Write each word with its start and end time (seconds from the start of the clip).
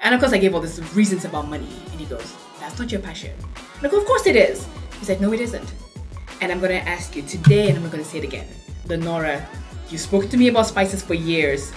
And 0.00 0.14
of 0.14 0.20
course, 0.20 0.32
I 0.32 0.38
gave 0.38 0.54
all 0.54 0.60
these 0.60 0.78
reasons 0.94 1.24
about 1.24 1.48
money, 1.48 1.66
and 1.90 1.98
he 1.98 2.06
goes, 2.06 2.36
That's 2.74 2.82
not 2.82 2.90
your 2.90 3.02
passion. 3.02 3.30
And 3.78 3.86
I 3.86 3.88
go, 3.88 3.98
Of 3.98 4.04
course 4.04 4.26
it 4.26 4.34
is. 4.34 4.66
He 4.98 5.04
said, 5.04 5.20
No, 5.20 5.32
it 5.32 5.40
isn't. 5.40 5.72
And 6.40 6.50
I'm 6.50 6.58
gonna 6.58 6.74
ask 6.74 7.14
you 7.14 7.22
today, 7.22 7.68
and 7.68 7.78
I'm 7.78 7.88
gonna 7.88 8.02
say 8.02 8.18
it 8.18 8.24
again. 8.24 8.48
Lenora, 8.86 9.46
you 9.90 9.96
spoke 9.96 10.28
to 10.30 10.36
me 10.36 10.48
about 10.48 10.66
spices 10.66 11.00
for 11.00 11.14
years. 11.14 11.72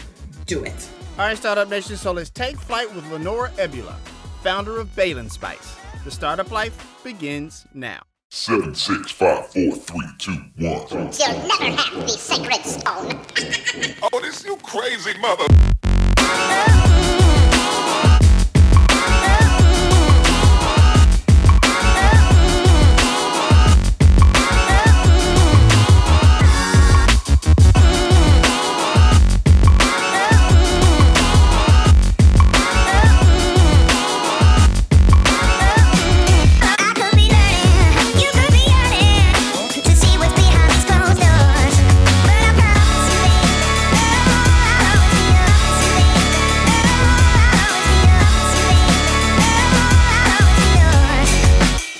Do 0.47 0.63
it. 0.63 0.89
All 1.19 1.27
right, 1.27 1.37
Startup 1.37 1.69
Nation, 1.69 1.97
so 1.97 2.13
let's 2.13 2.31
take 2.31 2.57
flight 2.57 2.91
with 2.95 3.07
Lenora 3.11 3.51
Ebule, 3.57 3.93
founder 4.41 4.79
of 4.79 4.87
Bailan 4.95 5.29
Spice. 5.29 5.77
The 6.03 6.09
Startup 6.09 6.49
Life 6.49 6.99
begins 7.03 7.67
now. 7.75 8.01
Seven, 8.31 8.73
six, 8.73 9.11
five, 9.11 9.45
four, 9.49 9.75
three, 9.75 10.07
two, 10.17 10.31
one. 10.57 10.81
You'll 10.89 11.47
never 11.47 11.77
have 11.77 11.93
the 11.93 12.07
sacred 12.07 12.65
stone. 12.65 13.21
Oh, 14.11 14.19
this 14.19 14.43
you 14.43 14.57
crazy 14.63 15.15
mother. 15.19 15.45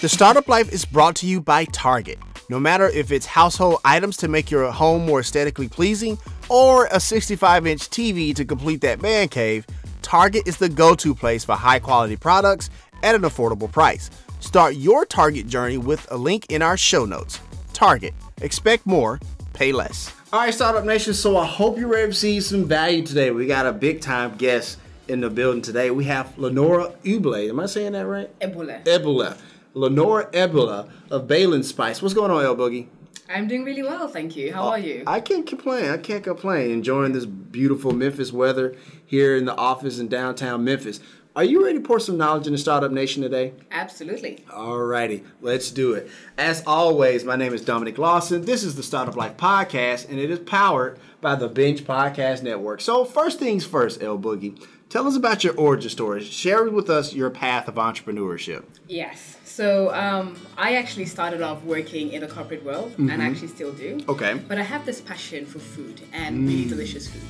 The 0.07 0.13
Startup 0.13 0.47
Life 0.47 0.71
is 0.71 0.85
brought 0.85 1.17
to 1.17 1.27
you 1.27 1.41
by 1.41 1.65
Target. 1.65 2.17
No 2.49 2.61
matter 2.61 2.87
if 2.87 3.11
it's 3.11 3.25
household 3.25 3.81
items 3.83 4.15
to 4.15 4.29
make 4.29 4.49
your 4.49 4.71
home 4.71 5.05
more 5.05 5.19
aesthetically 5.19 5.67
pleasing 5.67 6.17
or 6.47 6.85
a 6.93 6.97
65 6.97 7.67
inch 7.67 7.89
TV 7.89 8.33
to 8.33 8.45
complete 8.45 8.79
that 8.79 9.01
man 9.01 9.27
cave, 9.27 9.67
Target 10.03 10.47
is 10.47 10.55
the 10.55 10.69
go 10.69 10.95
to 10.95 11.13
place 11.13 11.43
for 11.43 11.55
high 11.55 11.79
quality 11.79 12.15
products 12.15 12.69
at 13.03 13.15
an 13.15 13.23
affordable 13.23 13.69
price. 13.69 14.09
Start 14.39 14.75
your 14.75 15.05
Target 15.05 15.45
journey 15.45 15.77
with 15.77 16.09
a 16.09 16.15
link 16.15 16.45
in 16.47 16.61
our 16.61 16.77
show 16.77 17.03
notes. 17.03 17.41
Target. 17.73 18.13
Expect 18.41 18.85
more, 18.85 19.19
pay 19.51 19.73
less. 19.73 20.13
All 20.31 20.39
right, 20.39 20.53
Startup 20.53 20.85
Nation. 20.85 21.15
So 21.15 21.35
I 21.35 21.45
hope 21.45 21.77
you're 21.77 21.89
ready 21.89 22.13
to 22.13 22.17
see 22.17 22.39
some 22.39 22.63
value 22.63 23.05
today. 23.05 23.31
We 23.31 23.45
got 23.45 23.65
a 23.65 23.73
big 23.73 23.99
time 23.99 24.37
guest 24.37 24.79
in 25.09 25.19
the 25.19 25.29
building 25.29 25.61
today. 25.61 25.91
We 25.91 26.05
have 26.05 26.37
Lenora 26.37 26.93
Uble. 27.03 27.49
Am 27.49 27.59
I 27.59 27.65
saying 27.65 27.91
that 27.91 28.05
right? 28.05 28.39
Ebule. 28.39 28.85
Ebule. 28.85 29.37
Lenora 29.77 30.25
Ebule 30.31 30.89
of 31.11 31.27
Bailan 31.27 31.63
Spice. 31.63 32.01
What's 32.01 32.15
going 32.15 32.31
on, 32.31 32.43
El 32.43 32.55
Boogie? 32.55 32.87
I'm 33.29 33.47
doing 33.47 33.63
really 33.63 33.83
well, 33.83 34.07
thank 34.07 34.35
you. 34.35 34.51
How 34.51 34.63
uh, 34.63 34.71
are 34.71 34.79
you? 34.79 35.03
I 35.05 35.19
can't 35.19 35.45
complain. 35.45 35.91
I 35.91 35.97
can't 35.97 36.23
complain. 36.23 36.71
Enjoying 36.71 37.11
this 37.11 37.25
beautiful 37.25 37.91
Memphis 37.91 38.31
weather 38.31 38.75
here 39.05 39.35
in 39.35 39.45
the 39.45 39.55
office 39.55 39.99
in 39.99 40.07
downtown 40.07 40.63
Memphis. 40.63 40.99
Are 41.35 41.43
you 41.43 41.63
ready 41.63 41.77
to 41.77 41.85
pour 41.85 41.99
some 41.99 42.17
knowledge 42.17 42.47
in 42.47 42.53
the 42.53 42.57
Startup 42.57 42.91
Nation 42.91 43.21
today? 43.21 43.53
Absolutely. 43.69 44.43
Alrighty, 44.49 45.23
let's 45.39 45.69
do 45.69 45.93
it. 45.93 46.09
As 46.35 46.63
always, 46.65 47.23
my 47.23 47.35
name 47.35 47.53
is 47.53 47.63
Dominic 47.63 47.99
Lawson. 47.99 48.43
This 48.43 48.63
is 48.63 48.75
the 48.75 48.81
Startup 48.81 49.15
Life 49.15 49.37
Podcast, 49.37 50.09
and 50.09 50.17
it 50.17 50.31
is 50.31 50.39
powered 50.39 50.97
by 51.21 51.35
the 51.35 51.47
Binge 51.47 51.83
Podcast 51.83 52.41
Network. 52.41 52.81
So, 52.81 53.05
first 53.05 53.37
things 53.37 53.65
first, 53.65 54.01
El 54.01 54.17
Boogie, 54.17 54.59
tell 54.89 55.07
us 55.07 55.15
about 55.15 55.43
your 55.43 55.55
origin 55.55 55.89
story. 55.89 56.23
Share 56.23 56.69
with 56.69 56.89
us 56.89 57.13
your 57.13 57.29
path 57.29 57.67
of 57.67 57.75
entrepreneurship. 57.75 58.63
Yes. 58.87 59.37
So 59.43 59.93
um, 59.93 60.37
I 60.57 60.75
actually 60.75 61.05
started 61.05 61.41
off 61.41 61.63
working 61.63 62.11
in 62.13 62.21
the 62.21 62.27
corporate 62.27 62.63
world, 62.63 62.93
and 62.97 63.21
I 63.21 63.25
actually 63.25 63.47
still 63.47 63.73
do. 63.73 63.99
Okay. 64.07 64.35
But 64.47 64.57
I 64.57 64.63
have 64.63 64.85
this 64.85 65.01
passion 65.01 65.45
for 65.45 65.59
food 65.59 66.01
and 66.13 66.47
really 66.47 66.65
delicious 66.65 67.07
food. 67.07 67.23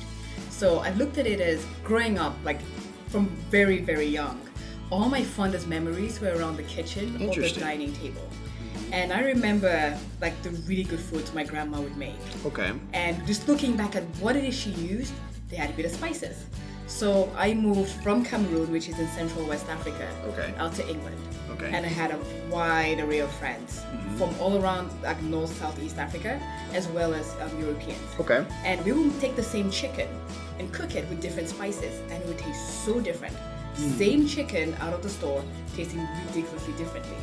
So 0.50 0.78
I 0.80 0.90
looked 0.94 1.18
at 1.18 1.26
it 1.26 1.40
as 1.40 1.64
growing 1.84 2.18
up, 2.18 2.34
like 2.44 2.60
from 3.08 3.26
very, 3.50 3.78
very 3.78 4.06
young. 4.06 4.40
All 4.90 5.08
my 5.08 5.22
fondest 5.22 5.66
memories 5.68 6.20
were 6.20 6.34
around 6.36 6.56
the 6.56 6.62
kitchen 6.64 7.16
or 7.22 7.34
the 7.34 7.50
dining 7.50 7.92
table. 7.94 8.28
And 8.92 9.12
I 9.12 9.20
remember 9.20 9.98
like 10.20 10.40
the 10.42 10.50
really 10.68 10.84
good 10.84 11.00
foods 11.00 11.32
my 11.34 11.44
grandma 11.44 11.80
would 11.80 11.96
make. 11.96 12.14
Okay. 12.46 12.72
And 12.92 13.26
just 13.26 13.48
looking 13.48 13.76
back 13.76 13.96
at 13.96 14.02
what 14.20 14.34
it 14.36 14.44
is 14.44 14.54
she 14.54 14.70
used, 14.70 15.12
they 15.48 15.56
had 15.56 15.70
a 15.70 15.72
bit 15.74 15.86
of 15.86 15.92
spices. 15.92 16.44
So 16.88 17.30
I 17.36 17.52
moved 17.54 17.90
from 18.02 18.24
Cameroon, 18.24 18.72
which 18.72 18.88
is 18.88 18.98
in 18.98 19.06
central 19.08 19.46
West 19.46 19.68
Africa, 19.68 20.08
Okay. 20.28 20.54
out 20.56 20.74
to 20.74 20.88
England. 20.88 21.16
Okay. 21.50 21.66
Mm-hmm. 21.66 21.74
And 21.74 21.86
I 21.86 21.88
had 21.88 22.10
a 22.10 22.18
wide 22.50 22.98
array 23.00 23.18
of 23.20 23.30
friends 23.32 23.82
from 24.16 24.34
all 24.40 24.56
around 24.62 24.90
like 25.02 25.20
North, 25.22 25.54
Southeast 25.58 25.98
Africa, 25.98 26.40
as 26.72 26.88
well 26.88 27.12
as 27.14 27.34
um, 27.40 27.60
Europeans. 27.60 28.00
Okay. 28.18 28.44
And 28.64 28.82
we 28.84 28.92
would 28.92 29.20
take 29.20 29.36
the 29.36 29.42
same 29.42 29.70
chicken 29.70 30.08
and 30.58 30.72
cook 30.72 30.96
it 30.96 31.08
with 31.08 31.20
different 31.20 31.48
spices, 31.48 32.00
and 32.10 32.22
it 32.22 32.26
would 32.26 32.38
taste 32.38 32.84
so 32.84 33.00
different. 33.00 33.36
Mm. 33.76 33.98
Same 33.98 34.26
chicken 34.26 34.74
out 34.80 34.92
of 34.92 35.02
the 35.02 35.08
store, 35.10 35.44
tasting 35.76 36.06
ridiculously 36.26 36.72
differently. 36.74 37.16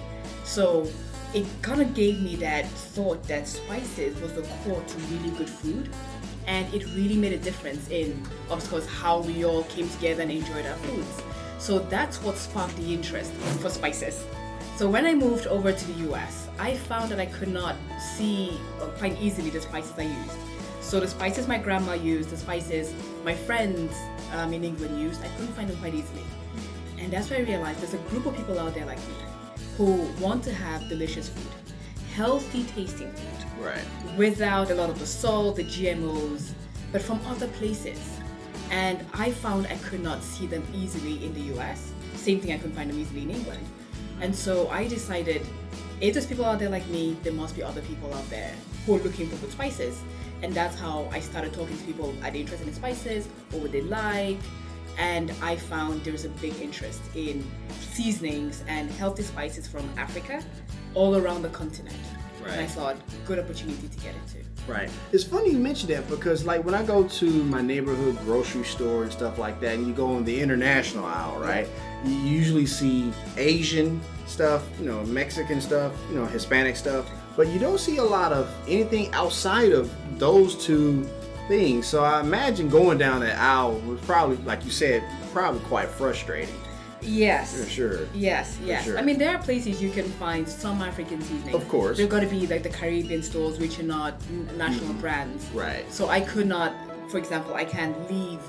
So 0.46 0.88
it 1.34 1.46
kind 1.62 1.82
of 1.82 1.94
gave 1.94 2.22
me 2.22 2.36
that 2.38 2.66
thought 2.68 3.22
that 3.24 3.48
spices 3.48 4.18
was 4.22 4.34
the 4.34 4.44
core 4.64 4.82
to 4.82 4.98
really 5.12 5.32
good 5.38 5.50
food, 5.50 5.90
and 6.48 6.72
it 6.74 6.86
really 6.96 7.16
made 7.16 7.34
a 7.34 7.38
difference 7.38 7.90
in, 7.90 8.22
of 8.50 8.68
course, 8.70 8.86
how 8.86 9.22
we 9.22 9.46
all 9.46 9.64
came 9.64 9.90
together 9.90 10.22
and 10.22 10.32
enjoyed 10.32 10.66
our 10.66 10.76
foods. 10.78 11.22
So 11.58 11.80
that's 11.80 12.22
what 12.22 12.38
sparked 12.38 12.76
the 12.78 12.94
interest 12.94 13.32
for 13.62 13.70
spices. 13.70 14.26
So 14.76 14.90
when 14.90 15.06
I 15.06 15.14
moved 15.14 15.48
over 15.48 15.72
to 15.72 15.88
the 15.94 16.12
US, 16.12 16.50
I 16.60 16.76
found 16.76 17.10
that 17.12 17.20
I 17.20 17.28
could 17.28 17.48
not 17.48 17.76
see 18.18 18.60
find 18.98 19.18
easily 19.20 19.50
the 19.50 19.62
spices 19.62 19.94
I 19.98 20.04
used. 20.04 20.38
So 20.82 21.00
the 21.00 21.08
spices 21.08 21.48
my 21.48 21.58
grandma 21.58 21.94
used, 21.94 22.30
the 22.30 22.38
spices 22.38 22.94
my 23.24 23.34
friends 23.34 23.96
um, 24.34 24.54
in 24.54 24.64
England 24.64 25.00
used, 25.00 25.24
I 25.24 25.30
couldn't 25.30 25.54
find 25.54 25.70
them 25.70 25.78
quite 25.78 25.96
easily. 25.96 26.24
And 27.00 27.12
that's 27.12 27.30
why 27.30 27.38
I 27.38 27.40
realized 27.40 27.82
there's 27.82 27.94
a 27.94 28.10
group 28.10 28.26
of 28.26 28.36
people 28.36 28.60
out 28.60 28.74
there 28.76 28.86
like 28.86 29.00
me 29.00 29.16
who 29.78 30.08
want 30.20 30.44
to 30.44 30.54
have 30.54 30.88
delicious 30.90 31.30
food, 31.30 31.48
healthy 32.16 32.64
tasting 32.76 33.12
food, 33.12 33.64
Right. 33.66 33.84
without 34.18 34.72
a 34.72 34.76
lot 34.76 34.90
of 34.90 35.00
the 35.00 35.06
salt, 35.06 35.58
the 35.58 35.64
GMOs, 35.66 36.54
but 36.92 37.02
from 37.02 37.20
other 37.28 37.48
places. 37.60 38.00
And 38.72 38.98
I 39.14 39.32
found 39.32 39.68
I 39.68 39.76
could 39.90 40.02
not 40.02 40.24
see 40.24 40.48
them 40.48 40.64
easily 40.74 41.24
in 41.26 41.34
the 41.34 41.42
US. 41.54 41.92
Same 42.16 42.40
thing, 42.40 42.54
I 42.54 42.58
couldn't 42.58 42.76
find 42.76 42.90
them 42.90 42.98
easily 43.00 43.24
in 43.24 43.32
England. 43.32 43.66
And 44.22 44.34
so 44.34 44.70
I 44.70 44.88
decided 44.88 45.42
if 46.00 46.14
there's 46.14 46.26
people 46.26 46.46
out 46.46 46.60
there 46.60 46.70
like 46.70 46.88
me, 46.88 47.18
there 47.24 47.34
must 47.34 47.54
be 47.56 47.64
other 47.64 47.82
people 47.82 48.14
out 48.14 48.28
there 48.30 48.54
who 48.86 48.96
are 48.96 49.00
looking 49.00 49.28
for 49.30 49.36
good 49.38 49.52
spices. 49.52 49.96
And 50.42 50.54
that's 50.54 50.80
how 50.80 51.10
I 51.12 51.20
started 51.20 51.54
talking 51.54 51.78
to 51.78 51.84
people. 51.84 52.14
Are 52.24 52.32
they 52.32 52.40
interested 52.40 52.68
in 52.68 52.74
spices? 52.74 53.28
What 53.52 53.62
would 53.64 53.72
they 53.74 53.82
like? 53.82 54.38
And 54.98 55.32
I 55.42 55.58
found 55.58 56.04
there's 56.06 56.24
a 56.24 56.30
big 56.30 56.54
interest 56.62 57.02
in 57.16 57.44
seasonings 57.94 58.64
and 58.68 58.90
healthy 58.92 59.24
spices 59.24 59.68
from 59.68 59.90
Africa 59.98 60.42
all 60.96 61.16
around 61.18 61.44
the 61.44 61.50
continent. 61.50 61.96
And 62.48 62.62
I 62.62 62.68
saw 62.68 62.94
thought, 62.94 62.98
good 63.26 63.40
opportunity 63.40 63.88
to 63.88 63.98
get 63.98 64.14
into. 64.16 64.46
Right. 64.68 64.90
It's 65.12 65.24
funny 65.24 65.52
you 65.52 65.58
mention 65.58 65.90
that 65.90 66.08
because, 66.10 66.46
like, 66.46 66.64
when 66.64 66.74
I 66.74 66.84
go 66.84 67.08
to 67.08 67.26
my 67.26 67.62
neighborhood 67.62 68.18
grocery 68.20 68.64
store 68.64 69.04
and 69.04 69.12
stuff 69.12 69.38
like 69.38 69.60
that, 69.62 69.76
and 69.76 69.88
you 69.88 69.94
go 69.94 70.18
in 70.18 70.26
the 70.26 70.42
international 70.42 71.06
aisle, 71.06 71.40
right? 71.40 71.68
You 72.04 72.14
usually 72.14 72.66
see 72.66 73.12
Asian 73.38 74.02
stuff, 74.26 74.64
you 74.80 74.86
know, 74.86 75.04
Mexican 75.06 75.62
stuff, 75.62 75.94
you 76.10 76.16
know, 76.16 76.26
Hispanic 76.26 76.76
stuff, 76.76 77.10
but 77.36 77.48
you 77.48 77.60
don't 77.60 77.80
see 77.80 77.98
a 77.98 78.04
lot 78.04 78.32
of 78.32 78.52
anything 78.68 79.12
outside 79.14 79.72
of 79.72 79.92
those 80.18 80.56
two 80.64 81.08
things. 81.48 81.86
So 81.88 82.04
I 82.04 82.22
imagine 82.22 82.70
going 82.70 82.98
down 82.98 83.22
that 83.22 83.38
aisle 83.38 83.80
was 83.82 84.00
probably, 84.02 84.38
like 84.38 84.66
you 84.66 84.72
said, 84.72 85.04
probably 85.32 85.62
quite 85.62 85.90
frustrating. 85.90 86.56
Yes. 87.06 87.64
For 87.64 87.70
sure. 87.70 88.08
Yes, 88.14 88.58
yes. 88.64 88.86
sure. 88.86 88.98
I 88.98 89.02
mean, 89.02 89.18
there 89.18 89.36
are 89.36 89.42
places 89.42 89.82
you 89.82 89.92
can 89.92 90.06
find 90.06 90.48
some 90.48 90.82
African 90.82 91.22
seasonings. 91.22 91.56
Of 91.56 91.68
course. 91.70 91.98
They've 91.98 92.10
got 92.10 92.22
to 92.22 92.28
be 92.28 92.48
like 92.48 92.64
the 92.64 92.70
Caribbean 92.70 93.24
stores, 93.24 93.60
which 93.60 93.80
are 93.80 93.84
not 93.84 94.16
national 94.58 94.94
brands. 94.96 95.46
Mm-hmm. 95.46 95.58
Right. 95.58 95.92
So 95.92 96.10
I 96.10 96.22
could 96.22 96.48
not, 96.48 96.74
for 97.10 97.18
example, 97.18 97.54
I 97.56 97.66
can't 97.66 97.96
leave 98.10 98.40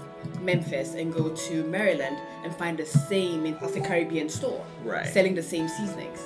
Memphis 0.41 0.95
and 0.95 1.13
go 1.13 1.31
to 1.31 1.65
Maryland 1.65 2.19
and 2.45 2.55
find 2.55 2.79
the 2.79 2.87
same 2.87 3.47
in 3.47 3.55
a 3.55 3.81
Caribbean 3.81 4.29
store. 4.29 4.65
Right. 4.85 5.07
Selling 5.07 5.35
the 5.35 5.43
same 5.43 5.69
seasonings. 5.69 6.21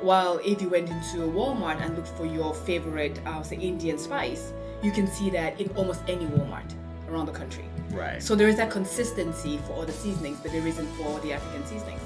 While 0.00 0.40
if 0.44 0.62
you 0.62 0.68
went 0.68 0.88
into 0.88 1.24
a 1.24 1.28
Walmart 1.28 1.80
and 1.80 1.96
looked 1.96 2.08
for 2.08 2.24
your 2.24 2.54
favorite, 2.54 3.20
uh, 3.26 3.42
say, 3.42 3.56
Indian 3.56 3.98
spice, 3.98 4.52
you 4.82 4.92
can 4.92 5.08
see 5.08 5.28
that 5.30 5.60
in 5.60 5.68
almost 5.70 6.02
any 6.06 6.24
Walmart 6.26 6.72
around 7.08 7.26
the 7.26 7.32
country. 7.32 7.64
Right. 7.90 8.22
So 8.22 8.34
there 8.34 8.48
is 8.48 8.56
that 8.56 8.70
consistency 8.70 9.58
for 9.66 9.72
all 9.74 9.86
the 9.86 9.92
seasonings, 9.92 10.38
but 10.40 10.52
there 10.52 10.66
isn't 10.66 10.86
for 10.96 11.18
the 11.20 11.32
African 11.32 11.64
seasonings, 11.66 12.00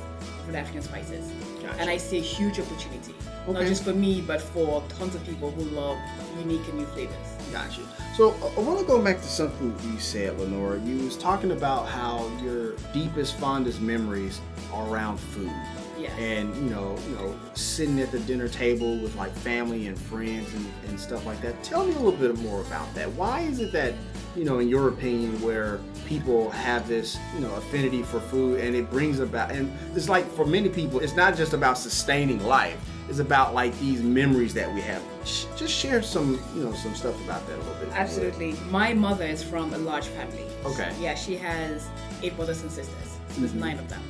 for 0.46 0.52
the 0.52 0.58
African 0.58 0.82
spices. 0.82 1.30
Gotcha. 1.62 1.80
And 1.80 1.90
I 1.90 1.96
see 1.96 2.18
a 2.18 2.22
huge 2.22 2.58
opportunity, 2.60 3.14
not 3.48 3.62
just 3.66 3.84
for 3.84 3.92
me, 3.92 4.20
but 4.20 4.40
for 4.40 4.82
tons 4.98 5.14
of 5.14 5.24
people 5.26 5.50
who 5.50 5.62
love 5.76 5.98
unique 6.38 6.66
and 6.68 6.78
new 6.78 6.86
flavors. 6.86 7.16
Got 7.52 7.76
you. 7.76 7.84
So 8.16 8.30
I- 8.42 8.60
I 8.60 8.64
want 8.64 8.78
to 8.80 8.84
go 8.86 9.00
back 9.02 9.20
to 9.20 9.28
something 9.28 9.74
you 9.92 9.98
said, 9.98 10.38
Lenora. 10.38 10.78
You 10.80 11.04
was 11.04 11.16
talking 11.16 11.52
about 11.52 11.88
how 11.88 12.30
your 12.42 12.72
deepest, 12.92 13.34
fondest 13.36 13.80
memories 13.80 14.40
are 14.72 14.88
around 14.88 15.18
food. 15.18 15.50
Yes. 15.98 16.12
And 16.18 16.54
you 16.56 16.62
know, 16.74 16.96
you 17.08 17.14
know, 17.14 17.34
sitting 17.54 18.00
at 18.00 18.10
the 18.10 18.18
dinner 18.20 18.48
table 18.48 18.98
with 18.98 19.14
like 19.14 19.32
family 19.36 19.86
and 19.86 19.96
friends 19.96 20.52
and, 20.52 20.66
and 20.88 20.98
stuff 20.98 21.24
like 21.26 21.40
that. 21.42 21.62
Tell 21.62 21.84
me 21.86 21.92
a 21.94 21.98
little 21.98 22.12
bit 22.18 22.36
more 22.38 22.60
about 22.62 22.92
that. 22.94 23.12
Why 23.12 23.40
is 23.42 23.60
it 23.60 23.70
that, 23.72 23.94
you 24.36 24.44
know, 24.44 24.58
in 24.58 24.68
your 24.68 24.88
opinion, 24.88 25.40
where 25.42 25.80
people 26.06 26.50
have 26.50 26.88
this, 26.88 27.18
you 27.34 27.40
know, 27.40 27.54
affinity 27.54 28.02
for 28.02 28.20
food 28.20 28.60
and 28.60 28.74
it 28.74 28.90
brings 28.90 29.20
about 29.20 29.50
and 29.50 29.72
it's 29.94 30.08
like 30.08 30.30
for 30.32 30.46
many 30.46 30.68
people, 30.68 31.00
it's 31.00 31.14
not 31.14 31.36
just 31.36 31.52
about 31.52 31.78
sustaining 31.78 32.42
life. 32.44 32.78
It's 33.08 33.18
about 33.18 33.52
like 33.54 33.78
these 33.78 34.02
memories 34.02 34.54
that 34.54 34.72
we 34.72 34.80
have. 34.82 35.02
Just 35.24 35.68
share 35.68 36.02
some, 36.02 36.40
you 36.54 36.64
know, 36.64 36.72
some 36.72 36.94
stuff 36.94 37.22
about 37.24 37.46
that 37.46 37.56
a 37.56 37.58
little 37.58 37.74
bit. 37.74 37.82
if 37.82 37.82
you 37.82 37.88
would. 37.88 37.96
Absolutely. 37.96 38.52
My 38.70 38.94
mother 38.94 39.24
is 39.24 39.42
from 39.42 39.74
a 39.74 39.78
large 39.78 40.06
family. 40.06 40.44
Okay. 40.64 40.92
Yeah, 41.00 41.14
she 41.14 41.36
has 41.36 41.88
eight 42.22 42.36
brothers 42.36 42.62
and 42.62 42.70
sisters. 42.70 43.18
So 43.30 43.40
there's 43.40 43.50
mm-hmm. 43.50 43.60
nine 43.60 43.78
of 43.78 43.88
them. 43.88 44.02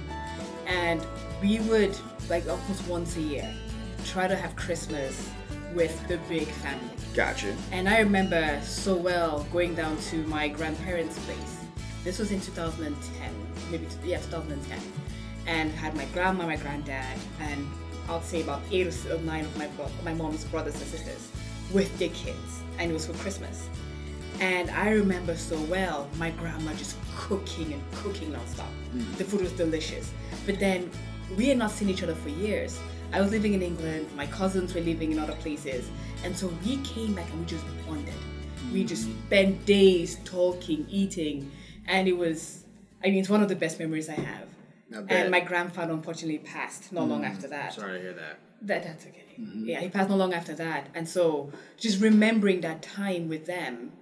And 0.66 1.04
we 1.40 1.58
would, 1.60 1.96
like 2.28 2.48
almost 2.48 2.86
once 2.86 3.16
a 3.16 3.20
year, 3.20 3.52
try 4.04 4.28
to 4.28 4.36
have 4.36 4.54
Christmas 4.56 5.28
with 5.74 6.06
the 6.08 6.18
big 6.28 6.46
family. 6.46 6.90
Gotcha. 7.14 7.54
And 7.70 7.88
I 7.88 7.98
remember 8.00 8.60
so 8.62 8.96
well 8.96 9.46
going 9.52 9.74
down 9.74 9.96
to 10.10 10.24
my 10.24 10.48
grandparents' 10.48 11.18
place. 11.20 11.58
This 12.04 12.18
was 12.18 12.32
in 12.32 12.40
2010, 12.40 13.34
maybe 13.70 13.86
yeah, 14.04 14.18
2010, 14.18 14.78
and 15.46 15.70
had 15.72 15.94
my 15.94 16.04
grandma, 16.06 16.46
my 16.46 16.56
granddad, 16.56 17.18
and 17.40 17.68
I'll 18.08 18.22
say 18.22 18.42
about 18.42 18.60
eight 18.70 18.86
or 19.06 19.18
nine 19.18 19.44
of 19.44 19.56
my 19.56 19.68
bro- 19.68 19.90
my 20.04 20.12
mom's 20.12 20.44
brothers 20.44 20.74
and 20.74 20.84
sisters 20.90 21.30
with 21.72 21.96
their 21.98 22.08
kids, 22.10 22.62
and 22.78 22.90
it 22.90 22.94
was 22.94 23.06
for 23.06 23.14
Christmas. 23.14 23.68
And 24.40 24.70
I 24.70 24.90
remember 24.90 25.36
so 25.36 25.60
well 25.62 26.08
my 26.16 26.30
grandma 26.30 26.72
just 26.74 26.96
cooking 27.16 27.72
and 27.72 27.82
cooking 27.92 28.32
nonstop. 28.32 28.66
Mm. 28.94 29.16
The 29.16 29.24
food 29.24 29.42
was 29.42 29.52
delicious. 29.52 30.10
But 30.46 30.58
then 30.58 30.90
we 31.36 31.46
had 31.46 31.58
not 31.58 31.70
seen 31.70 31.88
each 31.88 32.02
other 32.02 32.14
for 32.14 32.28
years. 32.30 32.78
I 33.12 33.20
was 33.20 33.30
living 33.30 33.54
in 33.54 33.62
England, 33.62 34.08
my 34.16 34.26
cousins 34.26 34.74
were 34.74 34.80
living 34.80 35.12
in 35.12 35.18
other 35.18 35.34
places. 35.34 35.88
And 36.24 36.36
so 36.36 36.52
we 36.64 36.78
came 36.78 37.14
back 37.14 37.30
and 37.30 37.40
we 37.40 37.46
just 37.46 37.64
bonded. 37.86 38.14
We 38.72 38.80
mm-hmm. 38.80 38.86
just 38.86 39.04
spent 39.04 39.66
days 39.66 40.18
talking, 40.24 40.86
eating. 40.88 41.50
And 41.86 42.08
it 42.08 42.16
was, 42.16 42.64
I 43.04 43.08
mean, 43.08 43.18
it's 43.18 43.28
one 43.28 43.42
of 43.42 43.48
the 43.48 43.56
best 43.56 43.78
memories 43.78 44.08
I 44.08 44.14
have. 44.14 44.48
I. 44.94 45.14
And 45.14 45.30
my 45.30 45.40
grandfather 45.40 45.92
unfortunately 45.92 46.38
passed 46.38 46.92
not 46.92 47.08
long 47.08 47.22
mm-hmm. 47.22 47.32
after 47.32 47.48
that. 47.48 47.74
Sorry 47.74 47.98
to 47.98 48.02
hear 48.02 48.12
that. 48.14 48.38
That 48.62 48.84
that's 48.84 49.06
okay. 49.06 49.24
Mm-hmm. 49.40 49.68
Yeah, 49.68 49.80
he 49.80 49.88
passed 49.88 50.08
not 50.08 50.18
long 50.18 50.34
after 50.34 50.54
that, 50.54 50.88
and 50.94 51.08
so 51.08 51.50
just 51.78 52.00
remembering 52.00 52.60
that 52.60 52.82
time 52.82 53.28
with 53.28 53.46
them, 53.46 53.92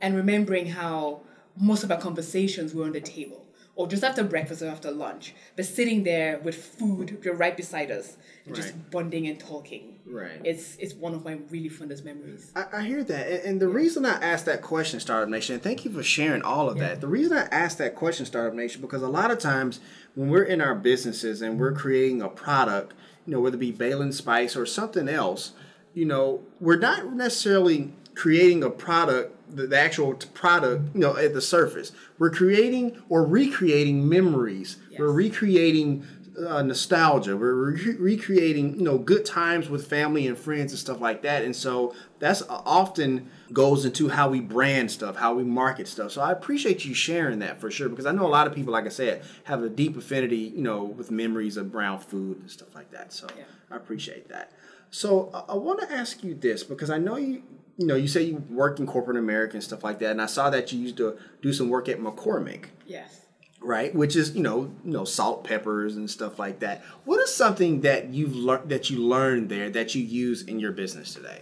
and 0.00 0.16
remembering 0.16 0.66
how 0.66 1.20
most 1.56 1.84
of 1.84 1.90
our 1.90 2.00
conversations 2.00 2.74
were 2.74 2.84
on 2.84 2.92
the 2.92 3.00
table, 3.00 3.43
or 3.76 3.88
just 3.88 4.04
after 4.04 4.22
breakfast 4.22 4.62
or 4.62 4.68
after 4.68 4.90
lunch, 4.90 5.34
but 5.56 5.64
sitting 5.64 6.04
there 6.04 6.38
with 6.38 6.56
food 6.56 7.18
you're 7.22 7.34
right 7.34 7.56
beside 7.56 7.90
us, 7.90 8.16
and 8.46 8.54
just 8.54 8.90
bonding 8.90 9.26
and 9.26 9.40
talking. 9.40 9.98
Right. 10.06 10.40
It's 10.44 10.76
it's 10.76 10.94
one 10.94 11.14
of 11.14 11.24
my 11.24 11.38
really 11.50 11.68
fondest 11.68 12.04
memories. 12.04 12.52
I, 12.54 12.64
I 12.72 12.82
hear 12.82 13.02
that, 13.04 13.26
and, 13.26 13.42
and 13.44 13.60
the 13.60 13.68
reason 13.68 14.04
I 14.04 14.22
asked 14.22 14.46
that 14.46 14.62
question, 14.62 15.00
Startup 15.00 15.28
Nation, 15.28 15.54
and 15.54 15.62
thank 15.62 15.84
you 15.84 15.90
for 15.90 16.02
sharing 16.02 16.42
all 16.42 16.68
of 16.68 16.78
that. 16.78 17.00
The 17.00 17.08
reason 17.08 17.36
I 17.36 17.46
asked 17.46 17.78
that 17.78 17.94
question, 17.94 18.26
Startup 18.26 18.54
Nation, 18.54 18.80
because 18.80 19.02
a 19.02 19.08
lot 19.08 19.30
of 19.30 19.38
times 19.38 19.80
when 20.14 20.28
we're 20.28 20.44
in 20.44 20.60
our 20.60 20.74
businesses 20.74 21.42
and 21.42 21.58
we're 21.58 21.72
creating 21.72 22.22
a 22.22 22.28
product, 22.28 22.94
you 23.26 23.32
know, 23.32 23.40
whether 23.40 23.56
it 23.56 23.60
be 23.60 23.72
Bailan 23.72 24.12
Spice 24.12 24.56
or 24.56 24.66
something 24.66 25.08
else, 25.08 25.52
you 25.94 26.04
know, 26.04 26.42
we're 26.60 26.78
not 26.78 27.12
necessarily 27.14 27.92
creating 28.14 28.62
a 28.62 28.70
product, 28.70 29.33
the, 29.48 29.66
the 29.66 29.78
actual 29.78 30.14
product, 30.14 30.94
you 30.94 31.00
know, 31.00 31.16
at 31.16 31.34
the 31.34 31.40
surface. 31.40 31.92
We're 32.18 32.30
creating 32.30 33.02
or 33.08 33.24
recreating 33.24 34.08
memories. 34.08 34.76
We're 34.98 35.10
recreating 35.12 36.06
uh, 36.48 36.62
nostalgia. 36.62 37.36
We're 37.36 37.72
re- 37.72 37.96
recreating, 37.96 38.76
you 38.76 38.82
know, 38.82 38.98
good 38.98 39.24
times 39.24 39.68
with 39.68 39.86
family 39.86 40.26
and 40.26 40.36
friends 40.36 40.72
and 40.72 40.78
stuff 40.78 41.00
like 41.00 41.22
that. 41.22 41.44
And 41.44 41.54
so 41.54 41.94
that's 42.18 42.42
uh, 42.42 42.62
often 42.64 43.30
goes 43.52 43.84
into 43.84 44.08
how 44.08 44.30
we 44.30 44.40
brand 44.40 44.90
stuff, 44.90 45.16
how 45.16 45.34
we 45.34 45.44
market 45.44 45.86
stuff. 45.86 46.10
So 46.12 46.20
I 46.20 46.32
appreciate 46.32 46.84
you 46.84 46.94
sharing 46.94 47.38
that 47.40 47.60
for 47.60 47.70
sure 47.70 47.88
because 47.88 48.06
I 48.06 48.12
know 48.12 48.26
a 48.26 48.28
lot 48.28 48.46
of 48.46 48.54
people, 48.54 48.72
like 48.72 48.86
I 48.86 48.88
said, 48.88 49.22
have 49.44 49.62
a 49.62 49.68
deep 49.68 49.96
affinity, 49.96 50.52
you 50.56 50.62
know, 50.62 50.82
with 50.84 51.10
memories 51.10 51.56
of 51.56 51.70
brown 51.70 52.00
food 52.00 52.40
and 52.40 52.50
stuff 52.50 52.74
like 52.74 52.90
that. 52.90 53.12
So 53.12 53.28
Yeah. 53.36 53.44
I 53.70 53.76
appreciate 53.76 54.28
that. 54.28 54.52
So 54.94 55.30
I, 55.34 55.52
I 55.52 55.56
want 55.56 55.80
to 55.80 55.92
ask 55.92 56.22
you 56.22 56.34
this 56.34 56.62
because 56.62 56.88
I 56.88 56.98
know 56.98 57.16
you. 57.16 57.42
You 57.76 57.88
know, 57.88 57.96
you 57.96 58.06
say 58.06 58.22
you 58.22 58.36
work 58.50 58.78
in 58.78 58.86
corporate 58.86 59.16
America 59.16 59.54
and 59.54 59.64
stuff 59.64 59.82
like 59.82 59.98
that, 59.98 60.12
and 60.12 60.22
I 60.22 60.26
saw 60.26 60.48
that 60.50 60.72
you 60.72 60.78
used 60.78 60.96
to 60.98 61.18
do 61.42 61.52
some 61.52 61.68
work 61.68 61.88
at 61.88 61.98
McCormick 61.98 62.66
Yes. 62.86 63.22
right? 63.60 63.92
Which 63.92 64.14
is 64.14 64.36
you 64.36 64.42
know 64.44 64.70
you 64.84 64.92
know 64.92 65.04
salt, 65.04 65.42
peppers, 65.42 65.96
and 65.96 66.08
stuff 66.08 66.38
like 66.38 66.60
that. 66.60 66.84
What 67.04 67.18
is 67.18 67.34
something 67.34 67.80
that 67.80 68.10
you've 68.14 68.36
learned 68.36 68.68
that 68.70 68.90
you 68.90 68.98
learned 68.98 69.48
there 69.48 69.68
that 69.70 69.96
you 69.96 70.04
use 70.04 70.42
in 70.42 70.60
your 70.60 70.70
business 70.70 71.14
today? 71.14 71.40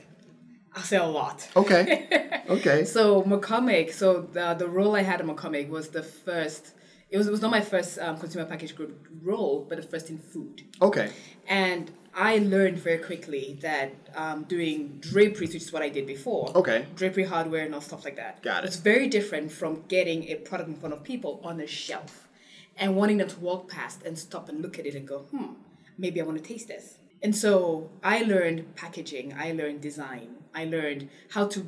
I'll 0.75 0.83
say 0.83 0.97
a 0.97 1.05
lot. 1.05 1.47
Okay, 1.55 2.41
okay, 2.49 2.87
So 2.87 3.23
McCormick, 3.25 3.93
so 3.93 4.23
the, 4.23 4.55
the 4.55 4.67
role 4.69 4.97
I 4.97 5.03
had 5.03 5.21
at 5.21 5.27
McCormick 5.27 5.69
was 5.69 5.91
the 5.91 6.03
first. 6.03 6.73
It 7.11 7.19
was, 7.19 7.27
it 7.27 7.31
was 7.31 7.43
not 7.43 7.51
my 7.51 7.61
first 7.61 7.99
um, 7.99 8.17
consumer 8.17 8.47
package 8.47 8.75
group 8.75 9.07
role, 9.23 9.67
but 9.69 9.77
the 9.77 9.83
first 9.83 10.09
in 10.09 10.17
food. 10.17 10.63
okay, 10.81 11.11
And 11.47 11.91
I 12.14 12.38
learned 12.38 12.78
very 12.78 12.99
quickly 12.99 13.59
that 13.62 13.92
um, 14.14 14.45
doing 14.45 14.99
draperies, 15.00 15.54
which 15.54 15.62
is 15.62 15.73
what 15.73 15.83
I 15.83 15.88
did 15.88 16.07
before, 16.07 16.52
Okay. 16.54 16.87
drapery 16.95 17.25
hardware 17.25 17.64
and 17.64 17.75
all 17.75 17.81
stuff 17.81 18.04
like 18.04 18.16
that, 18.16 18.42
Got 18.42 18.64
it. 18.64 18.66
It's 18.66 18.76
very 18.76 19.09
different 19.09 19.50
from 19.50 19.85
getting 19.88 20.25
a 20.25 20.35
product 20.37 20.69
in 20.69 20.76
front 20.76 20.92
of 20.95 21.02
people 21.02 21.40
on 21.42 21.61
a 21.61 21.66
shelf 21.66 22.28
and 22.76 22.97
wanting 22.97 23.16
them 23.19 23.28
to 23.28 23.40
walk 23.40 23.71
past 23.71 24.02
and 24.04 24.19
stop 24.19 24.49
and 24.49 24.61
look 24.61 24.78
at 24.78 24.85
it 24.87 24.95
and 24.95 25.09
go, 25.09 25.21
hmm, 25.21 25.54
maybe 25.97 26.21
I 26.21 26.25
want 26.25 26.37
to 26.38 26.45
taste 26.45 26.69
this. 26.69 26.99
And 27.23 27.35
so 27.37 27.88
I 28.02 28.23
learned 28.23 28.75
packaging, 28.76 29.35
I 29.38 29.52
learned 29.52 29.81
design, 29.81 30.28
I 30.54 30.64
learned 30.66 31.09
how 31.31 31.47
to 31.49 31.66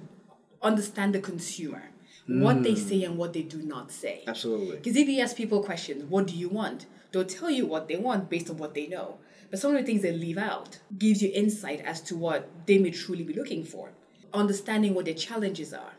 understand 0.62 1.14
the 1.14 1.20
consumer, 1.20 1.90
what 2.26 2.62
they 2.62 2.74
say 2.74 3.02
and 3.04 3.16
what 3.18 3.32
they 3.34 3.42
do 3.42 3.58
not 3.62 3.92
say. 3.92 4.24
absolutely. 4.26 4.76
Because 4.76 4.96
if 4.96 5.08
you 5.08 5.20
ask 5.20 5.36
people 5.36 5.62
questions, 5.62 6.04
what 6.04 6.26
do 6.26 6.34
you 6.34 6.48
want? 6.48 6.86
They'll 7.12 7.24
tell 7.24 7.50
you 7.50 7.66
what 7.66 7.86
they 7.86 7.96
want 7.96 8.28
based 8.28 8.50
on 8.50 8.56
what 8.58 8.74
they 8.74 8.86
know. 8.88 9.18
But 9.54 9.60
some 9.60 9.76
of 9.76 9.80
the 9.80 9.86
things 9.86 10.02
they 10.02 10.10
leave 10.10 10.36
out 10.36 10.80
gives 10.98 11.22
you 11.22 11.30
insight 11.32 11.80
as 11.82 12.00
to 12.08 12.16
what 12.16 12.50
they 12.66 12.76
may 12.76 12.90
truly 12.90 13.22
be 13.22 13.34
looking 13.34 13.62
for. 13.62 13.92
Understanding 14.32 14.94
what 14.94 15.04
their 15.04 15.14
challenges 15.14 15.72
are 15.72 15.92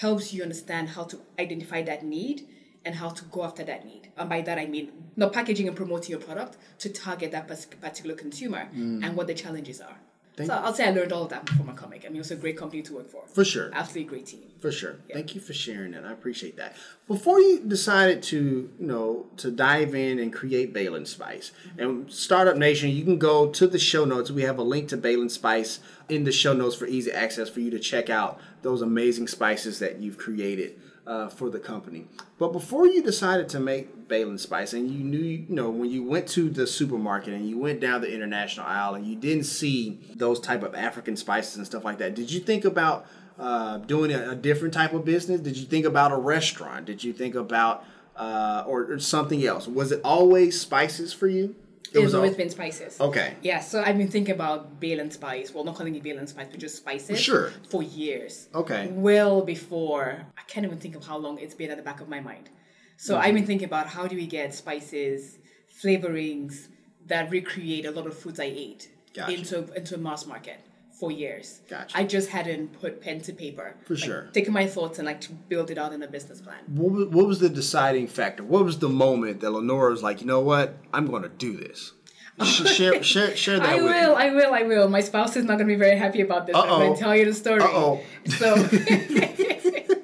helps 0.00 0.34
you 0.34 0.42
understand 0.42 0.88
how 0.88 1.04
to 1.04 1.20
identify 1.38 1.82
that 1.82 2.04
need 2.04 2.48
and 2.84 2.96
how 2.96 3.10
to 3.10 3.24
go 3.26 3.44
after 3.44 3.62
that 3.62 3.86
need. 3.86 4.08
And 4.16 4.28
by 4.28 4.40
that 4.40 4.58
I 4.58 4.66
mean 4.66 4.90
not 5.14 5.32
packaging 5.32 5.68
and 5.68 5.76
promoting 5.76 6.10
your 6.10 6.18
product 6.18 6.56
to 6.80 6.88
target 6.88 7.30
that 7.30 7.46
particular 7.46 8.16
consumer 8.16 8.68
mm. 8.74 9.06
and 9.06 9.14
what 9.14 9.28
the 9.28 9.34
challenges 9.34 9.80
are. 9.80 10.00
Thank 10.40 10.50
so. 10.50 10.56
I'll 10.64 10.74
say 10.74 10.86
I 10.86 10.90
learned 10.90 11.12
all 11.12 11.24
of 11.24 11.30
that 11.30 11.48
from 11.48 11.66
McCormick. 11.66 12.04
I 12.04 12.08
mean, 12.08 12.16
it 12.16 12.18
was 12.18 12.30
a 12.30 12.36
great 12.36 12.56
company 12.56 12.82
to 12.82 12.94
work 12.94 13.10
for. 13.10 13.26
For 13.26 13.44
sure. 13.44 13.70
Absolutely 13.74 14.08
great 14.08 14.26
team. 14.26 14.40
For 14.60 14.72
sure. 14.72 14.96
Thank 15.12 15.34
you 15.34 15.40
for 15.40 15.52
sharing 15.52 15.92
that. 15.92 16.04
I 16.04 16.12
appreciate 16.12 16.56
that. 16.56 16.76
Before 17.06 17.40
you 17.40 17.60
decided 17.60 18.22
to, 18.24 18.70
you 18.78 18.86
know, 18.86 19.26
to 19.36 19.50
dive 19.50 19.94
in 19.94 20.18
and 20.18 20.32
create 20.32 20.72
Bailan 20.72 21.06
Spice 21.06 21.52
mm-hmm. 21.68 21.80
and 21.80 22.12
Startup 22.12 22.56
Nation, 22.56 22.90
you 22.90 23.04
can 23.04 23.18
go 23.18 23.50
to 23.50 23.66
the 23.66 23.78
show 23.78 24.04
notes. 24.04 24.30
We 24.30 24.42
have 24.42 24.58
a 24.58 24.62
link 24.62 24.88
to 24.88 24.96
Bailan 24.96 25.30
Spice 25.30 25.80
in 26.08 26.24
the 26.24 26.32
show 26.32 26.54
notes 26.54 26.76
for 26.76 26.86
easy 26.86 27.12
access 27.12 27.48
for 27.50 27.60
you 27.60 27.70
to 27.70 27.78
check 27.78 28.08
out 28.08 28.40
those 28.62 28.82
amazing 28.82 29.28
spices 29.28 29.78
that 29.78 29.98
you've 29.98 30.18
created 30.18 30.80
uh, 31.06 31.28
for 31.28 31.50
the 31.50 31.58
company. 31.58 32.06
But 32.38 32.52
before 32.52 32.86
you 32.86 33.02
decided 33.02 33.48
to 33.50 33.60
make 33.60 34.08
Bailan 34.08 34.38
Spice 34.38 34.72
and 34.72 34.90
you 34.90 35.02
knew, 35.02 35.18
you 35.18 35.46
know, 35.48 35.70
when 35.70 35.90
you 35.90 36.02
went 36.02 36.28
to 36.28 36.48
the 36.48 36.66
supermarket 36.66 37.34
and 37.34 37.48
you 37.48 37.58
went 37.58 37.80
down 37.80 38.00
the 38.00 38.12
international 38.12 38.66
aisle 38.66 38.94
and 38.94 39.06
you 39.06 39.16
didn't 39.16 39.44
see 39.44 39.98
those 40.14 40.40
type 40.40 40.62
of 40.62 40.74
African 40.74 41.16
spices 41.16 41.56
and 41.56 41.66
stuff 41.66 41.84
like 41.84 41.98
that, 41.98 42.14
did 42.14 42.30
you 42.30 42.40
think 42.40 42.64
about 42.64 43.06
uh, 43.38 43.78
doing 43.78 44.12
a, 44.12 44.30
a 44.30 44.34
different 44.34 44.74
type 44.74 44.92
of 44.92 45.04
business? 45.04 45.40
Did 45.40 45.56
you 45.56 45.66
think 45.66 45.86
about 45.86 46.12
a 46.12 46.16
restaurant? 46.16 46.86
Did 46.86 47.02
you 47.02 47.12
think 47.12 47.34
about 47.34 47.84
uh, 48.16 48.64
or, 48.66 48.92
or 48.92 48.98
something 48.98 49.44
else? 49.44 49.66
Was 49.66 49.92
it 49.92 50.00
always 50.04 50.60
spices 50.60 51.12
for 51.12 51.26
you? 51.26 51.54
It 51.92 51.98
was 52.00 52.14
always 52.14 52.36
been 52.36 52.50
spices. 52.50 53.00
Okay. 53.00 53.34
Yeah, 53.42 53.60
so 53.60 53.82
I've 53.82 53.98
been 53.98 54.08
thinking 54.08 54.34
about 54.34 54.80
Bailan 54.80 55.12
Spice. 55.12 55.52
Well, 55.52 55.64
not 55.64 55.74
calling 55.76 55.94
it 55.94 56.02
Bailan 56.02 56.28
Spice, 56.28 56.48
but 56.50 56.60
just 56.60 56.76
spices. 56.76 57.20
Sure. 57.20 57.50
For 57.68 57.82
years. 57.82 58.48
Okay. 58.54 58.88
Well 58.92 59.42
before, 59.42 60.26
I 60.38 60.42
can't 60.46 60.64
even 60.66 60.78
think 60.78 60.94
of 60.96 61.04
how 61.06 61.16
long 61.18 61.38
it's 61.38 61.54
been 61.54 61.70
at 61.70 61.76
the 61.76 61.82
back 61.82 62.00
of 62.00 62.08
my 62.08 62.20
mind. 62.20 62.50
So 62.96 63.14
Mm-hmm. 63.14 63.22
I've 63.24 63.34
been 63.34 63.46
thinking 63.46 63.66
about 63.66 63.86
how 63.88 64.06
do 64.06 64.14
we 64.16 64.26
get 64.26 64.54
spices, 64.54 65.38
flavorings 65.82 66.68
that 67.06 67.30
recreate 67.30 67.86
a 67.86 67.90
lot 67.90 68.06
of 68.06 68.16
foods 68.16 68.38
I 68.38 68.44
ate 68.44 68.88
Gotcha. 69.14 69.32
into 69.32 69.72
into 69.74 69.94
a 69.94 69.98
mass 69.98 70.26
market 70.26 70.60
for 71.00 71.10
years. 71.10 71.62
Gotcha. 71.68 71.96
I 71.98 72.04
just 72.04 72.28
hadn't 72.28 72.78
put 72.78 73.00
pen 73.00 73.20
to 73.22 73.32
paper. 73.32 73.74
For 73.86 73.94
Like, 73.94 74.04
sure. 74.04 74.28
Taking 74.34 74.52
my 74.52 74.66
thoughts 74.66 74.98
and 74.98 75.06
like 75.06 75.20
to 75.22 75.32
build 75.32 75.70
it 75.70 75.78
out 75.78 75.92
in 75.94 76.02
a 76.02 76.06
business 76.06 76.40
plan. 76.42 76.58
What 76.68 76.92
was, 76.92 77.08
what 77.08 77.26
was 77.26 77.40
the 77.40 77.48
deciding 77.48 78.06
factor? 78.06 78.44
What 78.44 78.64
was 78.64 78.78
the 78.78 78.90
moment 78.90 79.40
that 79.40 79.50
Lenora 79.50 79.90
was 79.90 80.02
like, 80.02 80.20
you 80.20 80.26
know 80.26 80.40
what, 80.40 80.76
I'm 80.92 81.06
going 81.06 81.22
to 81.22 81.30
do 81.30 81.56
this? 81.56 81.92
Share, 82.44 83.02
share, 83.02 83.36
share 83.36 83.58
that 83.60 83.68
I 83.68 83.76
will. 83.82 84.16
I 84.16 84.30
will, 84.30 84.54
I 84.54 84.62
will. 84.62 84.88
My 84.88 85.00
spouse 85.00 85.36
is 85.36 85.44
not 85.44 85.58
going 85.58 85.68
to 85.68 85.74
be 85.74 85.78
very 85.78 85.98
happy 85.98 86.22
about 86.22 86.46
this. 86.46 86.56
I'm 86.56 86.62
Uh-oh. 86.70 86.78
going 86.78 86.94
to 86.94 86.98
tell 87.00 87.14
you 87.14 87.26
the 87.26 87.34
story. 87.34 87.60
Uh-oh. 87.60 88.00
So, 88.38 88.54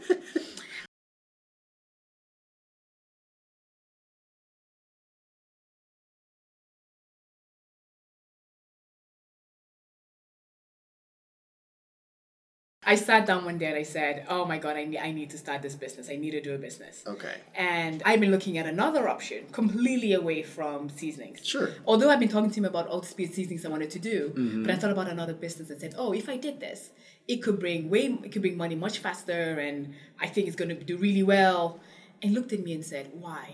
I 12.88 12.95
sat 12.95 13.26
down 13.26 13.45
one 13.45 13.59
day 13.59 13.66
and 13.66 13.76
I 13.76 13.83
said, 13.83 14.14
"Oh 14.28 14.45
my 14.45 14.59
God, 14.59 14.76
I 14.76 14.85
need, 14.85 14.99
I 14.99 15.11
need 15.11 15.28
to 15.31 15.38
start 15.45 15.61
this 15.61 15.75
business. 15.75 16.09
I 16.09 16.16
need 16.16 16.31
to 16.38 16.40
do 16.40 16.55
a 16.55 16.59
business." 16.59 17.02
Okay. 17.14 17.35
And 17.57 18.00
I've 18.07 18.21
been 18.21 18.31
looking 18.31 18.59
at 18.59 18.66
another 18.66 19.09
option, 19.09 19.40
completely 19.61 20.12
away 20.12 20.43
from 20.45 20.78
seasonings. 21.00 21.38
Sure. 21.45 21.71
Although 21.85 22.11
I've 22.11 22.21
been 22.21 22.28
talking 22.37 22.50
to 22.50 22.59
him 22.61 22.64
about 22.64 22.87
all 22.87 23.00
the 23.00 23.07
speed 23.14 23.35
seasonings 23.35 23.64
I 23.66 23.71
wanted 23.76 23.90
to 23.90 23.99
do, 23.99 24.16
Mm-hmm. 24.37 24.62
but 24.62 24.71
I 24.73 24.76
thought 24.76 24.93
about 24.93 25.09
another 25.09 25.35
business 25.35 25.69
and 25.71 25.81
said, 25.81 25.95
"Oh, 25.99 26.12
if 26.12 26.28
I 26.28 26.37
did 26.37 26.61
this, 26.61 26.81
it 27.26 27.38
could 27.45 27.59
bring 27.59 27.90
way, 27.90 28.05
it 28.25 28.31
could 28.33 28.43
bring 28.47 28.57
money 28.57 28.76
much 28.76 28.97
faster, 29.07 29.43
and 29.69 29.78
I 30.25 30.28
think 30.28 30.47
it's 30.47 30.57
going 30.57 30.73
to 30.76 30.76
do 30.93 30.97
really 30.97 31.25
well." 31.25 31.81
And 32.23 32.31
he 32.31 32.37
looked 32.38 32.52
at 32.52 32.62
me 32.66 32.73
and 32.78 32.85
said, 32.85 33.07
"Why?" 33.25 33.45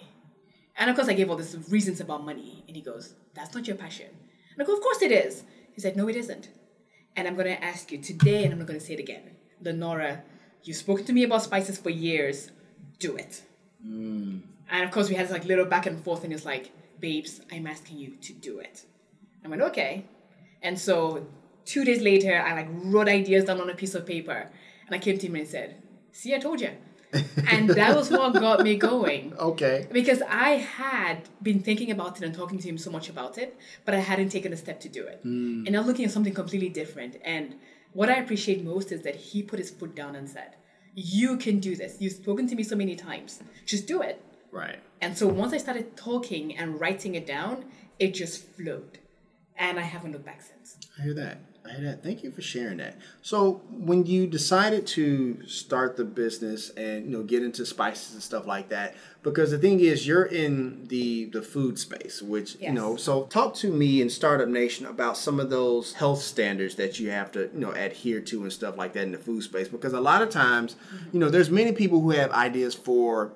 And 0.78 0.90
of 0.90 0.96
course, 0.96 1.08
I 1.08 1.14
gave 1.14 1.30
all 1.30 1.36
these 1.36 1.56
reasons 1.70 1.98
about 2.00 2.22
money, 2.32 2.64
and 2.66 2.76
he 2.76 2.82
goes, 2.82 3.14
"That's 3.36 3.54
not 3.54 3.66
your 3.66 3.76
passion." 3.76 4.10
And 4.52 4.58
I 4.62 4.64
go, 4.66 4.74
"Of 4.74 4.82
course 4.82 5.00
it 5.08 5.12
is." 5.24 5.44
He 5.74 5.80
said, 5.80 5.96
"No, 5.96 6.06
it 6.08 6.16
isn't." 6.16 6.48
And 7.16 7.28
I'm 7.28 7.34
going 7.34 7.46
to 7.46 7.62
ask 7.62 7.92
you 7.92 7.98
today, 7.98 8.44
and 8.44 8.52
I'm 8.52 8.58
not 8.58 8.68
going 8.68 8.78
to 8.78 8.84
say 8.84 8.94
it 8.94 9.00
again. 9.00 9.30
Lenora, 9.60 10.22
you've 10.62 10.76
spoken 10.76 11.04
to 11.04 11.12
me 11.12 11.24
about 11.24 11.42
spices 11.42 11.78
for 11.78 11.90
years. 11.90 12.50
Do 12.98 13.16
it. 13.16 13.42
Mm. 13.86 14.42
And 14.70 14.84
of 14.84 14.90
course, 14.90 15.08
we 15.08 15.14
had 15.14 15.26
this 15.26 15.32
like 15.32 15.44
little 15.44 15.66
back 15.66 15.86
and 15.86 16.02
forth, 16.02 16.24
and 16.24 16.32
it's 16.32 16.44
like, 16.44 16.72
babes, 17.00 17.40
I'm 17.52 17.66
asking 17.66 17.98
you 17.98 18.16
to 18.16 18.32
do 18.32 18.60
it. 18.60 18.84
I 19.44 19.48
went, 19.48 19.60
okay. 19.62 20.06
And 20.62 20.78
so 20.78 21.26
two 21.64 21.84
days 21.84 22.00
later, 22.00 22.40
I 22.40 22.54
like 22.54 22.68
wrote 22.70 23.08
ideas 23.08 23.44
down 23.44 23.60
on 23.60 23.68
a 23.68 23.74
piece 23.74 23.94
of 23.94 24.06
paper, 24.06 24.50
and 24.86 24.94
I 24.94 24.98
came 24.98 25.18
to 25.18 25.26
him 25.26 25.36
and 25.36 25.46
said, 25.46 25.82
see, 26.12 26.34
I 26.34 26.38
told 26.38 26.60
you. 26.60 26.70
And 27.50 27.68
that 27.70 27.96
was 27.96 28.10
what 28.10 28.32
got 28.34 28.62
me 28.62 28.76
going. 28.76 29.32
Okay. 29.42 29.86
Because 29.90 30.22
I 30.22 30.50
had 30.50 31.28
been 31.42 31.60
thinking 31.60 31.90
about 31.90 32.16
it 32.16 32.24
and 32.24 32.34
talking 32.34 32.58
to 32.58 32.68
him 32.68 32.78
so 32.78 32.90
much 32.90 33.08
about 33.08 33.38
it, 33.38 33.58
but 33.84 33.94
I 33.94 33.98
hadn't 33.98 34.28
taken 34.28 34.52
a 34.52 34.56
step 34.56 34.78
to 34.80 34.88
do 34.88 35.04
it. 35.04 35.20
Hmm. 35.22 35.64
And 35.66 35.72
now 35.72 35.82
looking 35.82 36.04
at 36.04 36.10
something 36.12 36.34
completely 36.34 36.68
different. 36.68 37.16
And 37.24 37.56
what 37.92 38.08
I 38.08 38.16
appreciate 38.16 38.64
most 38.64 38.92
is 38.92 39.02
that 39.02 39.16
he 39.16 39.42
put 39.42 39.58
his 39.58 39.70
foot 39.70 39.94
down 39.94 40.14
and 40.14 40.28
said, 40.28 40.56
You 40.94 41.36
can 41.36 41.58
do 41.58 41.74
this. 41.74 41.96
You've 41.98 42.12
spoken 42.14 42.46
to 42.48 42.54
me 42.54 42.62
so 42.62 42.76
many 42.76 42.94
times. 42.94 43.42
Just 43.66 43.86
do 43.86 44.00
it. 44.00 44.24
Right. 44.52 44.78
And 45.00 45.16
so 45.18 45.26
once 45.26 45.52
I 45.52 45.58
started 45.58 45.96
talking 45.96 46.56
and 46.56 46.80
writing 46.80 47.14
it 47.14 47.26
down, 47.26 47.64
it 47.98 48.14
just 48.14 48.46
flowed. 48.56 48.98
And 49.56 49.78
I 49.78 49.82
haven't 49.82 50.12
looked 50.12 50.26
back 50.26 50.42
since. 50.42 50.76
I 50.98 51.02
hear 51.02 51.14
that. 51.14 51.38
I 51.64 51.74
hear 51.74 51.84
that. 51.84 52.02
Thank 52.02 52.24
you 52.24 52.32
for 52.32 52.42
sharing 52.42 52.78
that. 52.78 52.98
So, 53.22 53.62
when 53.70 54.04
you 54.04 54.26
decided 54.26 54.86
to 54.88 55.46
start 55.46 55.96
the 55.96 56.04
business 56.04 56.70
and 56.70 57.04
you 57.06 57.10
know 57.10 57.22
get 57.22 57.42
into 57.42 57.64
spices 57.64 58.14
and 58.14 58.22
stuff 58.22 58.46
like 58.46 58.68
that, 58.70 58.96
because 59.22 59.52
the 59.52 59.58
thing 59.58 59.78
is, 59.78 60.06
you're 60.06 60.24
in 60.24 60.86
the 60.88 61.26
the 61.26 61.40
food 61.40 61.78
space, 61.78 62.20
which 62.20 62.56
you 62.60 62.72
know. 62.72 62.96
So, 62.96 63.24
talk 63.24 63.54
to 63.56 63.72
me 63.72 64.02
in 64.02 64.10
Startup 64.10 64.48
Nation 64.48 64.86
about 64.86 65.16
some 65.16 65.38
of 65.38 65.50
those 65.50 65.94
health 65.94 66.20
standards 66.20 66.74
that 66.76 66.98
you 66.98 67.10
have 67.10 67.30
to 67.32 67.50
you 67.54 67.60
know 67.60 67.70
adhere 67.70 68.20
to 68.22 68.42
and 68.42 68.52
stuff 68.52 68.76
like 68.76 68.92
that 68.94 69.02
in 69.02 69.12
the 69.12 69.18
food 69.18 69.42
space, 69.42 69.68
because 69.68 69.92
a 69.92 70.00
lot 70.00 70.20
of 70.20 70.30
times, 70.30 70.74
mm-hmm. 70.74 71.08
you 71.12 71.20
know, 71.20 71.30
there's 71.30 71.50
many 71.50 71.72
people 71.72 72.00
who 72.00 72.10
have 72.10 72.32
ideas 72.32 72.74
for 72.74 73.32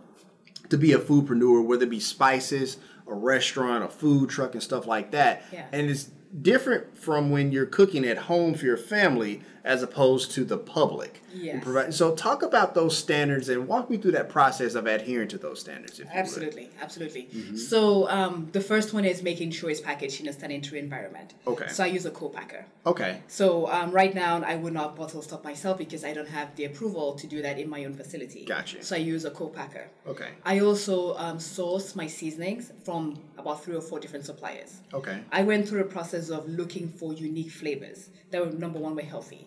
to 0.68 0.76
be 0.76 0.92
a 0.92 0.98
foodpreneur, 0.98 1.64
whether 1.64 1.84
it 1.84 1.90
be 1.90 2.00
spices, 2.00 2.78
a 3.06 3.14
restaurant, 3.14 3.84
a 3.84 3.88
food 3.88 4.30
truck, 4.30 4.54
and 4.54 4.62
stuff 4.62 4.86
like 4.86 5.12
that. 5.12 5.44
Yeah. 5.52 5.66
And 5.72 5.88
it's 5.88 6.10
different 6.42 6.98
from 6.98 7.30
when 7.30 7.52
you're 7.52 7.66
cooking 7.66 8.04
at 8.04 8.18
home 8.18 8.54
for 8.54 8.66
your 8.66 8.76
family 8.76 9.42
as 9.66 9.82
opposed 9.82 10.30
to 10.30 10.44
the 10.44 10.56
public. 10.56 11.20
Yes. 11.34 11.62
provide- 11.62 11.92
so 11.92 12.14
talk 12.14 12.42
about 12.42 12.74
those 12.74 12.96
standards 12.96 13.50
and 13.50 13.68
walk 13.68 13.90
me 13.90 13.98
through 13.98 14.12
that 14.12 14.30
process 14.30 14.74
of 14.74 14.86
adhering 14.86 15.28
to 15.28 15.38
those 15.38 15.60
standards. 15.60 15.98
If 16.00 16.06
you 16.06 16.10
would. 16.14 16.16
Absolutely, 16.18 16.70
absolutely. 16.80 17.22
Mm-hmm. 17.24 17.56
So 17.56 18.08
um, 18.08 18.48
the 18.52 18.60
first 18.60 18.94
one 18.94 19.04
is 19.04 19.22
making 19.22 19.50
sure 19.50 19.68
it's 19.68 19.80
packaged 19.80 20.20
in 20.22 20.28
a 20.28 20.32
sanitary 20.32 20.78
environment. 20.80 21.34
Okay. 21.46 21.68
So 21.68 21.84
I 21.84 21.88
use 21.88 22.06
a 22.06 22.10
co-packer. 22.10 22.64
Okay. 22.86 23.20
So 23.28 23.68
um, 23.70 23.90
right 23.90 24.14
now 24.14 24.42
I 24.42 24.56
would 24.56 24.72
not 24.72 24.96
bottle 24.96 25.20
stop 25.20 25.44
myself 25.44 25.76
because 25.76 26.04
I 26.04 26.14
don't 26.14 26.28
have 26.28 26.54
the 26.56 26.64
approval 26.64 27.14
to 27.14 27.26
do 27.26 27.42
that 27.42 27.58
in 27.58 27.68
my 27.68 27.84
own 27.84 27.92
facility. 27.92 28.44
Gotcha. 28.46 28.82
So 28.82 28.96
I 28.96 29.00
use 29.00 29.24
a 29.26 29.30
co-packer. 29.30 29.88
Okay. 30.06 30.30
I 30.44 30.60
also 30.60 31.16
um, 31.16 31.38
source 31.38 31.94
my 31.96 32.06
seasonings 32.06 32.72
from 32.84 33.18
about 33.36 33.62
three 33.62 33.76
or 33.76 33.82
four 33.82 33.98
different 34.00 34.24
suppliers. 34.24 34.80
Okay. 34.94 35.18
I 35.32 35.42
went 35.42 35.68
through 35.68 35.80
a 35.80 35.84
process 35.84 36.30
of 36.30 36.48
looking 36.48 36.88
for 36.88 37.12
unique 37.12 37.50
flavors 37.50 38.08
that 38.30 38.40
were 38.44 38.52
number 38.52 38.78
one 38.78 38.94
were 38.94 39.02
healthy, 39.02 39.46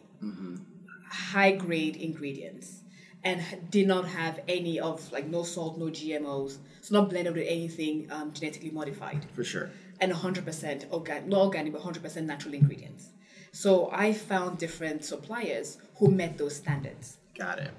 high 1.09 1.51
grade 1.51 1.95
ingredients, 1.95 2.83
and 3.23 3.41
did 3.69 3.87
not 3.87 4.07
have 4.07 4.39
any 4.47 4.79
of 4.79 5.11
like 5.11 5.27
no 5.27 5.43
salt, 5.43 5.77
no 5.77 5.85
GMOs, 5.85 6.57
so 6.81 6.99
not 6.99 7.09
blended 7.09 7.35
with 7.35 7.47
anything 7.47 8.07
um, 8.11 8.31
genetically 8.31 8.71
modified 8.71 9.25
For 9.33 9.43
sure. 9.43 9.71
and 9.99 10.11
100% 10.11 10.91
organic, 10.91 11.27
not 11.27 11.41
organic, 11.41 11.73
but 11.73 11.81
100% 11.81 12.23
natural 12.23 12.53
ingredients. 12.53 13.09
So 13.51 13.89
I 13.91 14.13
found 14.13 14.57
different 14.57 15.03
suppliers 15.03 15.77
who 15.97 16.11
met 16.11 16.37
those 16.37 16.55
standards. 16.55 17.17
Got 17.37 17.59
it. 17.59 17.71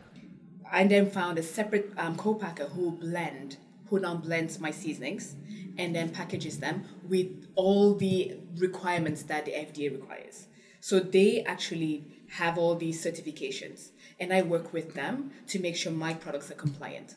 I 0.70 0.86
then 0.86 1.10
found 1.10 1.38
a 1.38 1.42
separate 1.42 1.92
um, 1.96 2.16
co-packer 2.16 2.66
who 2.66 2.92
blend, 2.92 3.56
who 3.88 3.98
now 3.98 4.14
blends 4.14 4.60
my 4.60 4.70
seasonings 4.70 5.36
and 5.78 5.94
then 5.94 6.10
packages 6.10 6.58
them 6.58 6.84
with 7.08 7.28
all 7.54 7.94
the 7.94 8.36
requirements 8.56 9.22
that 9.24 9.46
the 9.46 9.52
FDA 9.52 9.90
requires. 9.90 10.46
So 10.80 11.00
they 11.00 11.42
actually 11.44 12.04
have 12.30 12.58
all 12.58 12.74
these 12.74 13.04
certifications, 13.04 13.90
and 14.18 14.32
I 14.32 14.42
work 14.42 14.72
with 14.72 14.94
them 14.94 15.32
to 15.48 15.58
make 15.58 15.76
sure 15.76 15.92
my 15.92 16.14
products 16.14 16.50
are 16.50 16.54
compliant. 16.54 17.16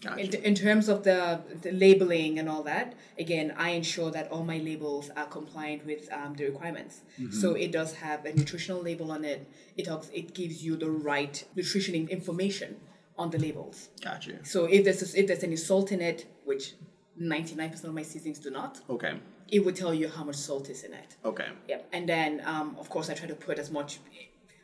Gotcha. 0.00 0.20
In, 0.38 0.44
in 0.44 0.54
terms 0.54 0.88
of 0.88 1.02
the, 1.02 1.40
the 1.60 1.72
labeling 1.72 2.38
and 2.38 2.48
all 2.48 2.62
that, 2.62 2.94
again, 3.18 3.52
I 3.56 3.70
ensure 3.70 4.12
that 4.12 4.30
all 4.30 4.44
my 4.44 4.58
labels 4.58 5.10
are 5.16 5.26
compliant 5.26 5.84
with 5.84 6.08
um, 6.12 6.34
the 6.34 6.44
requirements. 6.44 7.00
So 7.32 7.54
it 7.54 7.72
does 7.72 7.94
have 7.94 8.24
a 8.24 8.32
nutritional 8.32 8.80
label 8.80 9.10
on 9.10 9.24
it. 9.24 9.48
It 9.76 9.86
helps, 9.88 10.08
it 10.10 10.34
gives 10.34 10.64
you 10.64 10.76
the 10.76 10.88
right 10.88 11.42
nutrition 11.56 12.06
information 12.08 12.76
on 13.18 13.30
the 13.30 13.38
labels. 13.38 13.88
Gotcha. 14.00 14.44
So 14.44 14.66
if 14.66 14.84
there's 14.84 15.14
if 15.16 15.26
there's 15.26 15.42
any 15.42 15.56
salt 15.56 15.90
in 15.90 16.00
it, 16.00 16.26
which 16.44 16.74
99% 17.20 17.82
of 17.82 17.92
my 17.92 18.02
seasonings 18.02 18.38
do 18.38 18.50
not, 18.50 18.80
Okay. 18.88 19.14
it 19.48 19.64
would 19.64 19.74
tell 19.74 19.92
you 19.92 20.08
how 20.08 20.22
much 20.22 20.36
salt 20.36 20.70
is 20.70 20.84
in 20.84 20.92
it. 20.92 21.16
Okay. 21.24 21.48
Yep. 21.68 21.88
And 21.92 22.08
then, 22.08 22.40
um, 22.44 22.76
of 22.78 22.88
course, 22.88 23.10
I 23.10 23.14
try 23.14 23.26
to 23.26 23.34
put 23.34 23.58
as 23.58 23.72
much, 23.72 23.98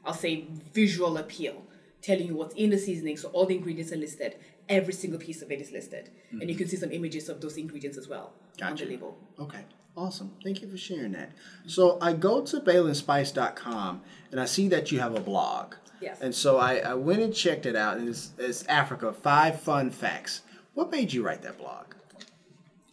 I'll 0.05 0.15
say, 0.15 0.47
visual 0.73 1.17
appeal 1.17 1.63
telling 2.05 2.27
you 2.27 2.37
what's 2.37 2.55
in 2.55 2.71
the 2.71 2.79
seasoning. 2.79 3.17
So 3.17 3.29
all 3.31 3.47
the 3.47 3.57
ingredients 3.57 3.93
are 3.93 3.97
listed. 3.97 4.37
Every 4.69 4.93
single 4.93 5.19
piece 5.19 5.43
of 5.43 5.51
it 5.51 5.61
is 5.61 5.73
listed. 5.73 6.11
And 6.31 6.43
you 6.43 6.49
mm-hmm. 6.49 6.59
can 6.59 6.69
see 6.69 6.77
some 6.77 6.93
images 6.93 7.29
of 7.29 7.41
those 7.41 7.57
ingredients 7.57 7.97
as 7.97 8.09
well 8.09 8.33
on 8.63 8.77
the 8.77 8.85
label. 8.85 9.17
Okay, 9.39 9.65
awesome. 9.97 10.33
Thank 10.43 10.61
you 10.63 10.69
for 10.69 10.77
sharing 10.77 11.13
that. 11.13 11.31
So 11.67 11.99
I 12.01 12.13
go 12.13 12.43
to 12.43 12.61
BailanSpice.com 12.61 14.03
and 14.31 14.41
I 14.41 14.45
see 14.45 14.69
that 14.69 14.93
you 14.93 15.01
have 15.01 15.15
a 15.15 15.21
blog. 15.21 15.75
Yes. 16.01 16.21
And 16.21 16.35
so 16.35 16.59
I, 16.59 16.77
I 16.77 16.95
went 16.95 17.23
and 17.23 17.35
checked 17.35 17.65
it 17.65 17.77
out, 17.77 17.97
and 17.97 18.09
it's, 18.09 18.33
it's 18.37 18.67
Africa 18.67 19.13
Five 19.13 19.61
Fun 19.61 19.91
Facts. 19.91 20.43
What 20.75 20.91
made 20.91 21.13
you 21.13 21.25
write 21.25 21.43
that 21.43 21.57
blog? 21.57 21.95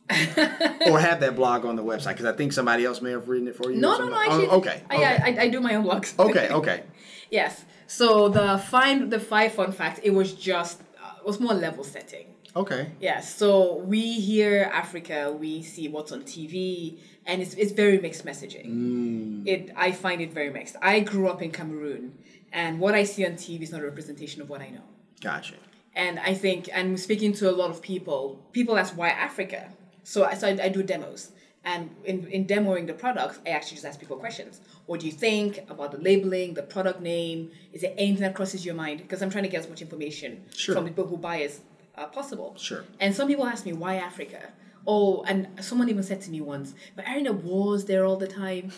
or 0.87 0.99
have 0.99 1.19
that 1.19 1.35
blog 1.35 1.65
on 1.65 1.75
the 1.75 1.83
website? 1.83 2.09
Because 2.09 2.25
I 2.25 2.33
think 2.33 2.53
somebody 2.53 2.85
else 2.85 3.01
may 3.01 3.11
have 3.11 3.27
written 3.27 3.47
it 3.47 3.55
for 3.55 3.71
you. 3.71 3.81
No, 3.81 3.97
no, 3.97 4.07
no. 4.07 4.15
Oh, 4.15 4.21
actually, 4.21 4.47
Oh, 4.47 4.57
okay. 4.57 4.83
I, 4.89 4.95
okay. 4.95 5.05
I, 5.05 5.43
I 5.43 5.49
do 5.49 5.59
my 5.59 5.75
own 5.75 5.85
blogs. 5.85 6.17
okay, 6.19 6.49
okay. 6.49 6.83
Yes. 7.31 7.65
So 7.87 8.29
the 8.29 8.57
find 8.57 9.11
the 9.11 9.19
five 9.19 9.53
fun 9.53 9.71
facts. 9.71 9.99
It 10.03 10.11
was 10.11 10.33
just 10.33 10.81
uh, 11.03 11.13
it 11.19 11.25
was 11.25 11.39
more 11.39 11.53
level 11.53 11.83
setting. 11.83 12.27
Okay. 12.55 12.91
Yeah, 12.99 13.21
so 13.21 13.75
we 13.75 14.19
here 14.19 14.69
Africa, 14.73 15.31
we 15.31 15.61
see 15.61 15.87
what's 15.87 16.11
on 16.11 16.23
TV, 16.23 16.97
and 17.25 17.41
it's, 17.41 17.53
it's 17.53 17.71
very 17.71 17.97
mixed 17.99 18.25
messaging. 18.25 19.47
It 19.47 19.71
I 19.75 19.91
find 19.91 20.21
it 20.21 20.33
very 20.33 20.49
mixed. 20.49 20.75
I 20.81 20.99
grew 20.99 21.29
up 21.29 21.41
in 21.41 21.51
Cameroon, 21.51 22.17
and 22.51 22.79
what 22.79 22.93
I 22.93 23.05
see 23.05 23.25
on 23.25 23.33
TV 23.33 23.61
is 23.61 23.71
not 23.71 23.81
a 23.81 23.85
representation 23.85 24.41
of 24.41 24.49
what 24.49 24.61
I 24.61 24.69
know. 24.69 24.83
Gotcha. 25.21 25.55
And 25.95 26.19
I 26.19 26.33
think, 26.33 26.69
and 26.73 26.99
speaking 26.99 27.33
to 27.33 27.49
a 27.49 27.53
lot 27.53 27.69
of 27.69 27.81
people, 27.81 28.45
people 28.51 28.77
ask 28.77 28.97
why 28.97 29.09
Africa. 29.09 29.69
So 30.03 30.25
I 30.25 30.33
so 30.33 30.47
I, 30.47 30.65
I 30.65 30.69
do 30.69 30.83
demos, 30.83 31.31
and 31.63 31.89
in 32.05 32.25
in 32.27 32.45
demoing 32.47 32.87
the 32.87 32.93
products, 32.93 33.39
I 33.45 33.49
actually 33.51 33.75
just 33.75 33.85
ask 33.85 33.99
people 33.99 34.17
questions. 34.17 34.61
What 34.87 34.99
do 35.01 35.05
you 35.05 35.11
think 35.11 35.59
about 35.69 35.91
the 35.91 35.99
labeling, 35.99 36.53
the 36.55 36.63
product 36.63 37.01
name? 37.01 37.51
Is 37.73 37.81
there 37.81 37.93
anything 37.97 38.21
that 38.23 38.33
crosses 38.35 38.65
your 38.65 38.75
mind? 38.75 38.97
Because 39.01 39.21
I'm 39.21 39.29
trying 39.29 39.43
to 39.43 39.49
get 39.49 39.59
as 39.61 39.69
much 39.69 39.81
information 39.81 40.43
Sure. 40.55 40.73
from 40.75 40.85
people 40.85 41.05
who 41.07 41.17
buy 41.17 41.41
as 41.43 41.61
uh, 41.95 42.07
possible. 42.07 42.55
Sure. 42.57 42.83
And 42.99 43.15
some 43.15 43.27
people 43.27 43.45
ask 43.45 43.65
me 43.65 43.73
why 43.73 43.95
Africa. 43.95 44.41
Oh, 44.87 45.23
and 45.27 45.47
someone 45.63 45.89
even 45.89 46.01
said 46.03 46.21
to 46.21 46.31
me 46.31 46.41
once, 46.41 46.73
"But 46.95 47.05
aren't 47.07 47.23
there 47.25 47.33
wars 47.33 47.85
there 47.85 48.05
all 48.05 48.17
the 48.17 48.27
time?" 48.27 48.71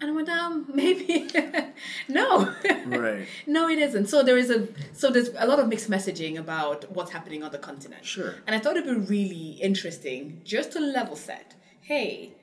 And 0.00 0.10
I 0.10 0.14
went, 0.14 0.28
um, 0.30 0.66
maybe 0.72 1.28
no. 2.08 2.54
Right. 2.86 3.26
No, 3.46 3.68
it 3.68 3.78
isn't. 3.78 4.06
So 4.08 4.22
there 4.22 4.38
is 4.38 4.50
a 4.50 4.68
so 4.92 5.10
there's 5.10 5.30
a 5.36 5.46
lot 5.46 5.58
of 5.58 5.66
mixed 5.68 5.90
messaging 5.90 6.38
about 6.38 6.90
what's 6.92 7.10
happening 7.10 7.42
on 7.42 7.50
the 7.50 7.58
continent. 7.58 8.04
Sure. 8.06 8.36
And 8.46 8.54
I 8.54 8.58
thought 8.60 8.76
it'd 8.76 8.84
be 9.00 9.06
really 9.16 9.58
interesting 9.60 10.40
just 10.44 10.72
to 10.72 10.80
level 10.80 11.16
set. 11.16 11.54
Hey, 11.90 12.34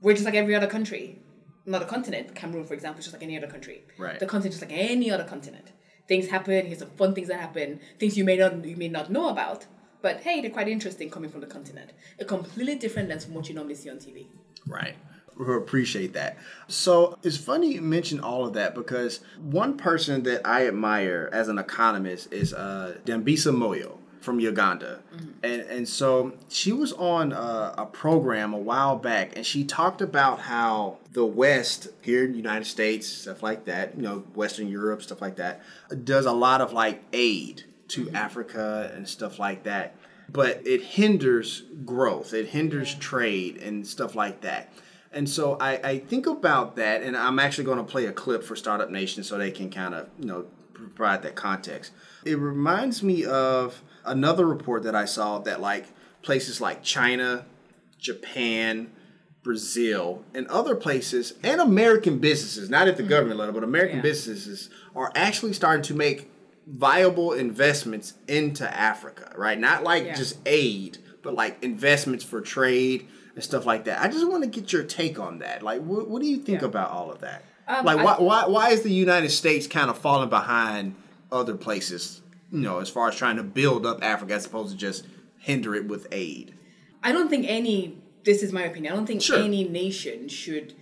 we're 0.00 0.14
just 0.14 0.24
like 0.24 0.34
every 0.34 0.54
other 0.54 0.66
country. 0.66 1.18
Not 1.66 1.82
a 1.82 1.84
continent. 1.84 2.34
Cameroon, 2.34 2.64
for 2.64 2.72
example, 2.72 3.00
is 3.00 3.04
just 3.04 3.12
like 3.12 3.22
any 3.22 3.36
other 3.36 3.48
country. 3.48 3.84
Right. 3.98 4.18
The 4.18 4.24
continent 4.24 4.54
is 4.54 4.60
just 4.60 4.70
like 4.70 4.80
any 4.80 5.10
other 5.10 5.24
continent. 5.24 5.72
Things 6.08 6.28
happen. 6.28 6.64
Here's 6.64 6.78
some 6.78 6.88
fun 6.88 7.14
things 7.14 7.28
that 7.28 7.38
happen. 7.38 7.80
Things 7.98 8.16
you 8.16 8.24
may 8.24 8.38
not 8.38 8.64
you 8.64 8.78
may 8.78 8.88
not 8.88 9.10
know 9.10 9.28
about. 9.28 9.66
But 10.00 10.22
hey, 10.22 10.40
they're 10.40 10.50
quite 10.50 10.68
interesting 10.68 11.10
coming 11.10 11.28
from 11.28 11.42
the 11.42 11.46
continent. 11.46 11.90
A 12.18 12.24
completely 12.24 12.76
different 12.76 13.10
lens 13.10 13.26
from 13.26 13.34
what 13.34 13.46
you 13.46 13.54
normally 13.54 13.74
see 13.74 13.90
on 13.90 13.98
TV. 13.98 14.24
Right. 14.66 14.94
We 15.38 15.54
appreciate 15.54 16.14
that. 16.14 16.38
So 16.66 17.18
it's 17.22 17.36
funny 17.36 17.74
you 17.74 17.82
mention 17.82 18.20
all 18.20 18.46
of 18.46 18.54
that 18.54 18.74
because 18.74 19.20
one 19.38 19.76
person 19.76 20.22
that 20.22 20.46
I 20.46 20.66
admire 20.66 21.28
as 21.30 21.48
an 21.48 21.58
economist 21.58 22.32
is 22.32 22.54
uh, 22.54 22.96
Dambisa 23.04 23.54
Moyo 23.54 23.98
from 24.26 24.40
Uganda. 24.40 24.98
Mm-hmm. 25.14 25.30
And, 25.44 25.62
and 25.62 25.88
so 25.88 26.32
she 26.48 26.72
was 26.72 26.92
on 26.92 27.32
a, 27.32 27.74
a 27.78 27.86
program 27.86 28.52
a 28.52 28.58
while 28.58 28.96
back 28.96 29.36
and 29.36 29.46
she 29.46 29.64
talked 29.64 30.02
about 30.02 30.40
how 30.40 30.98
the 31.12 31.24
West, 31.24 31.88
here 32.02 32.24
in 32.24 32.32
the 32.32 32.36
United 32.36 32.66
States, 32.66 33.06
stuff 33.06 33.42
like 33.42 33.64
that, 33.66 33.96
you 33.96 34.02
know, 34.02 34.18
Western 34.34 34.68
Europe, 34.68 35.00
stuff 35.00 35.22
like 35.22 35.36
that, 35.36 35.62
does 36.04 36.26
a 36.26 36.32
lot 36.32 36.60
of 36.60 36.72
like 36.72 37.04
aid 37.12 37.64
to 37.88 38.06
mm-hmm. 38.06 38.16
Africa 38.16 38.90
and 38.94 39.08
stuff 39.08 39.38
like 39.38 39.62
that. 39.62 39.94
But 40.28 40.66
it 40.66 40.82
hinders 40.82 41.62
growth, 41.84 42.34
it 42.34 42.48
hinders 42.48 42.96
trade 42.96 43.58
and 43.58 43.86
stuff 43.86 44.16
like 44.16 44.40
that. 44.40 44.72
And 45.12 45.30
so 45.30 45.56
I, 45.60 45.72
I 45.82 45.98
think 46.00 46.26
about 46.26 46.76
that, 46.76 47.02
and 47.02 47.16
I'm 47.16 47.38
actually 47.38 47.64
going 47.64 47.78
to 47.78 47.84
play 47.84 48.06
a 48.06 48.12
clip 48.12 48.42
for 48.42 48.56
Startup 48.56 48.90
Nation 48.90 49.22
so 49.22 49.38
they 49.38 49.52
can 49.52 49.70
kind 49.70 49.94
of, 49.94 50.08
you 50.18 50.26
know, 50.26 50.46
provide 50.74 51.22
that 51.22 51.36
context. 51.36 51.92
It 52.24 52.38
reminds 52.38 53.02
me 53.02 53.24
of 53.24 53.82
another 54.06 54.46
report 54.46 54.82
that 54.84 54.94
I 54.94 55.04
saw 55.04 55.38
that 55.40 55.60
like 55.60 55.86
places 56.22 56.60
like 56.60 56.82
China, 56.82 57.44
Japan, 57.98 58.90
Brazil, 59.42 60.24
and 60.34 60.46
other 60.48 60.74
places, 60.74 61.34
and 61.42 61.60
American 61.60 62.18
businesses, 62.18 62.68
not 62.68 62.88
at 62.88 62.96
the 62.96 63.02
government 63.02 63.38
level, 63.38 63.54
but 63.54 63.62
American 63.64 63.96
Yeah. 63.96 64.02
businesses 64.02 64.70
are 64.94 65.12
actually 65.14 65.52
starting 65.52 65.82
to 65.84 65.94
make 65.94 66.30
viable 66.66 67.32
investments 67.32 68.14
into 68.26 68.68
Africa, 68.76 69.32
right? 69.36 69.58
Not 69.58 69.84
like 69.84 70.04
Yeah. 70.04 70.14
just 70.16 70.36
aid, 70.46 70.98
but 71.22 71.34
like 71.34 71.62
investments 71.62 72.24
for 72.24 72.40
trade 72.40 73.06
and 73.36 73.44
stuff 73.44 73.64
like 73.66 73.84
that. 73.84 74.02
I 74.02 74.08
just 74.08 74.26
want 74.26 74.42
to 74.42 74.48
get 74.48 74.72
your 74.72 74.82
take 74.82 75.20
on 75.20 75.38
that. 75.38 75.62
Like, 75.62 75.80
what, 75.82 76.08
what 76.08 76.20
do 76.22 76.28
you 76.28 76.38
think 76.38 76.62
Yeah. 76.62 76.68
about 76.68 76.90
all 76.90 77.12
of 77.12 77.20
that? 77.20 77.44
Um, 77.68 77.84
like, 77.84 77.98
I- 77.98 78.02
why, 78.04 78.16
why, 78.18 78.46
why 78.46 78.70
is 78.70 78.82
the 78.82 78.92
United 78.92 79.30
States 79.30 79.66
kind 79.68 79.90
of 79.90 79.98
falling 79.98 80.28
behind 80.28 80.96
other 81.30 81.54
places, 81.54 82.20
you 82.50 82.60
know, 82.60 82.78
as 82.78 82.88
far 82.88 83.08
as 83.08 83.16
trying 83.16 83.36
to 83.36 83.42
build 83.42 83.84
up 83.86 84.02
Africa 84.02 84.34
as 84.34 84.46
opposed 84.46 84.72
to 84.72 84.76
just 84.76 85.06
hinder 85.38 85.74
it 85.74 85.86
with 85.86 86.06
aid? 86.12 86.54
I 87.02 87.12
don't 87.12 87.28
think 87.28 87.46
any. 87.48 87.98
This 88.24 88.42
is 88.42 88.52
my 88.52 88.62
opinion. 88.62 88.92
I 88.92 88.96
don't 88.96 89.06
think 89.06 89.22
Sure. 89.22 89.38
any 89.38 89.62
nation 89.68 90.28
should 90.28 90.74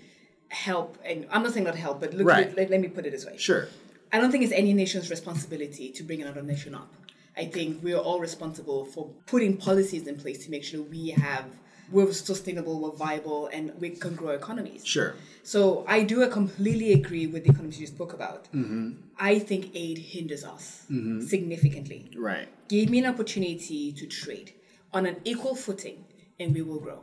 help. 0.48 0.98
And 1.04 1.26
I'm 1.30 1.42
not 1.42 1.52
saying 1.52 1.64
not 1.66 1.74
help, 1.76 2.00
but 2.00 2.14
look. 2.14 2.26
Right. 2.26 2.54
Let, 2.56 2.70
let 2.70 2.80
me 2.80 2.88
put 2.88 3.04
it 3.06 3.10
this 3.10 3.26
way. 3.26 3.36
Sure. 3.36 3.68
I 4.12 4.20
don't 4.20 4.30
think 4.30 4.44
it's 4.44 4.52
any 4.52 4.72
nation's 4.72 5.10
responsibility 5.10 5.90
to 5.90 6.02
bring 6.02 6.22
another 6.22 6.42
nation 6.42 6.74
up. 6.74 6.92
I 7.36 7.46
think 7.46 7.82
we 7.82 7.92
are 7.92 8.00
all 8.00 8.20
responsible 8.20 8.84
for 8.84 9.10
putting 9.26 9.56
policies 9.56 10.06
in 10.06 10.16
place 10.16 10.44
to 10.44 10.50
make 10.50 10.62
sure 10.62 10.82
we 10.82 11.08
have 11.10 11.46
we're 11.90 12.12
sustainable, 12.12 12.80
we're 12.80 12.96
viable, 12.96 13.48
and 13.48 13.72
we 13.80 13.90
can 13.90 14.14
grow 14.14 14.30
economies. 14.30 14.84
Sure. 14.86 15.14
So 15.42 15.84
I 15.86 16.02
do 16.02 16.26
completely 16.28 16.92
agree 16.92 17.26
with 17.26 17.44
the 17.44 17.50
economists 17.50 17.80
you 17.80 17.86
spoke 17.86 18.12
about. 18.12 18.44
Mm-hmm. 18.52 18.92
I 19.18 19.38
think 19.38 19.70
aid 19.74 19.98
hinders 19.98 20.44
us 20.44 20.86
mm-hmm. 20.90 21.20
significantly 21.20 22.10
Right. 22.16 22.48
give 22.68 22.88
me 22.90 22.98
an 22.98 23.06
opportunity 23.06 23.92
to 23.92 24.06
trade 24.06 24.52
on 24.92 25.06
an 25.06 25.16
equal 25.24 25.54
footing 25.54 26.04
and 26.40 26.54
we 26.54 26.62
will 26.62 26.80
grow. 26.80 27.00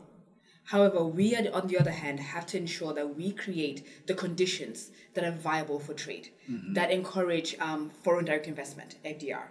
However, 0.66 1.04
we, 1.04 1.36
on 1.36 1.68
the- 1.68 1.78
other 1.78 1.92
hand, 1.92 2.20
have 2.20 2.46
to 2.48 2.58
ensure 2.58 2.94
that 2.94 3.16
we 3.16 3.32
create 3.32 4.08
the 4.08 4.14
conditions 4.14 4.92
that 5.16 5.24
are 5.24 5.32
viable 5.32 5.80
for 5.80 5.94
trade, 5.94 6.30
mm-hmm. 6.50 6.74
that 6.74 6.92
encourage 6.92 7.58
um, 7.60 7.90
foreign 7.90 8.26
direct 8.26 8.48
investment, 8.48 8.96
FDR. 9.04 9.48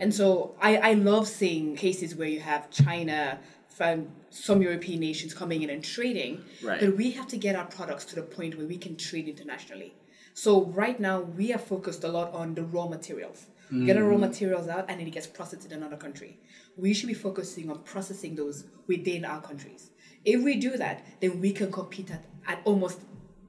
And 0.00 0.14
so 0.14 0.54
I, 0.60 0.76
I 0.76 0.92
love 0.94 1.26
seeing 1.26 1.76
cases 1.76 2.14
where 2.14 2.28
you 2.28 2.40
have 2.40 2.70
China, 2.70 3.40
from 3.76 4.08
some 4.30 4.62
European 4.62 5.00
nations 5.00 5.34
coming 5.34 5.62
in 5.62 5.70
and 5.70 5.82
trading, 5.82 6.44
Right. 6.62 6.80
but 6.80 6.96
we 6.96 7.12
have 7.12 7.26
to 7.28 7.36
get 7.36 7.56
our 7.56 7.66
products 7.66 8.04
to 8.06 8.14
the 8.14 8.22
point 8.22 8.56
where 8.56 8.66
we 8.66 8.78
can 8.78 8.96
trade 8.96 9.28
internationally. 9.28 9.94
So 10.34 10.64
right 10.64 10.98
now 10.98 11.20
we 11.20 11.52
are 11.52 11.58
focused 11.58 12.04
a 12.04 12.08
lot 12.08 12.32
on 12.32 12.54
the 12.54 12.64
raw 12.64 12.86
materials. 12.86 13.46
We 13.70 13.86
get 13.86 13.96
our 13.96 14.04
raw 14.04 14.16
mm. 14.16 14.20
materials 14.20 14.68
out 14.68 14.84
and 14.88 15.00
then 15.00 15.06
it 15.06 15.14
gets 15.14 15.26
processed 15.26 15.64
in 15.64 15.72
another 15.72 15.96
country. 15.96 16.38
We 16.76 16.92
should 16.92 17.06
be 17.06 17.14
focusing 17.14 17.70
on 17.70 17.78
processing 17.78 18.34
those 18.36 18.64
within 18.86 19.24
our 19.24 19.40
countries. 19.40 19.90
If 20.26 20.42
we 20.42 20.56
do 20.56 20.76
that, 20.76 21.06
then 21.20 21.40
we 21.40 21.52
can 21.52 21.72
compete 21.72 22.10
at, 22.10 22.22
at 22.46 22.60
almost 22.64 23.00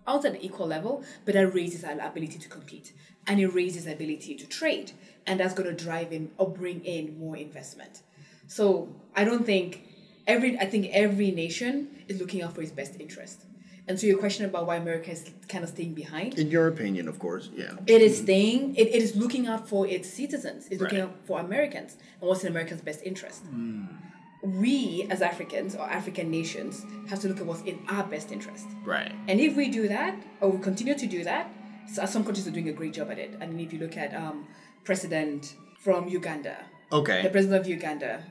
out 0.08 0.24
at 0.24 0.36
an 0.36 0.42
equal 0.42 0.68
level, 0.68 1.04
but 1.26 1.34
that 1.34 1.54
raises 1.54 1.84
our 1.84 2.00
ability 2.00 2.40
to 2.40 2.48
compete 2.48 2.94
and 3.28 3.40
it 3.42 3.48
raises 3.48 3.86
our 3.86 3.94
ability 3.94 4.36
to 4.36 4.48
trade. 4.48 4.94
And 5.28 5.42
that's 5.42 5.54
going 5.54 5.76
to 5.76 5.84
drive 5.84 6.14
in 6.14 6.32
or 6.38 6.50
bring 6.50 6.86
in 6.86 7.20
more 7.20 7.36
investment. 7.36 8.02
So 8.48 8.96
I 9.16 9.26
don't 9.26 9.46
think 9.46 9.82
every 10.28 10.58
I 10.60 10.66
think 10.66 10.90
every 10.92 11.32
nation 11.32 11.74
is 12.08 12.20
looking 12.20 12.42
out 12.44 12.54
for 12.56 12.62
its 12.62 12.72
best 12.72 13.00
interest. 13.00 13.46
And 13.88 14.00
so 14.00 14.08
your 14.08 14.18
question 14.18 14.46
about 14.46 14.66
why 14.66 14.78
America 14.78 15.12
is 15.12 15.30
kind 15.50 15.62
of 15.66 15.70
staying 15.70 15.94
behind, 15.94 16.40
In 16.40 16.50
your 16.50 16.68
opinion, 16.70 17.10
of 17.10 17.20
course. 17.20 17.50
Yeah. 17.54 17.74
it 17.86 18.02
is 18.02 18.18
staying. 18.20 18.76
It, 18.78 18.88
it 18.96 19.02
is 19.04 19.14
looking 19.18 19.46
out 19.48 19.68
for 19.68 19.86
its 19.86 20.08
citizens. 20.10 20.68
It's 20.72 20.80
looking 20.82 21.00
Right. 21.00 21.10
out 21.10 21.16
for 21.28 21.40
Americans 21.42 21.98
and 22.22 22.30
what's 22.30 22.44
in 22.46 22.50
Americans' 22.50 22.80
best 22.82 23.02
interest. 23.04 23.42
We 24.42 25.08
as 25.10 25.22
Africans 25.22 25.74
or 25.76 25.84
African 25.90 26.30
nations 26.30 26.86
have 27.10 27.20
to 27.22 27.28
look 27.30 27.40
at 27.40 27.46
what's 27.46 27.62
in 27.62 27.80
our 27.88 28.04
best 28.04 28.32
interest. 28.32 28.66
Right. 28.84 29.12
And 29.30 29.40
if 29.40 29.56
we 29.56 29.70
do 29.70 29.88
that, 29.88 30.16
or 30.42 30.50
we 30.52 30.60
continue 30.62 30.96
to 30.98 31.08
do 31.08 31.24
that, 31.24 31.50
so 31.94 32.06
some 32.06 32.24
countries 32.26 32.46
are 32.48 32.52
doing 32.52 32.68
a 32.70 32.74
great 32.74 32.94
job 32.94 33.10
at 33.12 33.20
it. 33.20 33.32
I 33.40 33.46
And 33.46 33.60
if 33.60 33.72
you 33.72 33.80
look 33.80 33.96
at 33.96 34.14
um, 34.14 34.48
President 34.84 35.56
from 35.80 36.08
Uganda, 36.10 36.58
the 37.24 37.30
president 37.30 37.62
of 37.62 37.68
Uganda, 37.68 38.24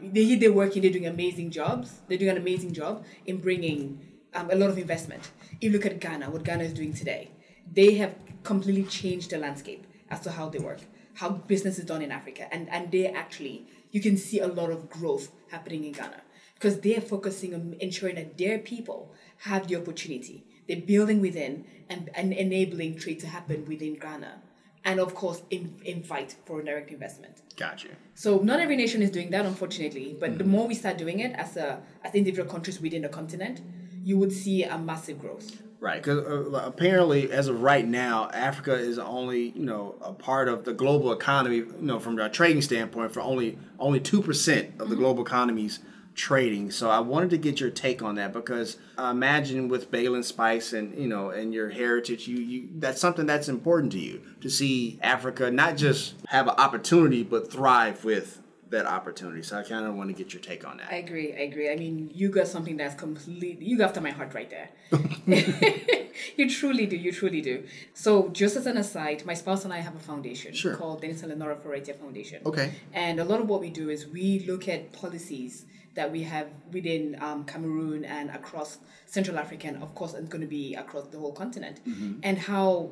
they 0.00 0.34
they're 0.36 0.52
working, 0.52 0.82
they're 0.82 0.90
doing 0.90 1.06
amazing 1.06 1.50
jobs. 1.50 2.00
They're 2.08 2.18
doing 2.18 2.30
an 2.30 2.38
amazing 2.38 2.72
job 2.72 3.04
in 3.26 3.38
bringing 3.38 4.00
um, 4.34 4.50
a 4.50 4.54
lot 4.54 4.70
of 4.70 4.78
investment. 4.78 5.22
If 5.52 5.62
you 5.64 5.70
look 5.70 5.86
at 5.86 6.00
Ghana, 6.00 6.30
what 6.30 6.42
Ghana 6.42 6.64
is 6.64 6.72
doing 6.72 6.94
today, 6.94 7.30
they 7.70 7.94
have 7.94 8.14
completely 8.44 8.84
changed 8.84 9.30
the 9.30 9.38
landscape 9.38 9.86
as 10.10 10.20
to 10.20 10.30
how 10.30 10.48
they 10.48 10.58
work, 10.58 10.80
how 11.14 11.28
business 11.30 11.78
is 11.78 11.84
done 11.84 12.02
in 12.02 12.10
Africa, 12.10 12.52
and 12.52 12.68
and 12.70 12.90
they 12.90 13.06
actually 13.06 13.66
you 13.90 14.00
can 14.00 14.16
see 14.16 14.40
a 14.40 14.46
lot 14.46 14.70
of 14.70 14.88
growth 14.88 15.30
happening 15.50 15.84
in 15.84 15.92
Ghana. 15.92 16.22
Because 16.54 16.80
they're 16.80 17.00
focusing 17.00 17.54
on 17.54 17.76
ensuring 17.78 18.16
that 18.16 18.36
their 18.36 18.58
people 18.58 19.12
have 19.48 19.68
the 19.68 19.76
opportunity. 19.76 20.44
They're 20.66 20.80
building 20.80 21.20
within 21.20 21.64
and, 21.88 22.10
and 22.14 22.32
enabling 22.32 22.98
trade 22.98 23.20
to 23.20 23.28
happen 23.28 23.64
within 23.64 23.94
Ghana 23.94 24.42
and 24.84 25.00
of 25.00 25.14
course 25.14 25.42
in, 25.50 25.74
invite 25.84 26.36
foreign 26.44 26.66
direct 26.66 26.90
investment. 26.90 27.42
Gotcha. 27.56 27.88
So 28.14 28.38
not 28.38 28.60
every 28.60 28.76
nation 28.76 29.02
is 29.02 29.10
doing 29.10 29.30
that, 29.30 29.44
unfortunately. 29.44 30.16
But 30.18 30.38
the 30.38 30.44
more 30.44 30.66
we 30.66 30.74
start 30.74 30.96
doing 30.96 31.20
it 31.20 31.32
as 31.32 31.56
a 31.56 31.80
as 32.04 32.14
individual 32.14 32.48
countries 32.48 32.80
within 32.80 33.02
the 33.02 33.08
continent, 33.08 33.60
you 34.04 34.16
would 34.18 34.32
see 34.32 34.64
a 34.64 34.78
massive 34.78 35.20
growth. 35.20 35.62
Right, 35.80 36.02
because 36.02 36.26
uh, 36.26 36.62
apparently, 36.64 37.30
as 37.30 37.46
of 37.46 37.62
right 37.62 37.86
now, 37.86 38.30
Africa 38.30 38.74
is 38.74 38.98
only 38.98 39.50
you 39.50 39.64
know 39.64 39.94
a 40.00 40.12
part 40.12 40.48
of 40.48 40.64
the 40.64 40.72
global 40.72 41.12
economy. 41.12 41.56
You 41.56 41.76
know, 41.80 42.00
from 42.00 42.18
a 42.18 42.28
trading 42.28 42.62
standpoint, 42.62 43.12
for 43.12 43.20
only 43.20 43.58
only 43.78 44.00
two 44.00 44.20
percent 44.20 44.80
of 44.80 44.88
the 44.88 44.96
global 44.96 45.24
economy's 45.24 45.78
trading. 46.18 46.70
So 46.70 46.90
I 46.90 46.98
wanted 46.98 47.30
to 47.30 47.38
get 47.38 47.60
your 47.60 47.70
take 47.70 48.02
on 48.02 48.16
that 48.16 48.32
because 48.32 48.76
I 48.98 49.12
imagine 49.12 49.68
with 49.68 49.90
Bailan 49.90 50.24
Spice 50.24 50.72
and 50.72 50.98
you 50.98 51.08
know 51.08 51.30
and 51.30 51.54
your 51.54 51.70
heritage, 51.70 52.28
you 52.28 52.38
you 52.38 52.68
that's 52.76 53.00
something 53.00 53.24
that's 53.24 53.48
important 53.48 53.92
to 53.92 53.98
you 54.00 54.20
to 54.42 54.50
see 54.50 54.98
Africa 55.00 55.50
not 55.50 55.76
just 55.76 56.14
have 56.26 56.48
an 56.48 56.54
opportunity 56.58 57.22
but 57.22 57.50
thrive 57.50 58.04
with 58.04 58.42
that 58.70 58.84
opportunity. 58.84 59.42
So 59.42 59.58
I 59.58 59.62
kind 59.62 59.86
of 59.86 59.94
want 59.94 60.10
to 60.10 60.14
get 60.14 60.34
your 60.34 60.42
take 60.42 60.66
on 60.66 60.76
that. 60.78 60.88
I 60.90 60.96
agree. 60.96 61.32
I 61.32 61.40
agree. 61.50 61.70
I 61.70 61.76
mean, 61.76 62.10
you 62.12 62.28
got 62.28 62.48
something 62.48 62.76
that's 62.76 62.94
completely 62.94 63.64
you 63.64 63.78
got 63.78 63.94
to 63.94 64.00
my 64.00 64.10
heart 64.10 64.34
right 64.34 64.50
there. 64.50 64.68
you 66.36 66.50
truly 66.50 66.86
do. 66.86 66.96
You 66.96 67.12
truly 67.12 67.40
do. 67.40 67.64
So, 67.94 68.28
just 68.28 68.56
as 68.56 68.66
an 68.66 68.76
aside, 68.76 69.24
my 69.24 69.34
spouse 69.34 69.64
and 69.64 69.72
I 69.72 69.78
have 69.78 69.94
a 69.94 70.00
foundation 70.00 70.52
Sure. 70.52 70.74
called 70.74 71.00
Dennis 71.00 71.22
and 71.22 71.30
Lenora 71.30 71.56
Ferretia 71.56 71.94
Foundation. 71.96 72.42
Okay. 72.44 72.72
And 72.92 73.20
a 73.20 73.24
lot 73.24 73.40
of 73.40 73.48
what 73.48 73.60
we 73.60 73.70
do 73.70 73.88
is 73.88 74.06
we 74.06 74.40
look 74.40 74.68
at 74.68 74.92
policies 74.92 75.64
that 75.94 76.10
we 76.12 76.22
have 76.22 76.48
within 76.72 77.16
um, 77.20 77.44
Cameroon 77.44 78.04
and 78.04 78.30
across 78.30 78.78
Central 79.06 79.38
Africa, 79.38 79.66
and 79.68 79.82
of 79.82 79.94
course, 79.94 80.14
it's 80.14 80.28
going 80.28 80.40
to 80.42 80.46
be 80.46 80.74
across 80.74 81.06
the 81.08 81.18
whole 81.18 81.32
continent, 81.32 81.80
Mm-hmm. 81.86 82.20
and 82.22 82.38
how 82.38 82.90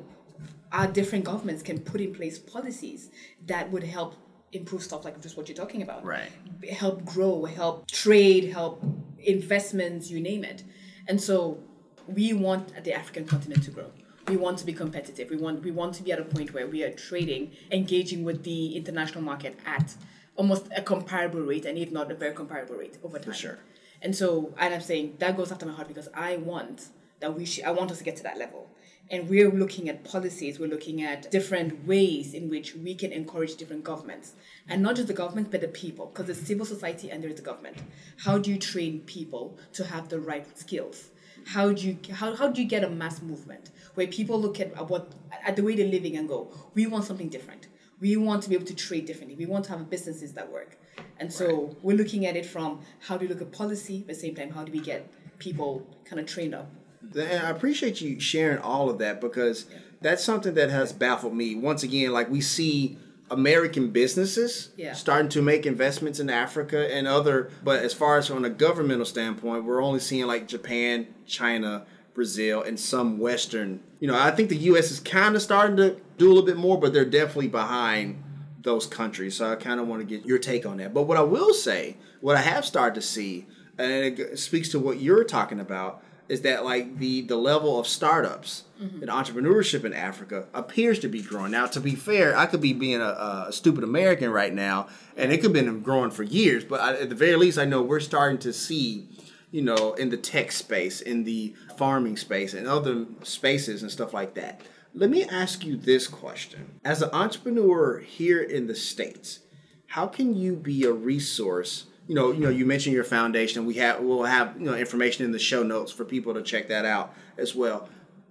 our 0.71 0.87
different 0.87 1.23
governments 1.25 1.63
can 1.63 1.79
put 1.79 1.99
in 2.01 2.13
place 2.13 2.37
policies 2.37 3.09
that 3.47 3.71
would 3.71 3.83
help 3.83 4.15
improve 4.51 4.83
stuff 4.83 5.03
like 5.05 5.19
just 5.21 5.35
what 5.37 5.47
you're 5.49 5.55
talking 5.57 5.81
about 5.81 6.03
Right. 6.05 6.29
help 6.69 7.03
grow, 7.05 7.45
help 7.45 7.89
trade, 7.89 8.45
help 8.51 8.83
investments, 9.19 10.09
you 10.11 10.19
name 10.21 10.43
it. 10.43 10.63
And 11.07 11.19
so 11.21 11.59
we 12.07 12.33
want 12.33 12.83
the 12.83 12.93
African 12.93 13.25
continent 13.25 13.63
to 13.63 13.71
grow. 13.71 13.89
We 14.27 14.35
want 14.37 14.57
to 14.59 14.65
be 14.65 14.73
competitive. 14.73 15.29
We 15.29 15.37
want 15.37 15.63
we 15.63 15.71
want 15.71 15.95
to 15.95 16.03
be 16.03 16.11
at 16.11 16.19
a 16.19 16.25
point 16.25 16.53
where 16.53 16.67
we 16.67 16.83
are 16.83 16.91
trading, 16.91 17.51
engaging 17.71 18.23
with 18.25 18.43
the 18.43 18.75
international 18.75 19.23
market 19.23 19.57
at 19.65 19.95
almost 20.37 20.67
a 20.75 20.81
comparable 20.81 21.41
rate, 21.41 21.65
and 21.65 21.77
if 21.77 21.91
not 21.91 22.11
a 22.11 22.15
very 22.15 22.33
comparable 22.33 22.75
rate 22.75 22.97
over 23.03 23.19
time. 23.19 23.33
sure. 23.33 23.59
And 24.01 24.15
so, 24.15 24.53
and 24.57 24.73
I'm 24.73 24.81
saying 24.81 25.15
that 25.19 25.35
goes 25.35 25.51
after 25.51 25.65
my 25.65 25.73
heart 25.73 25.87
because 25.87 26.07
I 26.13 26.37
want 26.37 26.87
that 27.19 27.35
we 27.35 27.45
should. 27.45 27.65
I 27.65 27.71
want 27.71 27.91
us 27.91 27.97
to 27.97 28.03
get 28.03 28.15
to 28.17 28.23
that 28.23 28.37
level. 28.37 28.69
And 29.09 29.29
we're 29.29 29.49
looking 29.49 29.87
at 29.87 30.03
policies. 30.03 30.59
We're 30.59 30.69
looking 30.69 31.01
at 31.01 31.31
different 31.31 31.87
ways 31.87 32.33
in 32.33 32.49
which 32.49 32.75
we 32.75 32.93
can 32.93 33.13
encourage 33.13 33.55
different 33.55 33.83
governments, 33.83 34.33
and 34.67 34.81
not 34.81 34.95
just 34.95 35.07
the 35.07 35.13
government, 35.13 35.49
but 35.49 35.61
the 35.61 35.67
people. 35.67 36.07
Because 36.07 36.27
there's 36.27 36.41
civil 36.41 36.65
society 36.65 37.09
and 37.09 37.23
there's 37.23 37.35
the 37.35 37.41
government. 37.41 37.77
How 38.17 38.37
do 38.37 38.51
you 38.51 38.59
train 38.59 39.01
people 39.01 39.57
to 39.73 39.85
have 39.85 40.09
the 40.09 40.19
right 40.19 40.45
skills? 40.57 41.09
How 41.45 41.71
do 41.71 41.87
you 41.87 41.97
how, 42.13 42.35
how 42.35 42.49
do 42.49 42.61
you 42.61 42.67
get 42.67 42.83
a 42.83 42.89
mass 42.89 43.21
movement 43.21 43.71
where 43.95 44.07
people 44.07 44.39
look 44.39 44.59
at 44.59 44.89
what 44.89 45.13
at 45.45 45.55
the 45.55 45.63
way 45.63 45.75
they're 45.75 45.87
living 45.87 46.17
and 46.17 46.27
go, 46.27 46.51
we 46.75 46.85
want 46.85 47.05
something 47.05 47.29
different. 47.29 47.66
We 47.99 48.15
want 48.17 48.43
to 48.43 48.49
be 48.49 48.55
able 48.55 48.65
to 48.67 48.75
trade 48.75 49.05
differently. 49.05 49.35
We 49.35 49.45
want 49.45 49.65
to 49.65 49.71
have 49.71 49.89
businesses 49.89 50.33
that 50.33 50.51
work. 50.51 50.77
And 51.19 51.31
so 51.33 51.75
we're 51.81 51.97
looking 51.97 52.25
at 52.25 52.35
it 52.35 52.45
from 52.45 52.81
how 52.99 53.17
do 53.17 53.25
we 53.27 53.33
look 53.33 53.41
at 53.41 53.51
policy, 53.51 54.01
at 54.01 54.07
the 54.07 54.15
same 54.15 54.35
time, 54.35 54.51
how 54.51 54.63
do 54.63 54.71
we 54.71 54.79
get 54.79 55.09
people 55.39 55.85
kind 56.05 56.19
of 56.19 56.25
trained 56.27 56.53
up? 56.53 56.69
And 57.15 57.45
I 57.45 57.49
appreciate 57.49 58.01
you 58.01 58.19
sharing 58.19 58.59
all 58.59 58.89
of 58.89 58.97
that 58.99 59.19
because 59.21 59.65
that's 60.01 60.23
something 60.23 60.53
that 60.55 60.69
has 60.69 60.93
baffled 60.93 61.33
me. 61.33 61.55
Once 61.55 61.81
again, 61.83 62.11
like 62.11 62.29
we 62.29 62.41
see 62.41 62.97
American 63.29 63.89
businesses 63.89 64.69
Yeah. 64.77 64.93
starting 64.93 65.29
to 65.29 65.41
make 65.41 65.65
investments 65.65 66.19
in 66.19 66.29
Africa 66.29 66.93
and 66.93 67.07
other, 67.07 67.49
but 67.63 67.83
as 67.83 67.93
far 67.93 68.17
as 68.17 68.27
from 68.27 68.45
a 68.45 68.49
governmental 68.49 69.05
standpoint, 69.05 69.65
we're 69.65 69.81
only 69.83 69.99
seeing 69.99 70.27
like 70.27 70.47
Japan, 70.47 71.07
China, 71.25 71.85
Brazil, 72.17 72.63
and 72.63 72.79
some 72.79 73.19
Western. 73.19 73.79
You 73.99 74.07
know, 74.07 74.19
I 74.19 74.31
think 74.31 74.49
the 74.49 74.57
U.S. 74.57 74.89
is 74.89 74.99
kind 74.99 75.35
of 75.35 75.41
starting 75.41 75.77
to 75.77 75.97
do 76.17 76.25
a 76.25 76.29
little 76.29 76.43
bit 76.43 76.57
more, 76.57 76.77
but 76.79 76.91
they're 76.91 77.05
definitely 77.05 77.47
behind 77.47 78.21
those 78.63 78.87
countries. 78.87 79.35
So 79.35 79.51
I 79.51 79.55
kind 79.55 79.79
of 79.79 79.87
want 79.87 80.01
to 80.01 80.05
get 80.05 80.25
your 80.25 80.39
take 80.39 80.65
on 80.65 80.77
that. 80.77 80.95
But 80.95 81.03
what 81.03 81.15
I 81.15 81.21
will 81.21 81.53
say, 81.53 81.95
what 82.19 82.35
I 82.35 82.41
have 82.41 82.65
started 82.65 82.95
to 82.95 83.01
see, 83.01 83.45
and 83.77 83.91
it 83.91 84.39
speaks 84.39 84.69
to 84.69 84.79
what 84.79 84.99
you're 84.99 85.23
talking 85.23 85.59
about, 85.59 86.03
is 86.27 86.41
that 86.41 86.65
like 86.65 86.97
the 86.97 87.21
the 87.21 87.37
level 87.37 87.79
of 87.79 87.87
startups 87.87 88.63
mm-hmm. 88.81 89.03
and 89.03 89.11
entrepreneurship 89.11 89.85
in 89.85 89.93
Africa 89.93 90.47
appears 90.55 90.97
to 90.99 91.07
be 91.07 91.21
growing. 91.21 91.51
Now, 91.51 91.67
to 91.67 91.79
be 91.79 91.93
fair, 91.93 92.35
I 92.35 92.47
could 92.47 92.61
be 92.61 92.73
being 92.73 92.99
a, 92.99 93.45
a 93.47 93.51
stupid 93.51 93.83
American 93.83 94.31
right 94.31 94.53
now, 94.53 94.87
and 95.15 95.31
it 95.31 95.37
could 95.37 95.55
have 95.55 95.65
been 95.65 95.81
growing 95.81 96.09
for 96.09 96.23
years. 96.23 96.63
But 96.65 96.79
I, 96.79 96.93
at 96.97 97.09
the 97.09 97.15
very 97.15 97.35
least, 97.35 97.59
I 97.59 97.65
know 97.65 97.83
we're 97.83 97.99
starting 97.99 98.39
to 98.39 98.51
see 98.51 99.07
you 99.51 99.61
know, 99.61 99.93
in 99.93 100.09
the 100.09 100.17
tech 100.17 100.51
space, 100.51 101.01
in 101.01 101.23
the 101.23 101.55
farming 101.77 102.17
space, 102.17 102.53
and 102.53 102.67
other 102.67 103.05
spaces 103.23 103.81
and 103.81 103.91
stuff 103.91 104.13
like 104.13 104.33
that. 104.35 104.61
Let 104.93 105.09
me 105.09 105.23
ask 105.25 105.63
you 105.63 105.77
this 105.77 106.07
question. 106.07 106.79
As 106.83 107.01
an 107.01 107.09
entrepreneur 107.13 107.99
here 107.99 108.41
in 108.41 108.67
the 108.67 108.75
States, 108.75 109.39
how 109.87 110.07
can 110.07 110.35
you 110.35 110.55
be 110.55 110.83
a 110.83 110.91
resource? 110.91 111.85
You 112.07 112.15
know, 112.15 112.31
you 112.31 112.39
know, 112.39 112.49
you 112.49 112.65
mentioned 112.65 112.95
your 112.95 113.03
foundation. 113.03 113.65
We 113.65 113.75
have 113.75 114.01
we'll 114.01 114.23
have, 114.23 114.59
you 114.59 114.65
know, 114.65 114.75
information 114.75 115.25
in 115.25 115.31
the 115.31 115.39
show 115.39 115.63
notes 115.63 115.91
for 115.91 116.03
people 116.03 116.33
to 116.33 116.41
check 116.41 116.67
that 116.69 116.85
out 116.85 117.13
as 117.37 117.55
well. 117.55 117.89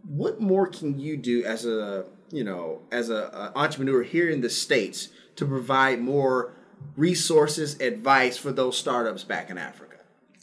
What 0.09 0.41
more 0.41 0.67
can 0.67 0.99
you 0.99 1.17
do 1.17 1.45
as 1.45 1.67
a, 1.67 2.05
you 2.31 2.45
know, 2.45 2.83
as 2.93 3.11
a, 3.11 3.53
a 3.55 3.59
entrepreneur 3.59 4.03
here 4.03 4.29
in 4.29 4.41
the 4.41 4.51
States 4.51 5.09
to 5.37 5.47
provide 5.47 6.01
more 6.01 6.53
resources, 6.97 7.81
advice 7.81 8.37
for 8.37 8.53
those 8.53 8.77
startups 8.77 9.25
back 9.25 9.51
in 9.51 9.59
Africa? 9.59 9.97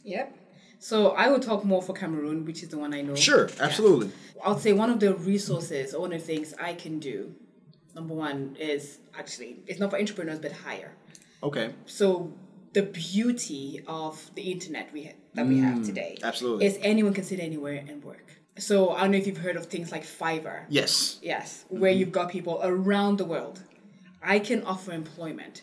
Yep. 0.04 0.36
So 0.84 1.12
I 1.12 1.28
will 1.30 1.40
talk 1.40 1.64
more 1.64 1.80
for 1.80 1.94
Cameroon, 1.94 2.44
which 2.44 2.62
is 2.62 2.68
the 2.68 2.76
one 2.76 2.92
I 2.92 3.00
know. 3.00 3.14
Sure, 3.14 3.48
absolutely. 3.58 4.10
I'll 4.44 4.58
say 4.58 4.74
one 4.74 4.90
of 4.90 5.00
the 5.00 5.14
resources, 5.14 5.94
or 5.94 6.02
one 6.02 6.12
of 6.12 6.20
the 6.20 6.26
things 6.26 6.52
I 6.60 6.74
can 6.74 6.98
do, 6.98 7.34
number 7.94 8.12
one 8.12 8.54
is 8.60 8.98
actually, 9.18 9.60
it's 9.66 9.80
not 9.80 9.88
for 9.90 9.98
entrepreneurs, 9.98 10.40
but 10.40 10.52
hire. 10.52 10.92
Okay. 11.42 11.72
So 11.86 12.34
the 12.74 12.82
beauty 12.82 13.80
of 13.86 14.30
the 14.34 14.42
internet 14.52 14.92
we 14.92 15.04
ha- 15.04 15.12
that 15.32 15.46
we 15.46 15.58
have 15.60 15.82
today 15.86 16.18
Mm, 16.20 16.24
absolutely. 16.28 16.66
is 16.66 16.78
anyone 16.82 17.14
can 17.14 17.24
sit 17.24 17.40
anywhere 17.40 17.82
and 17.88 18.04
work. 18.04 18.26
So 18.58 18.90
I 18.90 19.00
don't 19.00 19.12
know 19.12 19.16
if 19.16 19.26
you've 19.26 19.38
heard 19.38 19.56
of 19.56 19.64
things 19.66 19.90
like 19.90 20.04
Fiverr. 20.04 20.66
Yes. 20.68 21.18
Yes, 21.22 21.64
where 21.70 21.92
you've 21.92 22.12
got 22.12 22.30
people 22.30 22.60
around 22.62 23.16
the 23.16 23.24
world. 23.24 23.62
I 24.22 24.38
can 24.38 24.62
offer 24.64 24.92
employment 24.92 25.62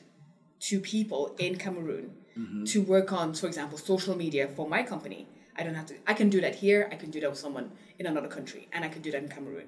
to 0.62 0.80
people 0.80 1.36
in 1.38 1.58
Cameroon 1.58 2.16
Mm-hmm. 2.38 2.64
to 2.64 2.82
work 2.82 3.12
on, 3.12 3.34
for 3.34 3.48
example, 3.48 3.78
social 3.78 4.16
media 4.16 4.48
for 4.48 4.66
my 4.68 4.84
company. 4.84 5.28
I 5.58 5.64
don't 5.64 5.76
have 5.76 5.88
to, 5.88 5.96
I 6.08 6.14
can 6.14 6.30
do 6.30 6.40
that 6.40 6.56
here, 6.56 6.88
I 6.90 6.96
can 6.96 7.12
do 7.12 7.20
that 7.20 7.30
with 7.30 7.40
someone 7.40 7.72
in 8.00 8.06
another 8.06 8.30
country, 8.30 8.70
and 8.72 8.86
I 8.86 8.88
can 8.88 9.02
do 9.02 9.12
that 9.12 9.22
in 9.22 9.28
Cameroon. 9.28 9.68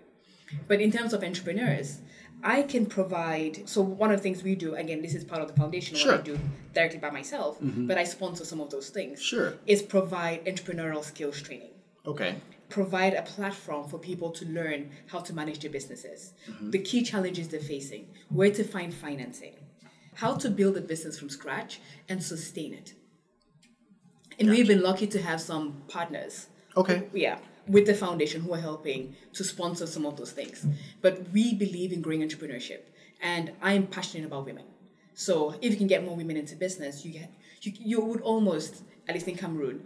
But 0.67 0.79
in 0.79 0.91
terms 0.91 1.11
of 1.13 1.23
entrepreneurs, 1.23 1.99
I 2.43 2.61
can 2.63 2.85
provide. 2.85 3.67
So 3.67 3.81
one 3.81 4.11
of 4.11 4.17
the 4.17 4.23
things 4.23 4.43
we 4.43 4.55
do, 4.55 4.75
again, 4.75 5.01
this 5.01 5.15
is 5.15 5.23
part 5.23 5.41
of 5.41 5.47
the 5.47 5.53
foundation. 5.53 5.95
Sure. 5.95 6.11
What 6.11 6.21
I 6.21 6.23
do 6.23 6.39
directly 6.73 6.99
by 6.99 7.09
myself, 7.09 7.59
mm-hmm. 7.59 7.87
but 7.87 7.97
I 7.97 8.03
sponsor 8.03 8.45
some 8.45 8.59
of 8.59 8.69
those 8.69 8.89
things. 8.89 9.21
Sure. 9.21 9.53
Is 9.65 9.81
provide 9.81 10.45
entrepreneurial 10.45 11.03
skills 11.03 11.41
training 11.41 11.71
Okay. 12.05 12.35
provide 12.69 13.13
a 13.13 13.21
platform 13.21 13.87
for 13.87 13.97
people 13.97 14.29
to 14.31 14.45
learn 14.45 14.91
how 15.07 15.19
to 15.19 15.33
manage 15.33 15.59
their 15.59 15.71
businesses, 15.71 16.33
mm-hmm. 16.49 16.71
the 16.71 16.79
key 16.79 17.01
challenges 17.01 17.47
they're 17.47 17.59
facing, 17.59 18.07
where 18.29 18.51
to 18.51 18.63
find 18.63 18.93
financing, 18.93 19.55
how 20.15 20.35
to 20.35 20.49
build 20.49 20.77
a 20.77 20.81
business 20.81 21.17
from 21.19 21.29
scratch 21.29 21.79
and 22.09 22.21
sustain 22.23 22.73
it. 22.73 22.93
And 24.39 24.49
we've 24.49 24.67
been 24.67 24.81
lucky 24.81 25.07
to 25.07 25.21
have 25.21 25.39
some 25.41 25.83
partners, 25.87 26.47
Okay. 26.75 27.03
yeah, 27.13 27.37
with 27.67 27.85
the 27.85 27.93
foundation 27.93 28.41
who 28.41 28.53
are 28.53 28.59
helping 28.59 29.15
to 29.33 29.43
sponsor 29.43 29.85
some 29.85 30.05
of 30.05 30.17
those 30.17 30.31
things. 30.31 30.65
But 31.01 31.29
we 31.31 31.53
believe 31.53 31.91
in 31.93 32.01
growing 32.01 32.21
entrepreneurship, 32.21 32.81
and 33.21 33.51
I'm 33.61 33.87
passionate 33.87 34.25
about 34.25 34.45
women. 34.45 34.65
So 35.13 35.53
if 35.61 35.71
you 35.71 35.77
can 35.77 35.87
get 35.87 36.03
more 36.03 36.15
women 36.15 36.35
into 36.37 36.55
business, 36.55 37.05
you 37.05 37.11
get 37.13 37.31
you, 37.61 37.71
you 37.77 38.01
would 38.01 38.21
almost, 38.21 38.81
at 39.07 39.13
least 39.13 39.27
in 39.27 39.37
Cameroon, 39.37 39.85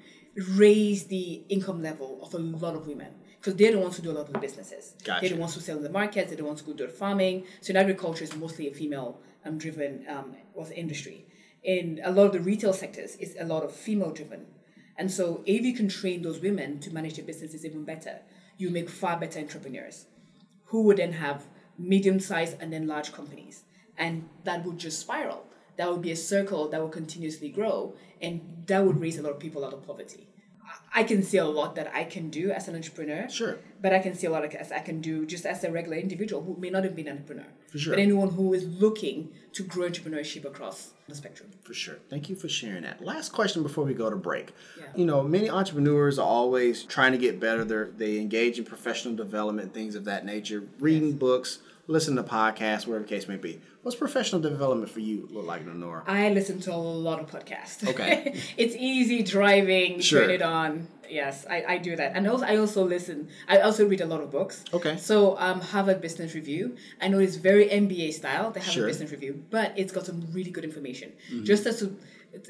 raise 0.56 1.06
the 1.06 1.44
income 1.50 1.82
level 1.84 2.20
of 2.24 2.34
a 2.34 2.38
lot 2.38 2.76
of 2.76 2.88
women 2.88 3.08
because 3.40 3.56
they're 3.56 3.74
the 3.74 3.80
ones 3.80 3.98
who 3.98 4.04
do 4.04 4.12
a 4.12 4.14
lot 4.14 4.28
of 4.28 4.34
the 4.34 4.40
businesses. 4.40 4.94
They're 5.04 5.16
Gotcha. 5.20 5.34
the 5.36 5.40
ones 5.40 5.54
who 5.56 5.62
sell 5.62 5.78
in 5.78 5.84
the 5.84 5.90
markets. 5.90 6.30
They're 6.30 6.38
the 6.38 6.46
ones 6.46 6.62
who 6.62 6.74
do 6.74 6.88
the 6.88 6.92
farming. 6.94 7.44
So 7.62 7.72
in 7.72 7.78
agriculture, 7.78 8.24
is 8.24 8.36
mostly 8.36 8.68
a 8.70 8.72
female 8.74 9.20
um, 9.48 9.58
driven 9.58 10.06
um, 10.10 10.36
was 10.54 10.72
industry. 10.72 11.26
In 11.64 12.00
a 12.04 12.12
lot 12.12 12.28
of 12.28 12.34
the 12.34 12.40
retail 12.40 12.74
sectors, 12.74 13.16
it's 13.20 13.40
a 13.40 13.46
lot 13.46 13.64
of 13.64 13.72
female 13.72 14.12
driven. 14.12 14.46
And 14.98 15.12
so 15.12 15.44
if 15.46 15.64
you 15.64 15.74
can 15.74 15.90
train 15.90 16.22
those 16.22 16.40
women 16.40 16.80
to 16.80 16.94
manage 16.94 17.16
their 17.16 17.26
businesses 17.26 17.66
even 17.66 17.84
better, 17.84 18.20
you 18.58 18.70
make 18.70 18.90
far 18.90 19.20
better 19.20 19.40
entrepreneurs 19.40 20.06
who 20.66 20.84
would 20.84 20.98
then 20.98 21.14
have 21.14 21.46
medium 21.78 22.20
sized 22.20 22.58
and 22.60 22.74
then 22.74 22.88
large 22.88 23.14
companies. 23.14 23.64
And 23.98 24.28
that 24.44 24.66
would 24.66 24.80
just 24.80 25.00
spiral. 25.00 25.46
That 25.78 25.92
would 25.92 26.02
be 26.02 26.12
a 26.12 26.16
circle 26.16 26.70
that 26.70 26.82
will 26.82 26.90
continuously 26.90 27.50
grow 27.50 27.96
and 28.22 28.64
that 28.66 28.84
would 28.84 29.00
raise 29.00 29.18
a 29.18 29.22
lot 29.22 29.34
of 29.34 29.40
people 29.40 29.64
out 29.64 29.74
of 29.74 29.86
poverty. 29.86 30.28
I 30.94 31.04
can 31.04 31.22
see 31.22 31.38
a 31.38 31.46
lot 31.46 31.76
that 31.76 31.92
I 31.94 32.04
can 32.04 32.30
do 32.30 32.52
as 32.52 32.68
an 32.68 32.76
entrepreneur. 32.76 33.30
Sure. 33.30 33.60
But 33.82 33.94
I 33.94 34.00
can 34.00 34.16
see 34.16 34.26
a 34.26 34.32
lot 34.32 34.44
as 34.46 34.72
I 34.72 34.80
can 34.80 35.02
do 35.02 35.26
just 35.26 35.46
as 35.46 35.64
a 35.64 35.72
regular 35.72 35.98
individual 35.98 36.42
who 36.44 36.56
may 36.60 36.70
not 36.70 36.84
have 36.84 36.96
been 36.96 37.08
an 37.08 37.18
entrepreneur. 37.18 37.46
For 37.72 37.78
sure. 37.78 37.94
But 37.94 38.00
anyone 38.00 38.30
who 38.30 38.54
is 38.54 38.66
looking 38.66 39.32
to 39.54 39.64
grow 39.64 39.90
entrepreneurship 39.90 40.46
across 40.46 40.92
the 41.08 41.16
spectrum. 41.16 41.52
For 41.64 41.74
sure. 41.74 41.98
Thank 42.10 42.30
you 42.30 42.36
for 42.36 42.50
sharing 42.50 42.84
that. 42.84 43.04
Last 43.04 43.30
question 43.30 43.64
before 43.64 43.84
we 43.84 43.94
go 43.94 44.10
to 44.10 44.16
break. 44.16 44.54
Yeah. 44.78 44.86
You 44.96 45.06
know, 45.06 45.24
many 45.24 45.50
entrepreneurs 45.50 46.18
are 46.18 46.28
always 46.28 46.84
trying 46.84 47.12
to 47.12 47.18
get 47.18 47.40
better. 47.40 47.64
They're, 47.64 47.92
they 47.96 48.18
engage 48.18 48.58
in 48.58 48.66
professional 48.66 49.16
development, 49.16 49.74
things 49.74 49.96
of 49.96 50.06
that 50.06 50.26
nature, 50.26 50.64
reading 50.80 51.14
books, 51.18 51.60
listening 51.88 52.18
to 52.24 52.30
podcasts, 52.30 52.86
whatever 52.86 53.00
the 53.00 53.10
case 53.10 53.28
may 53.28 53.38
be. 53.38 53.62
What's 53.82 53.98
professional 53.98 54.42
development 54.42 54.92
for 54.92 55.00
you 55.00 55.28
look 55.32 55.46
like, 55.46 55.66
Lenora? 55.66 56.04
I 56.06 56.30
listen 56.30 56.60
to 56.62 56.74
a 56.74 56.76
lot 56.76 57.20
of 57.20 57.32
podcasts. 57.32 57.88
Okay. 57.88 58.36
it's 58.58 58.76
easy 58.76 59.24
driving, 59.24 60.00
Sure. 60.02 60.22
turn 60.22 60.32
it 60.32 60.42
on. 60.42 60.88
Yes, 61.10 61.46
I, 61.50 61.64
I 61.66 61.78
do 61.78 61.96
that. 61.96 62.12
And 62.16 62.28
also 62.28 62.44
I 62.46 62.58
also 62.58 62.84
listen. 62.84 63.30
I 63.48 63.60
also 63.60 63.88
read 63.88 64.02
a 64.02 64.06
lot 64.06 64.20
of 64.20 64.30
books. 64.30 64.66
Okay. 64.74 64.98
So 64.98 65.38
um 65.40 65.62
Harvard 65.62 66.02
Business 66.02 66.36
Review. 66.36 66.76
I 67.02 67.08
know 67.08 67.20
it's 67.20 67.38
very 67.38 67.70
MBA 67.70 68.12
style, 68.14 68.52
the 68.52 68.60
Harvard 68.60 68.74
Sure. 68.74 68.84
Mm-hmm. 68.84 68.88
Business 68.90 69.12
Review, 69.12 69.44
but 69.50 69.74
it's 69.78 69.94
got 69.94 70.06
some 70.06 70.28
really 70.34 70.52
good 70.52 70.66
information. 70.66 71.14
Just 71.44 71.66
as 71.66 71.80
to, 71.80 71.96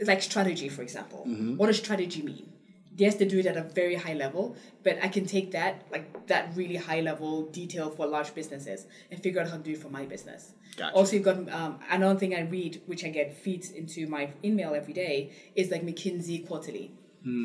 like 0.05 0.23
strategy, 0.23 0.69
for 0.69 0.81
example. 0.81 1.23
What 1.57 1.67
does 1.67 1.77
strategy 1.77 2.23
mean? 2.23 2.49
Yes, 2.97 3.15
they 3.15 3.25
do 3.25 3.39
it 3.39 3.45
at 3.45 3.55
a 3.55 3.63
very 3.63 3.95
high 3.95 4.15
level, 4.15 4.55
but 4.83 4.97
I 5.03 5.07
can 5.07 5.25
take 5.25 5.51
that, 5.51 5.85
like 5.91 6.27
that 6.27 6.51
really 6.55 6.75
high 6.75 7.01
level 7.01 7.45
detail 7.45 7.89
for 7.89 8.05
large 8.07 8.33
businesses 8.33 8.87
and 9.11 9.21
figure 9.21 9.39
out 9.39 9.49
how 9.49 9.57
to 9.57 9.63
do 9.63 9.71
it 9.71 9.77
for 9.77 9.89
my 9.89 10.05
business. 10.05 10.53
Gotcha. 10.75 10.95
Also, 10.95 11.15
you've 11.15 11.25
got 11.25 11.37
um, 11.51 11.79
another 11.89 12.19
thing 12.19 12.35
I 12.35 12.41
read, 12.41 12.81
which 12.87 13.05
I 13.05 13.09
get 13.09 13.37
feeds 13.37 13.71
into 13.71 14.07
my 14.07 14.29
email 14.43 14.73
every 14.73 14.93
day, 14.93 15.31
is 15.55 15.71
like 15.71 15.83
McKinsey 15.83 16.45
Quarterly. 16.47 16.91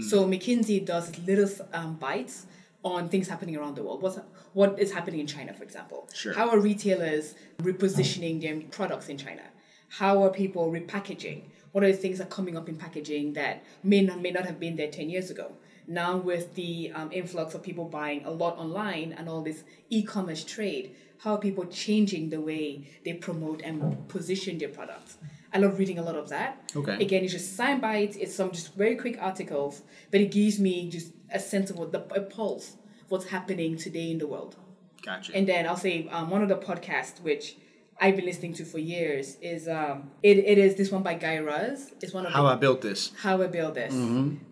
So 0.00 0.26
McKinsey 0.28 0.84
does 0.84 1.18
little 1.26 1.48
um, 1.72 1.96
bites 1.96 2.46
on 2.84 3.08
things 3.08 3.26
happening 3.26 3.56
around 3.56 3.74
the 3.74 3.82
world. 3.82 4.00
What's 4.00 4.18
what 4.52 4.78
is 4.78 4.92
happening 4.92 5.18
in 5.18 5.26
China, 5.26 5.52
for 5.52 5.64
example? 5.64 6.08
Sure. 6.14 6.32
How 6.34 6.50
are 6.50 6.60
retailers 6.60 7.34
repositioning 7.58 8.40
their 8.40 8.60
products 8.70 9.08
in 9.08 9.18
China? 9.18 9.42
How 9.88 10.22
are 10.22 10.30
people 10.30 10.70
repackaging? 10.70 11.46
What 11.72 11.84
are 11.84 11.90
the 11.90 11.96
things 11.96 12.18
that 12.18 12.28
are 12.28 12.30
coming 12.30 12.56
up 12.56 12.68
in 12.68 12.76
packaging 12.76 13.32
that 13.32 13.64
may 13.82 14.02
not 14.02 14.20
may 14.20 14.30
not 14.30 14.46
have 14.46 14.60
been 14.60 14.76
there 14.76 14.90
ten 14.90 15.10
years 15.10 15.30
ago? 15.30 15.52
Now 15.86 16.16
with 16.16 16.54
the 16.54 16.92
um, 16.94 17.10
influx 17.10 17.54
of 17.54 17.62
people 17.62 17.86
buying 17.86 18.24
a 18.24 18.30
lot 18.30 18.56
online 18.56 19.12
and 19.18 19.28
all 19.28 19.42
this 19.42 19.64
e-commerce 19.90 20.44
trade, 20.44 20.94
how 21.18 21.34
are 21.34 21.38
people 21.38 21.64
changing 21.64 22.30
the 22.30 22.40
way 22.40 22.88
they 23.04 23.14
promote 23.14 23.62
and 23.62 24.08
position 24.08 24.58
their 24.58 24.68
products? 24.68 25.18
I 25.52 25.58
love 25.58 25.78
reading 25.78 25.98
a 25.98 26.02
lot 26.02 26.14
of 26.14 26.28
that. 26.30 26.70
Okay. 26.74 26.94
Again, 27.02 27.24
it's 27.24 27.32
just 27.32 27.56
sign 27.56 27.80
bites. 27.80 28.16
It's 28.16 28.34
some 28.34 28.52
just 28.52 28.74
very 28.74 28.96
quick 28.96 29.18
articles, 29.20 29.82
but 30.10 30.20
it 30.20 30.30
gives 30.30 30.58
me 30.58 30.88
just 30.88 31.12
a 31.30 31.40
sense 31.40 31.68
of 31.70 31.78
what 31.78 31.92
the 31.92 32.00
a 32.14 32.20
pulse 32.20 32.76
of 33.02 33.10
what's 33.10 33.26
happening 33.26 33.76
today 33.76 34.10
in 34.10 34.18
the 34.18 34.26
world. 34.26 34.56
Gotcha. 35.04 35.34
And 35.34 35.48
then 35.48 35.66
I'll 35.66 35.76
say 35.76 36.08
um, 36.08 36.30
one 36.30 36.42
of 36.42 36.48
the 36.48 36.56
podcasts 36.56 37.20
which 37.20 37.56
I've 38.02 38.16
been 38.16 38.24
listening 38.24 38.52
to 38.54 38.64
for 38.64 38.78
years 38.78 39.36
is 39.40 39.68
um, 39.68 40.10
it, 40.24 40.38
it 40.38 40.58
is 40.58 40.74
this 40.74 40.90
one 40.90 41.04
by 41.04 41.14
Guy 41.14 41.38
Raz. 41.38 41.92
It's 42.02 42.12
one 42.12 42.26
of 42.26 42.32
How 42.32 42.42
the, 42.42 42.48
I 42.48 42.56
built 42.56 42.80
this. 42.82 43.12
How 43.24 43.40
I 43.40 43.46
Build 43.46 43.74
This. 43.76 43.94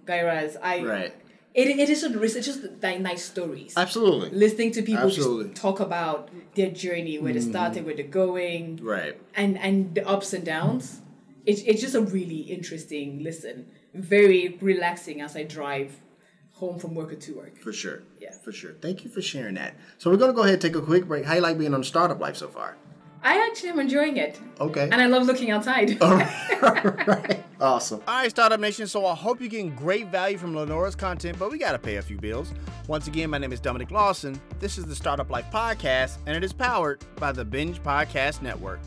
Guy 0.06 0.20
Raz. 0.22 0.56
I 0.62 0.84
Right. 0.84 1.14
It, 1.52 1.66
it 1.66 1.90
is 1.90 2.04
a, 2.04 2.22
it's 2.22 2.46
just 2.46 2.60
like 2.80 3.00
nice 3.00 3.24
stories. 3.24 3.74
Absolutely. 3.76 4.30
Listening 4.30 4.70
to 4.70 4.82
people 4.82 5.06
Absolutely. 5.06 5.48
just 5.48 5.60
talk 5.60 5.80
about 5.80 6.28
their 6.54 6.70
journey, 6.70 7.18
where 7.18 7.32
they 7.32 7.40
started, 7.40 7.84
where 7.84 7.96
they're 7.96 8.06
going, 8.24 8.78
Right. 8.80 9.20
and 9.34 9.58
and 9.58 9.96
the 9.96 10.06
ups 10.08 10.32
and 10.32 10.44
downs. 10.44 11.00
It's 11.44 11.62
it's 11.62 11.80
just 11.80 11.96
a 11.96 12.02
really 12.02 12.42
interesting 12.56 13.24
listen. 13.24 13.66
Very 13.94 14.58
relaxing 14.60 15.20
as 15.22 15.34
I 15.34 15.42
drive 15.42 15.90
home 16.52 16.78
from 16.78 16.94
work 16.94 17.10
or 17.14 17.16
to 17.16 17.32
work. 17.34 17.58
For 17.58 17.72
sure. 17.72 18.04
Yeah. 18.20 18.32
For 18.44 18.52
sure. 18.52 18.74
Thank 18.80 19.02
you 19.02 19.10
for 19.10 19.22
sharing 19.22 19.56
that. 19.56 19.74
So 19.98 20.08
we're 20.08 20.18
gonna 20.18 20.34
go 20.34 20.42
ahead 20.42 20.52
and 20.52 20.62
take 20.62 20.76
a 20.76 20.82
quick 20.82 21.08
break. 21.08 21.24
How 21.24 21.34
you 21.34 21.40
like 21.40 21.58
being 21.58 21.74
on 21.74 21.82
startup 21.82 22.20
life 22.20 22.36
so 22.36 22.46
far? 22.46 22.76
I 23.22 23.46
actually 23.50 23.70
am 23.70 23.80
enjoying 23.80 24.16
it. 24.16 24.40
Okay. 24.60 24.84
And 24.84 24.94
I 24.94 25.06
love 25.06 25.26
looking 25.26 25.50
outside. 25.50 26.00
All 26.02 26.16
right. 26.62 27.44
Awesome. 27.60 28.00
All 28.08 28.14
right, 28.14 28.30
Startup 28.30 28.58
Nation. 28.58 28.86
So 28.86 29.04
I 29.04 29.14
hope 29.14 29.38
you're 29.38 29.50
getting 29.50 29.74
great 29.74 30.06
value 30.06 30.38
from 30.38 30.54
Lenora's 30.54 30.94
content, 30.94 31.38
but 31.38 31.50
we 31.50 31.58
got 31.58 31.72
to 31.72 31.78
pay 31.78 31.96
a 31.96 32.02
few 32.02 32.16
bills. 32.16 32.54
Once 32.88 33.06
again, 33.06 33.28
my 33.28 33.36
name 33.36 33.52
is 33.52 33.60
Dominic 33.60 33.90
Lawson. 33.90 34.40
This 34.60 34.78
is 34.78 34.86
the 34.86 34.94
Startup 34.94 35.28
Life 35.28 35.44
Podcast, 35.52 36.16
and 36.24 36.34
it 36.34 36.42
is 36.42 36.54
powered 36.54 37.04
by 37.16 37.32
the 37.32 37.44
Binge 37.44 37.82
Podcast 37.82 38.40
Network. 38.40 38.80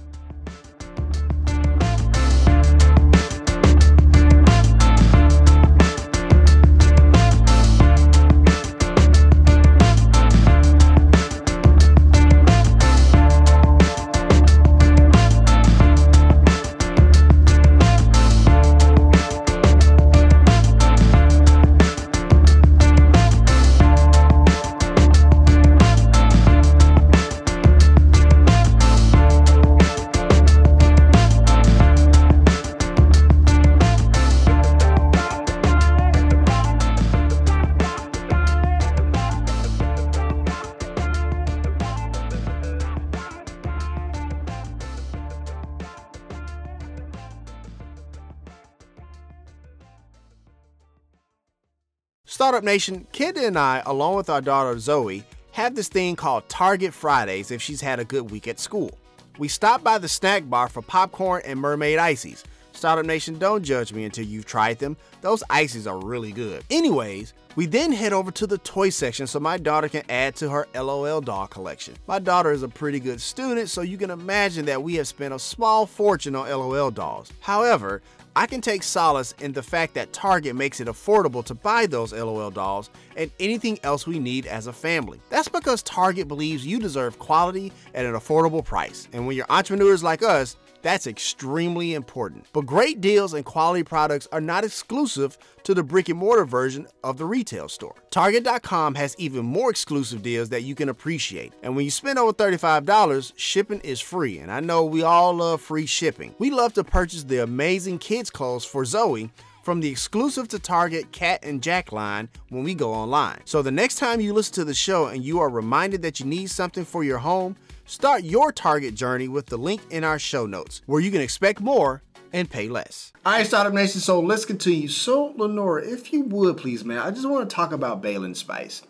Startup 52.53 52.65
Nation, 52.65 53.07
Kid 53.11 53.35
and 53.35 53.57
I, 53.57 53.81
along 53.87 54.15
with 54.15 54.29
our 54.29 54.39
daughter 54.39 54.77
Zoe, 54.77 55.23
have 55.53 55.73
this 55.73 55.87
thing 55.87 56.15
called 56.15 56.47
Target 56.49 56.93
Fridays 56.93 57.49
if 57.49 57.63
she's 57.63 57.81
had 57.81 57.99
a 57.99 58.05
good 58.05 58.29
week 58.29 58.47
at 58.47 58.59
school. 58.59 58.91
We 59.39 59.47
stop 59.47 59.83
by 59.83 59.97
the 59.97 60.07
snack 60.07 60.47
bar 60.47 60.69
for 60.69 60.83
popcorn 60.83 61.41
and 61.45 61.59
mermaid 61.59 61.97
ices. 61.97 62.43
Startup 62.71 63.07
Nation, 63.07 63.39
don't 63.39 63.63
judge 63.63 63.91
me 63.91 64.03
until 64.03 64.25
you've 64.25 64.45
tried 64.45 64.77
them. 64.77 64.97
Those 65.21 65.41
ices 65.49 65.87
are 65.87 65.97
really 65.99 66.31
good. 66.31 66.63
Anyways, 66.69 67.33
we 67.55 67.65
then 67.65 67.91
head 67.91 68.13
over 68.13 68.29
to 68.29 68.45
the 68.45 68.59
toy 68.59 68.91
section 68.91 69.25
so 69.25 69.39
my 69.39 69.57
daughter 69.57 69.89
can 69.89 70.03
add 70.07 70.35
to 70.35 70.49
her 70.51 70.67
LOL 70.75 71.21
doll 71.21 71.47
collection. 71.47 71.95
My 72.05 72.19
daughter 72.19 72.51
is 72.51 72.61
a 72.61 72.67
pretty 72.67 72.99
good 72.99 73.19
student, 73.19 73.67
so 73.69 73.81
you 73.81 73.97
can 73.97 74.11
imagine 74.11 74.65
that 74.65 74.83
we 74.83 74.93
have 74.95 75.07
spent 75.07 75.33
a 75.33 75.39
small 75.39 75.87
fortune 75.87 76.35
on 76.35 76.47
LOL 76.47 76.91
dolls. 76.91 77.33
However, 77.39 78.03
I 78.35 78.47
can 78.47 78.61
take 78.61 78.81
solace 78.81 79.35
in 79.39 79.53
the 79.53 79.61
fact 79.61 79.93
that 79.93 80.11
Target 80.11 80.55
makes 80.55 80.79
it 80.79 80.87
affordable 80.87 81.45
to 81.45 81.53
buy 81.53 81.85
those 81.85 82.13
LOL 82.13 82.49
dolls 82.49 82.89
and 83.15 83.29
anything 83.39 83.77
else 83.83 84.07
we 84.07 84.17
need 84.17 84.47
as 84.47 84.65
a 84.65 84.73
family. 84.73 85.19
That's 85.29 85.47
because 85.47 85.83
Target 85.83 86.27
believes 86.27 86.65
you 86.65 86.79
deserve 86.79 87.19
quality 87.19 87.71
at 87.93 88.05
an 88.05 88.13
affordable 88.13 88.65
price. 88.65 89.07
And 89.13 89.27
when 89.27 89.35
you're 89.35 89.45
entrepreneurs 89.49 90.03
like 90.03 90.23
us, 90.23 90.57
that's 90.83 91.07
extremely 91.07 91.95
important. 91.95 92.45
But 92.53 92.67
great 92.67 93.01
deals 93.01 93.33
and 93.33 93.43
quality 93.43 93.83
products 93.83 94.27
are 94.31 94.41
not 94.41 94.63
exclusive 94.63 95.37
to 95.63 95.73
the 95.73 95.81
brick 95.81 96.09
and 96.09 96.19
mortar 96.19 96.45
version 96.45 96.87
of 97.03 97.17
the 97.17 97.25
retail 97.25 97.69
store. 97.69 97.95
Target.com 98.11 98.95
has 98.95 99.15
even 99.17 99.45
more 99.45 99.71
exclusive 99.71 100.21
deals 100.21 100.49
that 100.49 100.63
you 100.63 100.75
can 100.75 100.89
appreciate. 100.89 101.53
And 101.63 101.75
when 101.75 101.85
you 101.85 101.91
spend 101.91 102.19
over 102.19 102.33
$35, 102.33 103.33
shipping 103.35 103.79
is 103.79 104.01
free. 104.01 104.39
And 104.39 104.51
I 104.51 104.59
know 104.59 104.83
we 104.83 105.03
all 105.03 105.33
love 105.33 105.61
free 105.61 105.85
shipping. 105.85 106.35
We 106.37 106.51
love 106.51 106.73
to 106.73 106.83
purchase 106.83 107.23
the 107.23 107.43
amazing 107.43 107.99
kids' 107.99 108.29
clothes 108.29 108.65
for 108.65 108.83
Zoe 108.85 109.31
from 109.63 109.79
the 109.79 109.89
exclusive 109.89 110.49
to 110.49 110.59
Target 110.59 111.11
Cat 111.13 111.39
and 111.43 111.63
Jack 111.63 111.93
line 111.93 112.27
when 112.49 112.63
we 112.63 112.75
go 112.75 112.93
online. 112.93 113.39
So 113.45 113.61
the 113.61 113.71
next 113.71 113.95
time 113.95 114.19
you 114.19 114.33
listen 114.33 114.55
to 114.55 114.65
the 114.65 114.73
show 114.73 115.07
and 115.07 115.23
you 115.23 115.39
are 115.39 115.49
reminded 115.49 116.01
that 116.01 116.19
you 116.19 116.25
need 116.25 116.49
something 116.49 116.83
for 116.83 117.05
your 117.05 117.19
home, 117.19 117.55
start 117.85 118.23
your 118.23 118.51
Target 118.51 118.95
journey 118.95 119.27
with 119.27 119.47
the 119.47 119.57
link 119.57 119.81
in 119.89 120.03
our 120.03 120.19
show 120.19 120.45
notes, 120.45 120.81
where 120.85 121.01
you 121.01 121.11
can 121.11 121.21
expect 121.21 121.59
more 121.61 122.01
and 122.31 122.49
pay 122.49 122.67
less. 122.67 123.11
All 123.25 123.33
right, 123.33 123.45
Startup 123.45 123.73
Nation, 123.73 124.01
so 124.01 124.19
let's 124.19 124.45
continue. 124.45 124.87
So, 124.87 125.33
Lenora, 125.37 125.83
if 125.85 126.11
you 126.11 126.23
would 126.23 126.57
please, 126.57 126.83
man, 126.83 126.97
I 126.99 127.11
just 127.11 127.27
want 127.29 127.49
to 127.49 127.55
talk 127.55 127.71
about 127.71 128.01
Bailan 128.01 128.35
Spice. 128.35 128.81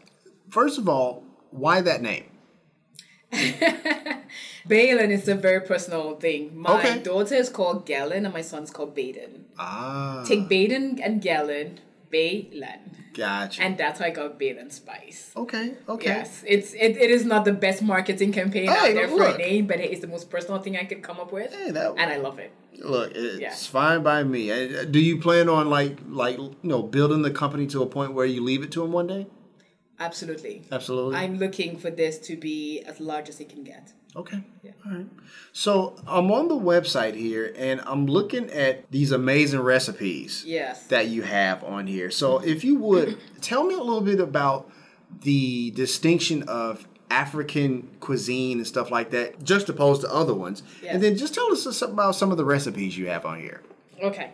First 0.49 0.77
of 0.77 0.87
all, 0.87 1.23
why 1.51 1.81
that 1.81 2.01
name? 2.01 2.25
Bailan 4.67 5.09
is 5.09 5.27
a 5.27 5.35
very 5.35 5.59
personal 5.61 6.15
thing. 6.15 6.57
My 6.57 6.79
Okay. 6.79 6.99
daughter 7.01 7.35
is 7.35 7.49
called 7.49 7.85
Galen 7.85 8.25
and 8.25 8.33
my 8.33 8.41
son's 8.41 8.71
called 8.71 8.95
Baden. 8.95 9.45
Ah. 9.59 10.23
Take 10.25 10.47
Baden 10.47 10.99
and 11.01 11.21
Galen, 11.21 11.79
Bailan. 12.13 12.79
Gotcha. 13.13 13.61
And 13.61 13.77
that's 13.77 13.99
how 13.99 14.05
I 14.05 14.09
got 14.09 14.39
Bailan 14.39 14.71
Spice. 14.71 15.31
okay. 15.35 15.75
Okay. 15.87 16.05
Yes, 16.07 16.43
it's 16.47 16.73
it, 16.73 16.97
it 17.05 17.11
is 17.11 17.25
not 17.25 17.45
the 17.45 17.53
best 17.53 17.81
marketing 17.83 18.31
campaign 18.31 18.67
Hey, 18.67 18.89
out 18.89 18.93
there 18.95 19.07
for 19.07 19.15
look. 19.17 19.35
a 19.35 19.37
name, 19.37 19.67
but 19.67 19.79
it 19.79 19.91
is 19.91 19.99
the 19.99 20.07
most 20.07 20.29
personal 20.31 20.59
thing 20.61 20.77
I 20.77 20.85
could 20.85 21.01
come 21.03 21.19
up 21.19 21.31
with, 21.31 21.53
Hey, 21.53 21.71
that- 21.71 21.91
and 21.97 22.11
I 22.11 22.17
love 22.17 22.39
it. 22.39 22.51
Look, 22.79 23.11
it's 23.15 23.39
Yeah. 23.39 23.53
fine 23.53 24.01
by 24.03 24.23
me. 24.23 24.51
Uh, 24.51 24.83
Do 24.85 24.99
you 24.99 25.19
plan 25.21 25.47
on 25.47 25.69
like 25.69 25.97
like 26.09 26.37
you 26.37 26.55
know 26.63 26.81
building 26.81 27.21
the 27.21 27.31
company 27.31 27.65
to 27.67 27.83
a 27.83 27.85
point 27.97 28.13
where 28.13 28.25
you 28.25 28.41
leave 28.43 28.63
it 28.63 28.71
to 28.73 28.83
him 28.83 28.91
one 28.91 29.07
day? 29.07 29.27
Absolutely. 29.99 30.63
Absolutely. 30.71 31.15
I'm 31.15 31.37
looking 31.37 31.77
for 31.77 31.91
this 31.91 32.17
to 32.27 32.35
be 32.35 32.81
as 32.81 32.99
large 32.99 33.29
as 33.29 33.39
it 33.39 33.49
can 33.49 33.63
get. 33.63 33.93
Okay. 34.15 34.43
All 34.85 34.91
right. 34.91 35.05
So 35.53 35.95
I'm 36.07 36.31
on 36.31 36.47
the 36.47 36.55
website 36.55 37.15
here 37.15 37.53
and 37.57 37.81
I'm 37.85 38.05
looking 38.05 38.49
at 38.51 38.89
these 38.91 39.11
amazing 39.11 39.61
recipes 39.61 40.43
Yes. 40.45 40.85
that 40.87 41.07
you 41.07 41.23
have 41.23 41.63
on 41.63 41.87
here. 41.87 42.11
So 42.11 42.39
if 42.39 42.63
you 42.63 42.75
would 42.79 43.17
tell 43.41 43.63
me 43.63 43.73
a 43.73 43.79
little 43.79 44.01
bit 44.01 44.19
about 44.19 44.69
the 45.21 45.71
distinction 45.71 46.43
of 46.43 46.87
African 47.09 47.89
cuisine 47.99 48.57
and 48.57 48.67
stuff 48.67 48.91
like 48.91 49.11
that, 49.11 49.43
just 49.43 49.69
opposed 49.69 50.01
to 50.01 50.11
other 50.13 50.33
ones. 50.33 50.63
Yes. 50.81 50.93
And 50.95 51.03
then 51.03 51.15
just 51.17 51.33
tell 51.33 51.51
us 51.51 51.81
about 51.81 52.15
some 52.15 52.31
of 52.31 52.37
the 52.37 52.45
recipes 52.45 52.97
you 52.97 53.07
have 53.07 53.25
on 53.25 53.39
here. 53.39 53.61
Okay. 54.01 54.31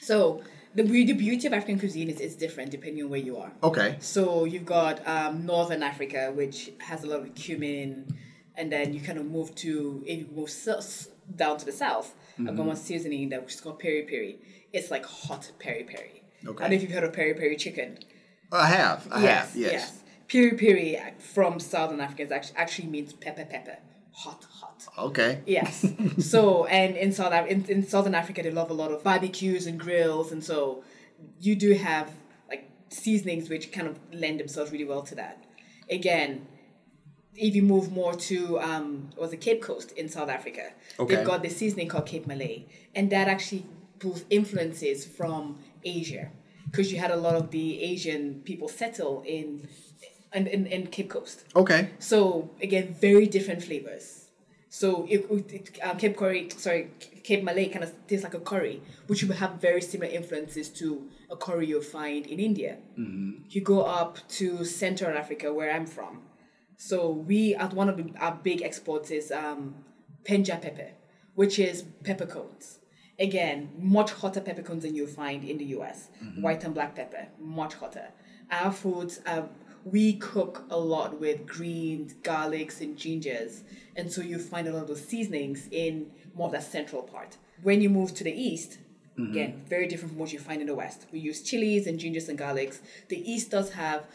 So 0.00 0.42
the, 0.74 0.82
the 0.82 1.12
beauty 1.12 1.46
of 1.46 1.52
African 1.52 1.78
cuisine 1.78 2.08
is 2.08 2.20
it's 2.20 2.34
different 2.36 2.70
depending 2.70 3.04
on 3.04 3.10
where 3.10 3.20
you 3.20 3.36
are. 3.36 3.52
Okay. 3.62 3.96
So 4.00 4.44
you've 4.44 4.66
got 4.66 5.06
um, 5.06 5.46
Northern 5.46 5.82
Africa, 5.82 6.32
which 6.34 6.70
has 6.78 7.04
a 7.04 7.06
lot 7.08 7.20
of 7.20 7.34
cumin, 7.34 8.16
and 8.56 8.70
then 8.70 8.92
you 8.92 9.00
kind 9.00 9.18
of 9.18 9.26
move 9.26 9.54
to 9.56 10.02
if 10.06 10.18
you 10.20 10.28
move 10.34 10.50
down 11.36 11.58
to 11.58 11.64
the 11.64 11.72
south, 11.72 12.14
I've 12.38 12.56
got 12.56 12.66
one 12.66 12.76
seasoning 12.76 13.28
that 13.30 13.42
which 13.42 13.54
is 13.54 13.60
called 13.60 13.78
peri 13.78 14.02
peri. 14.02 14.38
It's 14.72 14.90
like 14.90 15.04
hot 15.04 15.50
peri 15.58 15.84
peri. 15.84 16.22
Okay. 16.46 16.64
I 16.64 16.68
don't 16.68 16.70
know 16.70 16.76
if 16.76 16.82
you've 16.82 16.92
heard 16.92 17.04
of 17.04 17.12
peri 17.12 17.34
peri 17.34 17.56
chicken. 17.56 17.98
I 18.52 18.66
have. 18.66 19.06
I 19.10 19.20
have. 19.20 19.54
Yes. 19.54 20.02
Peri 20.28 20.56
peri 20.56 20.98
from 21.18 21.58
Southern 21.60 22.00
Africa 22.00 22.22
is 22.22 22.32
actually, 22.32 22.56
actually 22.56 22.88
means 22.88 23.12
pepper 23.12 23.44
pepper, 23.44 23.78
hot 24.12 24.46
hot. 24.50 24.86
Okay. 24.98 25.40
Yes. 25.46 25.86
so, 26.18 26.66
and 26.66 26.96
in 26.96 27.12
South 27.12 27.32
in, 27.48 27.64
in 27.66 27.86
Southern 27.86 28.14
Africa, 28.14 28.42
they 28.42 28.50
love 28.50 28.70
a 28.70 28.74
lot 28.74 28.92
of 28.92 29.02
barbecues 29.02 29.66
and 29.66 29.78
grills, 29.78 30.32
and 30.32 30.42
so 30.42 30.82
you 31.40 31.56
do 31.56 31.74
have 31.74 32.12
like 32.48 32.70
seasonings 32.88 33.48
which 33.48 33.72
kind 33.72 33.86
of 33.86 33.98
lend 34.12 34.40
themselves 34.40 34.72
really 34.72 34.84
well 34.84 35.02
to 35.02 35.14
that. 35.16 35.44
Again, 35.90 36.46
if 37.36 37.54
you 37.54 37.62
move 37.62 37.90
more 37.92 38.14
to 38.14 38.58
um, 38.60 39.10
was 39.16 39.30
the 39.30 39.36
Cape 39.36 39.62
Coast 39.62 39.92
in 39.92 40.08
South 40.08 40.28
Africa, 40.28 40.72
Okay. 40.98 41.14
they've 41.16 41.26
got 41.26 41.42
this 41.42 41.56
seasoning 41.56 41.88
called 41.88 42.06
Cape 42.06 42.26
Malay, 42.26 42.64
and 42.94 43.10
that 43.10 43.28
actually 43.28 43.64
pulls 43.98 44.24
influences 44.30 45.04
from 45.04 45.58
Asia 45.84 46.30
because 46.70 46.92
you 46.92 46.98
had 46.98 47.10
a 47.10 47.16
lot 47.16 47.34
of 47.34 47.50
the 47.50 47.82
Asian 47.82 48.40
people 48.44 48.68
settle 48.68 49.22
in 49.26 49.68
in, 50.32 50.46
in, 50.46 50.66
in 50.66 50.86
Cape 50.86 51.10
Coast. 51.10 51.44
Okay. 51.56 51.90
So 51.98 52.50
again, 52.62 52.94
very 53.00 53.26
different 53.26 53.62
flavors. 53.64 54.28
So 54.72 55.04
it, 55.10 55.26
it 55.52 55.78
um, 55.82 55.96
Cape 55.98 56.16
curry, 56.16 56.48
sorry, 56.56 56.90
Cape 57.24 57.42
Malay 57.42 57.66
kind 57.68 57.82
of 57.82 57.92
tastes 58.06 58.22
like 58.22 58.34
a 58.34 58.38
curry, 58.38 58.80
which 59.08 59.24
will 59.24 59.34
have 59.34 59.54
very 59.60 59.82
similar 59.82 60.08
influences 60.10 60.68
to 60.70 61.08
a 61.28 61.34
curry 61.36 61.66
you'll 61.66 61.82
find 61.82 62.24
in 62.26 62.38
India. 62.38 62.76
You 62.96 63.60
go 63.62 63.80
up 63.82 64.18
to 64.38 64.64
Central 64.64 65.16
Africa, 65.18 65.52
where 65.52 65.72
I'm 65.72 65.86
from. 65.86 66.22
So 66.82 67.10
we, 67.10 67.54
at 67.56 67.74
one 67.74 67.90
of 67.90 67.98
the, 67.98 68.10
our 68.18 68.40
big 68.42 68.62
exports 68.62 69.10
is 69.10 69.30
um, 69.30 69.74
Penja 70.24 70.58
pepper, 70.62 70.92
which 71.34 71.58
is 71.58 71.82
peppercorns. 72.04 72.78
Again, 73.18 73.70
much 73.76 74.12
hotter 74.12 74.40
peppercorns 74.40 74.84
than 74.84 74.94
you'll 74.94 75.06
find 75.06 75.44
in 75.44 75.58
the 75.58 75.66
US. 75.76 76.08
White 76.40 76.64
and 76.64 76.72
black 76.72 76.94
pepper, 76.94 77.28
much 77.38 77.74
hotter. 77.74 78.08
Our 78.50 78.72
foods, 78.72 79.20
uh, 79.26 79.42
we 79.84 80.14
cook 80.14 80.64
a 80.70 80.78
lot 80.78 81.20
with 81.20 81.46
greens, 81.46 82.14
garlics, 82.22 82.80
and 82.80 82.96
gingers. 82.96 83.60
And 83.94 84.10
so 84.10 84.22
you 84.22 84.38
find 84.38 84.66
a 84.66 84.72
lot 84.72 84.80
of 84.82 84.88
those 84.88 85.04
seasonings 85.06 85.68
in 85.70 86.10
more 86.34 86.46
of 86.46 86.52
that 86.52 86.62
central 86.62 87.02
part. 87.02 87.36
When 87.62 87.82
you 87.82 87.90
move 87.90 88.14
to 88.14 88.24
the 88.24 88.32
east, 88.32 88.78
again, 89.18 89.64
very 89.68 89.86
different 89.86 90.12
from 90.12 90.18
what 90.18 90.32
you 90.32 90.38
find 90.38 90.62
in 90.62 90.66
the 90.66 90.74
west. 90.74 91.04
We 91.12 91.18
use 91.18 91.42
chilies 91.42 91.86
and 91.86 92.00
gingers 92.00 92.30
and 92.30 92.38
garlics. 92.38 92.78
The 93.08 93.30
east 93.30 93.50
does 93.50 93.72
have 93.72 94.06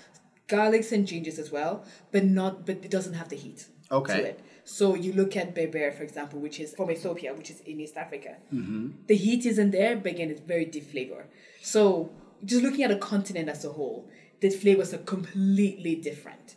garlics 0.47 0.91
and 0.91 1.07
gingers 1.07 1.39
as 1.39 1.51
well, 1.51 1.83
but 2.11 2.23
not 2.23 2.65
but 2.65 2.77
it 2.83 2.91
doesn't 2.91 3.13
have 3.13 3.29
the 3.29 3.35
heat 3.35 3.67
Okay. 3.91 4.17
to 4.17 4.23
it. 4.25 4.39
So 4.63 4.95
you 4.95 5.13
look 5.13 5.35
at 5.37 5.53
berbere, 5.53 5.93
for 5.93 6.03
example, 6.03 6.39
which 6.39 6.59
is 6.59 6.73
from 6.73 6.89
Ethiopia, 6.89 7.33
which 7.35 7.51
is 7.51 7.61
in 7.61 7.79
East 7.79 7.97
Africa. 7.97 8.37
Mm-hmm. 8.53 8.89
The 9.07 9.15
heat 9.15 9.45
isn't 9.45 9.71
there, 9.71 9.95
but 9.95 10.13
again, 10.13 10.31
it's 10.31 10.41
very 10.41 10.65
deep 10.65 10.89
flavor. 10.89 11.27
So 11.61 12.09
just 12.43 12.63
looking 12.63 12.83
at 12.83 12.91
a 12.91 12.97
continent 12.97 13.47
as 13.47 13.63
a 13.63 13.69
whole, 13.69 14.09
the 14.39 14.49
flavors 14.49 14.93
are 14.93 14.99
completely 14.99 15.95
different. 15.95 16.55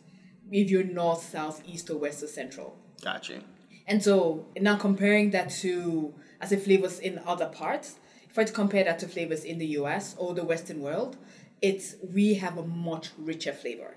If 0.51 0.71
you're 0.71 0.83
north, 0.83 1.23
south, 1.29 1.61
east, 1.67 1.89
or 1.91 1.97
west, 1.97 2.23
or 2.23 2.27
central. 2.27 2.77
Gotcha. 3.03 3.41
And 3.87 4.03
so 4.03 4.47
now 4.59 4.75
comparing 4.77 5.29
that 5.31 5.49
to 5.61 6.13
as 6.41 6.51
a 6.51 6.57
flavors 6.57 6.99
in 6.99 7.19
other 7.25 7.47
parts, 7.47 7.99
if 8.29 8.37
I 8.37 8.43
to 8.43 8.53
compare 8.53 8.83
that 8.83 8.99
to 8.99 9.07
flavors 9.07 9.43
in 9.43 9.57
the 9.57 9.65
US 9.79 10.15
or 10.17 10.33
the 10.33 10.43
Western 10.43 10.81
world, 10.81 11.17
it's 11.61 11.95
we 12.13 12.35
have 12.35 12.57
a 12.57 12.63
much 12.63 13.09
richer 13.17 13.53
flavor. 13.53 13.95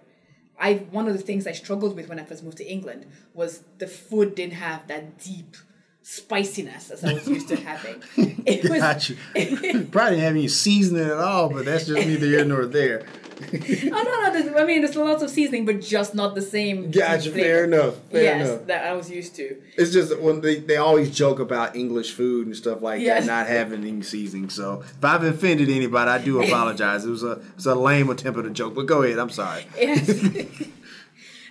I 0.59 0.75
one 0.91 1.09
of 1.09 1.15
the 1.15 1.23
things 1.23 1.47
I 1.47 1.53
struggled 1.53 1.97
with 1.97 2.09
when 2.09 2.19
I 2.19 2.25
first 2.25 2.43
moved 2.43 2.59
to 2.59 2.67
England 2.71 3.07
was 3.35 3.63
the 3.79 3.87
food 3.87 4.35
didn't 4.35 4.55
have 4.55 4.87
that 4.89 5.19
deep 5.19 5.57
spiciness 6.03 6.91
as 6.91 7.05
I 7.05 7.15
was 7.15 7.29
used 7.29 7.49
to 7.49 7.57
having. 7.57 8.03
It 8.45 8.69
was 8.69 8.81
Gotcha. 8.81 9.15
Probably 9.35 9.47
didn't 9.85 9.91
have 9.91 10.17
any 10.17 10.49
seasoning 10.49 11.05
at 11.05 11.13
all, 11.13 11.49
but 11.49 11.65
that's 11.65 11.87
just 11.87 12.07
neither 12.07 12.27
here 12.27 12.45
nor 12.45 12.67
there. 12.67 13.07
Oh 13.41 14.31
no 14.33 14.41
no 14.51 14.59
I 14.59 14.65
mean 14.67 14.83
there's 14.83 14.97
lots 14.97 15.23
of 15.23 15.31
seasoning 15.31 15.65
but 15.65 15.81
just 15.81 16.15
not 16.15 16.35
the 16.35 16.43
same. 16.43 16.91
Gotcha. 16.91 17.25
deep 17.25 17.35
Fair 17.35 17.65
enough. 17.65 17.97
Fair 18.11 18.23
yes, 18.23 18.49
enough. 18.49 18.67
that 18.67 18.85
I 18.87 18.93
was 18.93 19.11
used 19.11 19.35
to. 19.37 19.57
It's 19.77 19.93
just 19.93 20.19
when 20.21 20.41
they, 20.41 20.57
they 20.61 20.77
always 20.77 21.11
joke 21.15 21.39
about 21.41 21.75
English 21.77 22.13
food 22.13 22.47
and 22.47 22.57
stuff 22.57 22.83
like 22.83 23.01
Yes. 23.01 23.27
that, 23.27 23.33
not 23.33 23.47
having 23.49 23.85
any 23.85 24.03
seasoning. 24.03 24.51
So 24.51 24.81
if 24.83 25.05
I've 25.05 25.23
offended 25.25 25.69
anybody, 25.71 26.11
I 26.11 26.19
do 26.19 26.43
apologize. 26.47 27.05
It 27.05 27.11
was 27.11 27.23
a 27.23 27.41
it's 27.57 27.67
a 27.67 27.75
lame 27.75 28.11
attempt 28.11 28.39
at 28.39 28.47
a 28.47 28.51
joke, 28.51 28.75
but 28.75 28.87
go 28.87 29.03
ahead. 29.03 29.19
I'm 29.19 29.31
sorry. 29.31 29.67
Yes. 29.77 30.09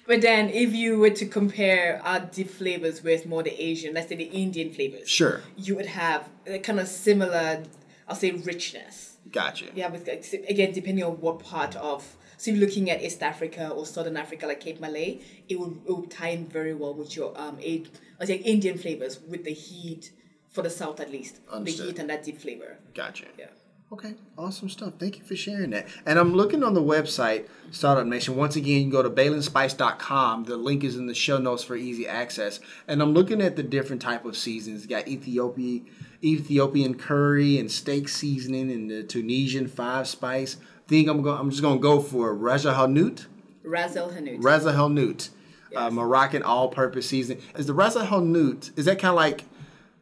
but 0.08 0.22
then, 0.22 0.50
if 0.50 0.74
you 0.74 0.98
were 1.00 1.10
to 1.12 1.26
compare 1.26 2.02
our 2.04 2.20
deep 2.20 2.50
flavors 2.50 3.04
with 3.04 3.26
more 3.26 3.44
the 3.44 3.62
Asian, 3.62 3.94
let's 3.94 4.10
say 4.10 4.16
the 4.16 4.24
Indian 4.26 4.72
flavors, 4.74 5.08
Sure. 5.10 5.42
you 5.58 5.76
would 5.76 5.86
have 5.88 6.28
a 6.48 6.60
kind 6.60 6.80
of 6.80 6.88
similar, 6.88 7.64
I'll 8.08 8.16
say, 8.16 8.32
richness. 8.32 9.11
Gotcha. 9.32 9.66
Yeah, 9.76 9.90
with 9.90 10.08
again, 10.08 10.72
depending 10.74 11.04
on 11.04 11.14
what 11.22 11.40
part 11.40 11.76
of. 11.76 12.16
So 12.38 12.50
if 12.50 12.58
you're 12.58 12.66
looking 12.68 12.90
at 12.90 13.04
East 13.04 13.22
Africa 13.22 13.70
or 13.70 13.86
Southern 13.86 14.18
Africa, 14.18 14.48
like 14.48 14.60
Cape 14.62 14.80
Malay, 14.80 15.20
it 15.48 15.60
would, 15.60 15.80
it 15.88 15.92
would 15.92 16.10
tie 16.10 16.30
in 16.30 16.48
very 16.48 16.74
well 16.74 16.94
with 16.94 17.16
your 17.16 17.40
um, 17.40 17.58
aid, 17.62 17.90
I 18.20 18.26
say 18.26 18.36
Indian 18.38 18.78
flavors 18.80 19.20
with 19.28 19.44
the 19.44 19.54
heat 19.54 20.12
for 20.50 20.64
the 20.64 20.70
south 20.70 21.00
at 21.00 21.12
least, 21.12 21.40
Understood. 21.52 21.86
the 21.86 21.92
heat 21.92 22.00
and 22.00 22.10
that 22.10 22.24
deep 22.24 22.40
flavor. 22.42 22.78
Gotcha. 22.96 23.26
Yeah. 23.38 23.46
Okay, 23.94 24.14
awesome 24.38 24.70
stuff. 24.70 24.94
Thank 24.98 25.18
you 25.18 25.24
for 25.26 25.36
sharing 25.36 25.72
that. 25.72 25.86
And 26.06 26.18
I'm 26.18 26.34
looking 26.34 26.64
on 26.64 26.74
the 26.74 26.82
website, 26.82 27.50
Startup 27.72 28.08
Nation. 28.08 28.38
Once 28.38 28.56
again, 28.56 28.86
you 28.86 28.90
go 28.90 29.04
to 29.04 29.10
BailanSpice.com. 29.10 30.46
The 30.46 30.56
link 30.56 30.86
is 30.86 30.96
in 30.96 31.08
the 31.08 31.14
show 31.14 31.38
notes 31.38 31.62
for 31.62 31.76
easy 31.76 32.08
access. 32.08 32.62
And 32.88 33.02
I'm 33.02 33.14
looking 33.14 33.42
at 33.42 33.58
the 33.58 33.64
different 33.64 34.02
type 34.02 34.24
of 34.24 34.38
seasons. 34.38 34.84
You 34.84 34.90
got 34.90 35.10
Ethiopia, 35.10 35.82
Ethiopian 36.24 36.96
curry 36.96 37.58
and 37.60 37.70
steak 37.70 38.08
seasoning 38.08 38.72
and 38.72 38.90
the 38.90 39.04
Tunisian 39.04 39.68
five 39.68 40.08
spice. 40.08 40.56
think 40.88 41.10
I'm 41.10 41.22
going. 41.22 41.38
I'm 41.38 41.50
just 41.50 41.62
going 41.62 41.80
to 41.80 41.82
go 41.82 42.00
for 42.00 42.34
Raja 42.34 42.72
Hanout. 42.72 43.26
Razel 43.66 44.16
Hanout. 44.16 44.42
Raza 44.42 44.74
Hanout, 44.74 45.30
uh, 45.76 45.90
Moroccan 45.92 46.44
all-purpose 46.44 47.10
seasoning. 47.10 47.44
Is 47.56 47.68
the 47.68 47.74
Raza 47.74 48.08
Hanout? 48.08 48.72
Is 48.78 48.86
that 48.86 49.00
kind 49.00 49.10
of 49.10 49.16
like 49.18 49.44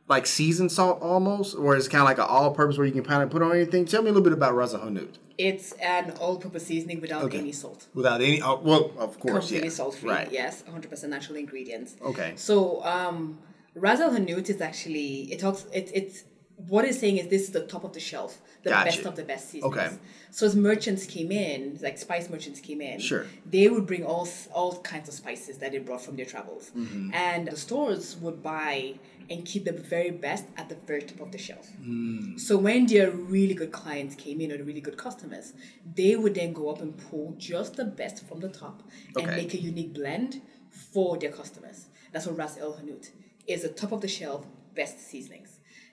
like 0.10 0.26
seasoned 0.26 0.72
salt 0.72 1.02
almost, 1.02 1.56
or 1.56 1.76
it's 1.76 1.88
kind 1.88 2.02
of 2.02 2.06
like 2.06 2.18
an 2.18 2.26
all-purpose 2.28 2.78
where 2.78 2.86
you 2.88 2.92
can 2.92 3.04
kind 3.04 3.24
of 3.24 3.30
put 3.30 3.42
on 3.42 3.52
anything? 3.56 3.86
Tell 3.86 4.02
me 4.02 4.10
a 4.10 4.12
little 4.12 4.24
bit 4.24 4.34
about 4.34 4.56
Raza 4.56 4.84
Hanout 4.84 5.16
It's 5.38 5.72
an 5.74 6.12
all-purpose 6.20 6.66
seasoning 6.66 7.00
without 7.00 7.24
Okay. 7.26 7.38
any 7.38 7.52
salt. 7.54 7.88
without 7.94 8.20
any. 8.22 8.42
Oh, 8.42 8.60
well, 8.62 8.92
of 8.98 9.20
course, 9.20 9.46
completely 9.46 9.68
yeah. 9.70 9.74
salt 9.74 9.96
free. 9.96 10.10
Right. 10.10 10.32
Yes, 10.32 10.64
100% 10.68 11.08
natural 11.10 11.38
ingredients. 11.38 11.96
Okay. 12.02 12.34
So, 12.36 12.84
um, 12.84 13.38
Hanout 13.78 14.50
is 14.50 14.60
actually 14.62 15.32
it 15.32 15.40
talks 15.40 15.66
it 15.72 15.92
it's 15.94 16.24
what 16.68 16.84
it's 16.86 17.00
saying 17.00 17.18
is 17.18 17.28
this 17.30 17.44
is 17.44 17.52
the 17.52 17.66
top 17.66 17.84
of 17.84 17.94
the 17.94 18.00
shelf, 18.00 18.42
the 18.64 18.70
Gotcha. 18.72 18.86
best 18.86 19.06
of 19.06 19.16
the 19.16 19.24
best 19.24 19.50
seasonings. 19.50 19.76
Okay. 19.78 19.90
So 20.32 20.46
as 20.46 20.56
merchants 20.56 21.06
came 21.06 21.32
in, 21.32 21.80
like 21.82 21.98
spice 21.98 22.30
merchants 22.30 22.60
came 22.60 22.82
in, 22.82 23.00
Sure. 23.00 23.26
they 23.50 23.68
would 23.70 23.88
bring 23.88 24.04
all 24.06 24.28
all 24.54 24.80
kinds 24.82 25.08
of 25.08 25.16
spices 25.16 25.58
that 25.60 25.72
they 25.72 25.80
brought 25.80 26.02
from 26.02 26.16
their 26.18 26.26
travels, 26.26 26.72
Mm-hmm. 26.76 27.14
and 27.14 27.48
the 27.48 27.56
stores 27.58 28.18
would 28.18 28.44
buy 28.44 28.96
and 29.30 29.46
keep 29.46 29.64
the 29.66 29.72
very 29.72 30.12
best 30.12 30.46
at 30.58 30.70
the 30.70 30.76
very 30.88 31.02
top 31.04 31.20
of 31.22 31.32
the 31.32 31.38
shelf. 31.38 31.68
Mm. 31.82 32.40
So 32.40 32.58
when 32.58 32.88
their 32.88 33.12
really 33.12 33.54
good 33.54 33.72
clients 33.72 34.16
came 34.16 34.42
in 34.42 34.52
or 34.52 34.58
the 34.58 34.64
really 34.64 34.82
good 34.82 34.98
customers, 34.98 35.54
they 35.96 36.16
would 36.16 36.34
then 36.36 36.52
go 36.52 36.70
up 36.72 36.82
and 36.82 36.98
pull 36.98 37.36
just 37.38 37.76
the 37.76 37.86
best 37.86 38.26
from 38.28 38.40
the 38.40 38.50
top 38.50 38.82
and 39.16 39.28
Okay. 39.28 39.36
make 39.36 39.54
a 39.54 39.62
unique 39.62 39.94
blend 39.94 40.42
for 40.72 41.18
their 41.18 41.32
customers. 41.32 41.86
That's 42.12 42.26
what 42.26 42.38
Ras 42.38 42.58
El 42.58 42.74
Hanout 42.74 43.10
is 43.48 43.62
the 43.62 43.70
top 43.70 43.92
of 43.92 44.02
the 44.02 44.08
shelf 44.08 44.46
best 44.76 45.00
seasonings. 45.10 45.49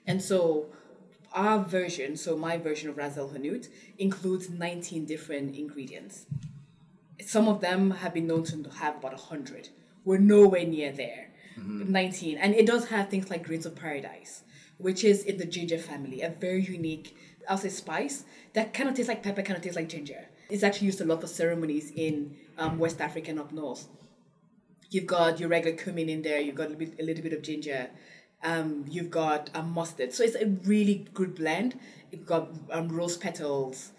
And 0.07 0.21
so 0.21 0.67
our 1.33 1.59
version, 1.59 2.15
so 2.15 2.35
my 2.35 2.57
version 2.57 2.89
of 2.89 2.97
Ras 2.97 3.17
El 3.17 3.29
Hanout, 3.29 3.67
includes 3.99 4.49
19 4.49 5.05
different 5.05 5.55
ingredients. 5.55 6.25
Some 7.23 7.47
of 7.47 7.61
them 7.61 7.91
have 7.91 8.13
been 8.13 8.27
known 8.27 8.43
to 8.45 8.69
have 8.79 8.95
about 8.97 9.11
100. 9.11 9.69
We're 10.05 10.17
nowhere 10.17 10.65
near 10.65 10.91
there. 10.91 11.27
19. 11.57 12.37
And 12.37 12.53
it 12.53 12.65
does 12.65 12.87
have 12.89 13.09
things 13.09 13.29
like 13.29 13.43
grains 13.43 13.65
of 13.65 13.75
paradise, 13.75 14.43
which 14.77 15.03
is 15.03 15.23
in 15.23 15.37
the 15.37 15.45
ginger 15.45 15.77
family, 15.77 16.21
a 16.21 16.29
very 16.29 16.63
unique, 16.63 17.17
I'll 17.49 17.57
say, 17.57 17.69
spice 17.69 18.23
that 18.53 18.73
kind 18.73 18.89
of 18.89 18.95
tastes 18.95 19.09
like 19.09 19.23
pepper, 19.23 19.41
kind 19.41 19.57
of 19.57 19.63
tastes 19.63 19.75
like 19.75 19.89
ginger. 19.89 20.27
It's 20.49 20.63
actually 20.63 20.87
used 20.87 21.01
a 21.01 21.05
lot 21.05 21.21
for 21.21 21.27
ceremonies 21.27 21.91
in 21.95 22.35
um, 22.57 22.79
West 22.79 23.01
Africa 23.01 23.31
and 23.31 23.39
up 23.39 23.51
north. 23.51 23.87
You've 24.89 25.05
got 25.05 25.39
your 25.39 25.49
regular 25.49 25.75
cumin 25.75 26.07
in 26.07 26.21
there. 26.21 26.39
You've 26.39 26.55
got 26.55 26.67
a 26.67 26.69
little 26.69 26.85
bit, 26.85 26.99
a 26.99 27.03
little 27.03 27.23
bit 27.23 27.33
of 27.33 27.41
ginger. 27.41 27.89
Um, 28.43 28.85
you've 28.87 29.09
got 29.09 29.49
um, 29.55 29.71
mustard. 29.73 30.13
So 30.13 30.23
it's 30.23 30.35
a 30.35 30.45
really 30.65 31.07
good 31.13 31.35
blend. 31.35 31.79
You've 32.11 32.25
got 32.25 32.49
um, 32.71 32.89
rose 32.89 33.17
petals. 33.17 33.91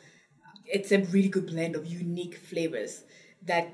It's 0.65 0.93
a 0.93 0.99
really 0.99 1.29
good 1.29 1.47
blend 1.47 1.77
of 1.77 1.87
unique 1.87 2.37
flavors 2.37 3.05
that, 3.45 3.69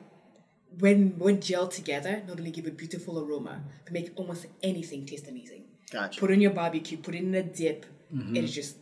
when 0.79 1.19
when 1.19 1.39
gelled 1.39 1.73
together, 1.73 2.23
not 2.27 2.39
only 2.39 2.51
give 2.51 2.67
a 2.67 2.71
beautiful 2.71 3.21
aroma, 3.23 3.63
but 3.85 3.93
make 3.93 4.11
almost 4.17 4.47
anything 4.63 5.07
taste 5.07 5.29
amazing. 5.29 5.65
Gotcha. 5.93 6.19
Put 6.19 6.31
it 6.31 6.35
in 6.35 6.41
your 6.41 6.51
barbecue. 6.53 6.97
Put 6.99 7.15
it 7.15 7.19
in 7.19 7.35
a 7.35 7.43
dip. 7.43 7.87
It's 8.37 8.53
just, 8.53 8.77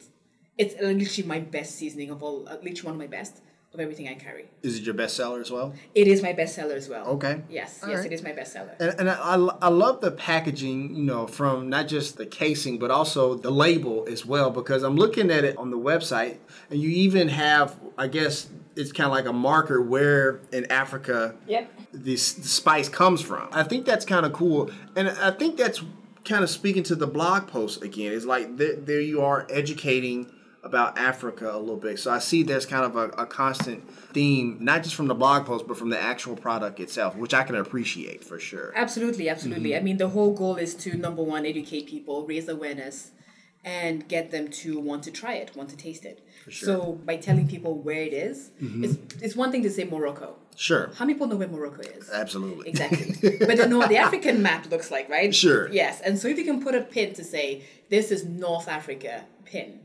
it's 0.58 0.74
literally 0.74 1.28
my 1.28 1.40
best 1.40 1.76
seasoning 1.76 2.10
of 2.10 2.22
all. 2.22 2.46
uh, 2.48 2.56
Literally 2.62 2.82
one 2.82 2.94
of 2.94 2.98
my 2.98 3.06
best 3.06 3.40
of 3.74 3.80
everything 3.80 4.06
I 4.06 4.14
carry. 4.14 4.44
Is 4.62 4.78
it 4.78 4.82
your 4.84 4.94
bestseller 4.94 5.40
as 5.40 5.50
well? 5.50 5.72
It 5.94 6.06
is 6.06 6.22
my 6.22 6.34
bestseller 6.34 6.74
as 6.76 6.88
well. 6.90 7.06
Okay. 7.06 7.42
Yes, 7.48 7.80
All 7.82 7.88
yes, 7.88 7.98
right. 8.00 8.06
it 8.06 8.12
is 8.12 8.22
my 8.22 8.32
bestseller. 8.32 8.78
And, 8.78 9.00
and 9.00 9.10
I, 9.10 9.14
I, 9.14 9.34
I 9.62 9.68
love 9.68 10.02
the 10.02 10.10
packaging, 10.10 10.94
you 10.94 11.04
know, 11.04 11.26
from 11.26 11.70
not 11.70 11.88
just 11.88 12.18
the 12.18 12.26
casing, 12.26 12.78
but 12.78 12.90
also 12.90 13.34
the 13.34 13.50
label 13.50 14.04
as 14.10 14.26
well, 14.26 14.50
because 14.50 14.82
I'm 14.82 14.96
looking 14.96 15.30
at 15.30 15.44
it 15.44 15.56
on 15.56 15.70
the 15.70 15.78
website, 15.78 16.36
and 16.68 16.80
you 16.80 16.90
even 16.90 17.28
have, 17.28 17.78
I 17.96 18.08
guess, 18.08 18.50
it's 18.76 18.92
kind 18.92 19.06
of 19.06 19.12
like 19.12 19.26
a 19.26 19.32
marker 19.32 19.80
where 19.80 20.40
in 20.52 20.70
Africa 20.70 21.34
Yep. 21.46 21.70
this 21.92 22.26
spice 22.26 22.90
comes 22.90 23.22
from. 23.22 23.48
I 23.52 23.62
think 23.62 23.86
that's 23.86 24.04
kind 24.04 24.26
of 24.26 24.34
cool, 24.34 24.70
and 24.96 25.08
I 25.08 25.30
think 25.30 25.56
that's 25.56 25.82
kind 26.26 26.44
of 26.44 26.50
speaking 26.50 26.82
to 26.84 26.94
the 26.94 27.06
blog 27.06 27.46
post 27.48 27.82
again. 27.82 28.12
It's 28.12 28.24
like 28.26 28.56
there, 28.58 28.76
there 28.76 29.00
you 29.00 29.22
are 29.22 29.46
educating 29.50 30.30
about 30.62 30.96
Africa 30.96 31.50
a 31.52 31.58
little 31.58 31.76
bit. 31.76 31.98
So 31.98 32.10
I 32.10 32.20
see 32.20 32.42
there's 32.42 32.66
kind 32.66 32.84
of 32.84 32.94
a, 32.94 33.08
a 33.20 33.26
constant 33.26 33.88
theme, 34.12 34.58
not 34.60 34.84
just 34.84 34.94
from 34.94 35.08
the 35.08 35.14
blog 35.14 35.44
post, 35.44 35.66
but 35.66 35.76
from 35.76 35.90
the 35.90 36.00
actual 36.00 36.36
product 36.36 36.78
itself, 36.78 37.16
which 37.16 37.34
I 37.34 37.42
can 37.42 37.56
appreciate 37.56 38.22
for 38.22 38.38
sure. 38.38 38.72
Absolutely, 38.76 39.28
absolutely. 39.28 39.70
Mm-hmm. 39.70 39.80
I 39.80 39.82
mean, 39.82 39.96
the 39.96 40.08
whole 40.08 40.32
goal 40.34 40.56
is 40.56 40.74
to 40.76 40.96
number 40.96 41.22
one, 41.22 41.44
educate 41.46 41.88
people, 41.88 42.26
raise 42.26 42.48
awareness, 42.48 43.10
and 43.64 44.06
get 44.08 44.30
them 44.30 44.48
to 44.48 44.78
want 44.78 45.02
to 45.04 45.10
try 45.10 45.34
it, 45.34 45.54
want 45.56 45.68
to 45.70 45.76
taste 45.76 46.04
it. 46.04 46.24
Sure. 46.48 46.66
So 46.66 46.92
by 47.04 47.16
telling 47.16 47.48
people 47.48 47.78
where 47.78 48.02
it 48.02 48.12
is, 48.12 48.50
mm-hmm. 48.60 48.84
it's, 48.84 48.96
it's 49.22 49.36
one 49.36 49.50
thing 49.50 49.62
to 49.62 49.70
say 49.70 49.84
Morocco. 49.84 50.36
Sure. 50.56 50.90
How 50.94 51.04
many 51.04 51.14
people 51.14 51.28
know 51.28 51.36
where 51.36 51.48
Morocco 51.48 51.80
is? 51.80 52.10
Absolutely. 52.10 52.68
Exactly. 52.68 53.36
but 53.38 53.56
they 53.56 53.66
know 53.66 53.78
what 53.78 53.88
the 53.88 53.96
African 53.96 54.42
map 54.42 54.70
looks 54.70 54.90
like, 54.90 55.08
right? 55.08 55.34
Sure. 55.34 55.70
Yes. 55.72 56.00
And 56.00 56.18
so 56.18 56.28
if 56.28 56.38
you 56.38 56.44
can 56.44 56.62
put 56.62 56.74
a 56.74 56.82
pin 56.82 57.14
to 57.14 57.24
say, 57.24 57.64
this 57.88 58.10
is 58.10 58.24
North 58.24 58.68
Africa, 58.68 59.24
pin, 59.44 59.80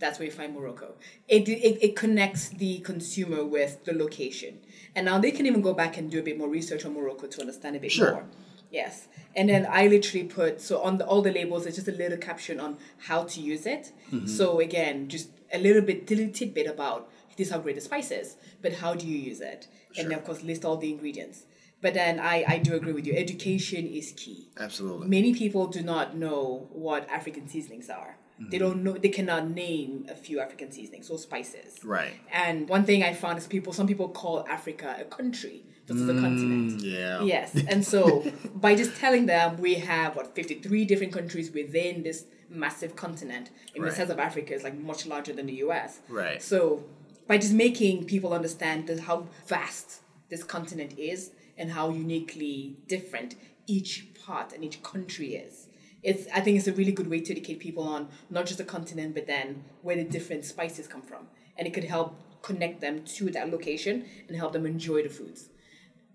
that's 0.00 0.18
where 0.18 0.26
you 0.26 0.32
find 0.32 0.54
Morocco. 0.54 0.94
It, 1.28 1.48
it, 1.48 1.78
it 1.84 1.96
connects 1.96 2.48
the 2.48 2.78
consumer 2.80 3.44
with 3.44 3.84
the 3.84 3.92
location. 3.92 4.58
And 4.96 5.04
now 5.06 5.18
they 5.18 5.30
can 5.30 5.46
even 5.46 5.60
go 5.60 5.74
back 5.74 5.96
and 5.98 6.10
do 6.10 6.18
a 6.18 6.22
bit 6.22 6.36
more 6.38 6.48
research 6.48 6.84
on 6.84 6.94
Morocco 6.94 7.26
to 7.28 7.40
understand 7.40 7.76
a 7.76 7.78
bit 7.80 7.92
Sure. 7.92 8.12
more. 8.12 8.24
Yes. 8.70 9.08
And 9.36 9.48
then 9.48 9.66
I 9.70 9.86
literally 9.88 10.26
put, 10.26 10.60
so 10.60 10.80
on 10.82 10.98
the, 10.98 11.06
all 11.06 11.22
the 11.22 11.32
labels, 11.32 11.66
it's 11.66 11.76
just 11.76 11.88
a 11.88 11.92
little 11.92 12.18
caption 12.18 12.58
on 12.58 12.78
how 12.98 13.24
to 13.24 13.40
use 13.40 13.66
it. 13.66 13.92
Mm-hmm. 14.10 14.26
So 14.26 14.58
again, 14.60 15.08
just 15.08 15.28
a 15.52 15.58
little 15.58 15.82
bit, 15.82 16.08
little 16.08 16.30
tidbit 16.30 16.66
about 16.66 17.10
this 17.36 17.48
is 17.48 17.52
how 17.52 17.58
great 17.58 17.74
the 17.74 17.80
spice 17.80 18.10
is, 18.10 18.36
but 18.62 18.74
how 18.74 18.94
do 18.94 19.06
you 19.06 19.16
use 19.16 19.40
it? 19.40 19.66
And 19.98 20.10
then, 20.10 20.18
of 20.18 20.24
course, 20.24 20.42
list 20.42 20.64
all 20.64 20.76
the 20.76 20.90
ingredients. 20.90 21.44
But 21.82 21.94
then 21.94 22.20
I, 22.20 22.44
I 22.46 22.58
do 22.58 22.74
agree 22.74 22.92
with 22.92 23.06
you. 23.06 23.14
Education 23.14 23.86
is 23.86 24.12
key. 24.16 24.48
Absolutely. 24.58 25.08
Many 25.08 25.34
people 25.34 25.66
do 25.66 25.82
not 25.82 26.16
know 26.16 26.68
what 26.70 27.08
African 27.08 27.48
seasonings 27.48 27.88
are. 27.88 28.16
They 28.48 28.58
don't 28.58 28.82
know. 28.82 28.92
They 28.92 29.10
cannot 29.10 29.50
name 29.50 30.06
a 30.08 30.14
few 30.14 30.40
African 30.40 30.72
seasonings 30.72 31.10
or 31.10 31.18
spices. 31.18 31.84
Right. 31.84 32.12
And 32.32 32.68
one 32.68 32.84
thing 32.84 33.02
I 33.02 33.12
found 33.12 33.38
is 33.38 33.46
people. 33.46 33.72
Some 33.72 33.86
people 33.86 34.08
call 34.08 34.46
Africa 34.48 34.96
a 34.98 35.04
country 35.04 35.62
versus 35.86 36.08
a 36.08 36.12
mm, 36.12 36.20
continent. 36.20 36.80
Yeah. 36.80 37.22
Yes. 37.22 37.54
And 37.68 37.84
so 37.84 38.24
by 38.54 38.74
just 38.74 38.96
telling 38.96 39.26
them 39.26 39.58
we 39.58 39.74
have 39.74 40.16
what 40.16 40.34
53 40.34 40.84
different 40.86 41.12
countries 41.12 41.50
within 41.52 42.02
this 42.02 42.24
massive 42.48 42.96
continent 42.96 43.50
in 43.74 43.82
Right. 43.82 43.90
the 43.90 43.96
sense 43.96 44.10
of 44.10 44.18
Africa 44.18 44.54
is 44.54 44.62
like 44.64 44.76
much 44.76 45.06
larger 45.06 45.32
than 45.32 45.46
the 45.46 45.54
US. 45.66 46.00
Right. 46.08 46.42
So 46.42 46.84
by 47.26 47.38
just 47.38 47.52
making 47.52 48.06
people 48.06 48.32
understand 48.32 48.86
that 48.88 49.00
how 49.00 49.26
vast 49.46 50.00
this 50.30 50.42
continent 50.42 50.98
is 50.98 51.30
and 51.58 51.72
how 51.72 51.90
uniquely 51.90 52.76
different 52.88 53.34
each 53.66 54.06
part 54.24 54.52
and 54.52 54.64
each 54.64 54.82
country 54.82 55.34
is. 55.34 55.66
It's 56.02 56.26
I 56.34 56.40
think 56.40 56.58
it's 56.58 56.66
a 56.66 56.72
really 56.72 56.92
good 56.92 57.08
way 57.08 57.20
to 57.20 57.32
educate 57.32 57.60
people 57.60 57.84
on 57.84 58.08
not 58.30 58.46
just 58.46 58.58
the 58.58 58.64
continent 58.64 59.14
but 59.14 59.26
then 59.26 59.64
where 59.82 59.96
the 59.96 60.04
different 60.04 60.44
spices 60.44 60.86
come 60.86 61.02
from. 61.02 61.28
And 61.56 61.66
it 61.66 61.74
could 61.74 61.84
help 61.84 62.16
connect 62.42 62.80
them 62.80 63.04
to 63.04 63.30
that 63.30 63.50
location 63.50 64.06
and 64.26 64.36
help 64.36 64.52
them 64.52 64.64
enjoy 64.64 65.02
the 65.02 65.10
foods 65.10 65.50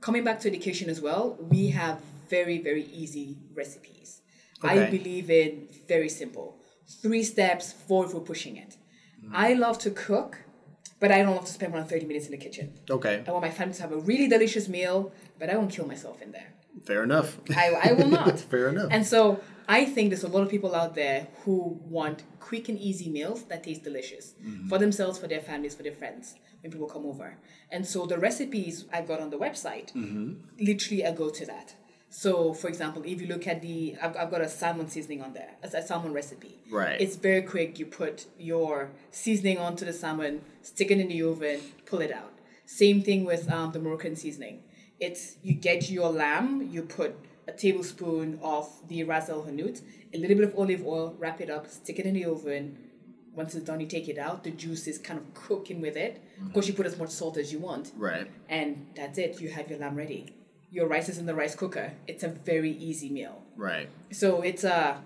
coming 0.05 0.23
back 0.23 0.39
to 0.41 0.47
education 0.47 0.87
as 0.89 1.01
well, 1.01 1.37
we 1.39 1.69
have 1.69 1.99
very, 2.29 2.57
very 2.59 2.85
easy 3.01 3.37
recipes. 3.53 4.21
I 4.61 4.85
believe 4.85 5.29
in 5.29 5.67
very 5.87 6.09
simple. 6.09 6.57
Three 7.03 7.23
steps, 7.23 7.73
four 7.87 8.05
if 8.05 8.13
we're 8.13 8.19
pushing 8.21 8.55
it. 8.57 8.77
Mm. 9.23 9.29
I 9.33 9.53
love 9.53 9.77
to 9.79 9.91
cook, 9.91 10.37
but 10.99 11.11
I 11.11 11.17
don't 11.21 11.35
love 11.35 11.45
to 11.45 11.51
spend 11.51 11.73
around 11.73 11.87
30 11.87 12.05
minutes 12.05 12.25
in 12.25 12.31
the 12.31 12.37
kitchen. 12.37 12.73
Okay. 12.89 13.23
I 13.27 13.31
want 13.31 13.43
my 13.43 13.51
family 13.51 13.75
to 13.75 13.81
have 13.81 13.91
a 13.91 13.97
really 13.97 14.27
delicious 14.27 14.67
meal, 14.67 15.11
but 15.39 15.49
I 15.49 15.55
won't 15.57 15.71
kill 15.71 15.87
myself 15.87 16.21
in 16.21 16.31
there. 16.31 16.53
Fair 16.85 17.03
enough. 17.03 17.37
I, 17.55 17.73
I 17.89 17.91
will 17.93 18.07
not. 18.07 18.39
Fair 18.53 18.69
enough. 18.69 18.89
And 18.91 19.05
so 19.05 19.39
I 19.67 19.85
think 19.85 20.09
there's 20.09 20.23
a 20.23 20.27
lot 20.27 20.41
of 20.43 20.49
people 20.49 20.75
out 20.75 20.95
there 20.95 21.27
who 21.43 21.79
want 21.85 22.23
quick 22.39 22.69
and 22.69 22.77
easy 22.79 23.09
meals 23.09 23.43
that 23.45 23.63
taste 23.63 23.83
delicious 23.83 24.33
Mm-hmm. 24.43 24.67
for 24.69 24.77
themselves, 24.77 25.17
for 25.17 25.27
their 25.27 25.41
families, 25.41 25.75
for 25.75 25.83
their 25.83 25.91
friends 25.93 26.35
when 26.61 26.71
people 26.71 26.87
come 26.87 27.05
over. 27.05 27.37
And 27.71 27.85
so 27.85 28.05
the 28.05 28.17
recipes 28.17 28.85
I've 28.93 29.07
got 29.07 29.19
on 29.19 29.29
the 29.29 29.37
website, 29.37 29.91
Mm-hmm. 29.93 30.33
literally 30.59 31.05
I 31.05 31.11
go 31.11 31.29
to 31.29 31.45
that. 31.47 31.75
So, 32.09 32.53
for 32.53 32.69
example, 32.69 33.01
if 33.05 33.19
you 33.19 33.27
look 33.27 33.45
at 33.45 33.61
the, 33.61 33.95
I've, 34.01 34.15
I've 34.15 34.31
got 34.31 34.39
a 34.41 34.47
salmon 34.47 34.87
seasoning 34.87 35.21
on 35.21 35.33
there, 35.33 35.51
a, 35.63 35.67
a 35.77 35.81
salmon 35.81 36.13
recipe. 36.13 36.59
Right. 36.71 37.01
It's 37.01 37.17
very 37.17 37.41
quick. 37.41 37.77
You 37.77 37.87
put 37.87 38.27
your 38.39 38.91
seasoning 39.11 39.57
onto 39.57 39.83
the 39.83 39.91
salmon, 39.91 40.41
stick 40.61 40.91
it 40.91 40.99
in 40.99 41.09
the 41.09 41.21
oven, 41.23 41.59
pull 41.85 41.99
it 41.99 42.11
out. 42.11 42.31
Same 42.65 43.01
thing 43.01 43.25
with 43.25 43.51
um, 43.51 43.73
the 43.73 43.79
Moroccan 43.79 44.15
seasoning. 44.15 44.63
It's 44.99 45.35
you 45.43 45.55
get 45.55 45.89
your 45.89 46.09
lamb, 46.09 46.69
you 46.71 46.83
put 46.83 47.17
a 47.47 47.51
tablespoon 47.51 48.39
of 48.41 48.69
the 48.87 49.03
ras 49.03 49.29
el 49.29 49.43
hanout, 49.43 49.81
a 50.13 50.17
little 50.17 50.35
bit 50.37 50.45
of 50.49 50.57
olive 50.57 50.85
oil, 50.85 51.15
wrap 51.19 51.41
it 51.41 51.49
up, 51.49 51.69
stick 51.69 51.99
it 51.99 52.05
in 52.05 52.13
the 52.13 52.25
oven. 52.25 52.77
Once 53.33 53.53
it's 53.53 53.65
done, 53.65 53.81
you 53.81 53.87
take 53.87 54.07
it 54.07 54.17
out. 54.17 54.43
The 54.45 54.51
juice 54.51 54.87
is 54.87 54.97
kind 54.97 55.19
of 55.19 55.33
cooking 55.33 55.81
with 55.81 55.97
it. 55.97 56.21
Of 56.45 56.53
course, 56.53 56.67
you 56.69 56.73
put 56.73 56.85
as 56.85 56.97
much 56.97 57.09
salt 57.09 57.37
as 57.37 57.51
you 57.51 57.59
want 57.59 57.91
Right. 57.97 58.27
and 58.49 58.87
that's 58.95 59.17
it. 59.17 59.41
You 59.41 59.49
have 59.49 59.69
your 59.69 59.77
lamb 59.79 59.95
ready. 59.95 60.33
Your 60.71 60.87
rice 60.87 61.09
is 61.09 61.17
in 61.17 61.25
the 61.25 61.35
rice 61.35 61.53
cooker. 61.55 61.93
It's 62.07 62.23
a 62.23 62.29
very 62.29 62.71
easy 62.71 63.09
meal. 63.09 63.43
Right. 63.55 63.89
So 64.11 64.41
it's 64.41 64.63
a. 64.63 65.03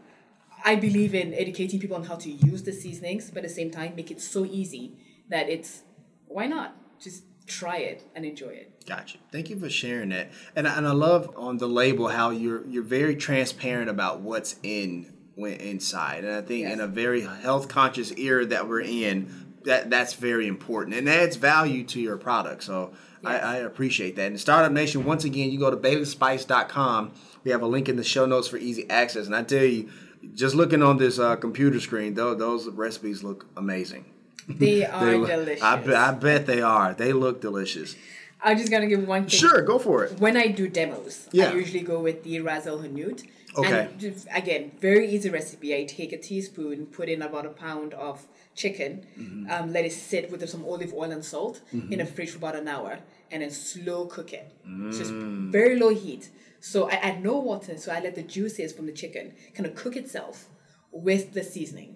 I 0.66 0.76
believe 0.76 1.16
in 1.16 1.34
educating 1.34 1.80
people 1.80 1.96
on 1.96 2.04
how 2.04 2.16
to 2.18 2.30
use 2.30 2.64
the 2.64 2.74
seasonings, 2.74 3.30
but 3.32 3.44
at 3.44 3.50
the 3.50 3.56
same 3.56 3.72
time, 3.72 3.96
make 3.96 4.12
it 4.12 4.20
so 4.22 4.46
easy 4.46 4.98
that 5.30 5.48
it's 5.50 5.84
why 6.28 6.48
not 6.48 6.76
just 7.02 7.24
try 7.50 7.78
it 7.78 8.04
and 8.16 8.26
enjoy 8.26 8.50
it. 8.50 8.86
Gotcha. 8.86 9.18
Thank 9.32 9.50
you 9.50 9.58
for 9.60 9.70
sharing 9.70 10.10
that. 10.10 10.32
And 10.56 10.68
I- 10.68 10.78
and 10.78 10.88
I 10.88 10.91
love 10.91 11.34
on 11.36 11.58
the 11.58 11.68
label 11.68 12.08
how 12.08 12.30
you're 12.30 12.66
you're 12.68 12.84
very 12.84 13.16
transparent 13.16 13.89
about 13.89 14.22
what's 14.22 14.56
in 14.64 15.12
when 15.36 15.54
inside. 15.54 16.24
And 16.24 16.34
I 16.36 16.41
think 16.41 16.68
in 16.68 16.80
a 16.80 16.88
very 16.88 17.22
health 17.22 17.68
conscious 17.68 18.12
era 18.18 18.45
that 18.47 18.68
we're 18.68 18.82
in, 18.82 19.54
that 19.66 19.89
that's 19.89 20.14
very 20.14 20.47
important 20.47 20.95
and 20.95 21.08
adds 21.10 21.36
value 21.36 21.84
to 21.86 22.00
your 22.00 22.18
product. 22.18 22.64
So 22.64 22.93
I, 23.24 23.38
I 23.38 23.56
appreciate 23.58 24.16
that. 24.16 24.28
And 24.28 24.39
Startup 24.39 24.72
Nation, 24.72 25.04
once 25.04 25.24
again, 25.26 25.52
you 25.52 25.60
go 25.60 25.70
to 25.70 25.78
BailanSpice.com. 25.78 27.12
We 27.43 27.52
have 27.52 27.62
a 27.62 27.68
link 27.68 27.89
in 27.89 27.95
the 27.95 28.04
show 28.04 28.26
notes 28.26 28.47
for 28.47 28.58
easy 28.58 28.89
access. 28.89 29.26
And 29.26 29.36
I 29.36 29.43
tell 29.43 29.64
you, 29.66 29.89
just 30.34 30.56
looking 30.56 30.82
on 30.84 30.97
this 30.97 31.20
uh, 31.20 31.36
computer 31.38 31.80
screen, 31.80 32.14
though, 32.14 32.34
those 32.36 32.68
recipes 32.68 33.24
look 33.24 33.45
amazing. 33.56 34.06
They 34.66 34.86
are 34.86 35.06
They 35.06 35.26
delicious. 35.36 35.64
I, 35.64 35.76
be- 35.78 35.93
I 35.93 36.12
bet 36.12 36.45
they 36.47 36.62
are. 36.62 36.93
They 36.93 37.14
look 37.14 37.39
delicious. 37.41 37.95
I'm 38.41 38.58
just 38.58 38.72
gonna 38.72 38.88
give 38.88 39.06
one 39.08 39.24
thing. 39.24 39.30
Sure, 39.30 39.62
go 39.62 39.78
for 39.80 40.06
it. 40.06 40.20
When 40.20 40.38
I 40.38 40.47
do 40.47 40.68
demos, 40.68 41.28
Yeah. 41.32 41.50
I 41.50 41.54
usually 41.54 41.82
go 41.84 42.00
with 42.00 42.24
the 42.24 42.39
Ras 42.39 42.66
El 42.68 42.80
Hanout. 42.80 43.24
Okay. 43.58 43.80
And 43.89 44.00
just, 44.00 44.28
again, 44.34 44.72
very 44.80 45.10
easy 45.10 45.30
recipe. 45.30 45.76
I 45.76 45.84
take 45.84 46.14
a 46.14 46.18
teaspoon, 46.18 46.86
put 46.86 47.10
in 47.10 47.22
about 47.22 47.45
a 47.45 47.50
pound 47.50 47.93
of 47.95 48.28
chicken, 48.56 49.06
Mm-hmm. 49.20 49.52
um, 49.52 49.74
let 49.74 49.86
it 49.86 49.91
sit 49.91 50.32
with 50.32 50.47
some 50.50 50.64
olive 50.66 50.93
oil 50.93 51.12
and 51.12 51.24
salt 51.26 51.62
in 51.74 52.00
a 52.00 52.06
fridge 52.06 52.30
for 52.32 52.38
about 52.38 52.56
an 52.56 52.68
hour, 52.68 53.00
and 53.32 53.41
then 53.41 53.52
slow 53.52 54.06
cook 54.06 54.32
it. 54.34 54.47
Just 54.91 55.12
Mm. 55.12 55.52
very 55.52 55.76
low 55.80 55.89
heat. 55.89 56.30
So 56.62 56.89
I 56.89 56.93
add 57.08 57.24
no 57.24 57.39
water, 57.39 57.78
so 57.78 57.91
I 57.91 58.00
let 58.00 58.16
the 58.16 58.24
juices 58.24 58.72
from 58.74 58.86
the 58.86 58.91
chicken 59.02 59.34
kind 59.56 59.66
of 59.66 59.76
cook 59.76 59.95
itself 59.95 60.47
with 60.91 61.34
the 61.34 61.43
seasoning. 61.43 61.93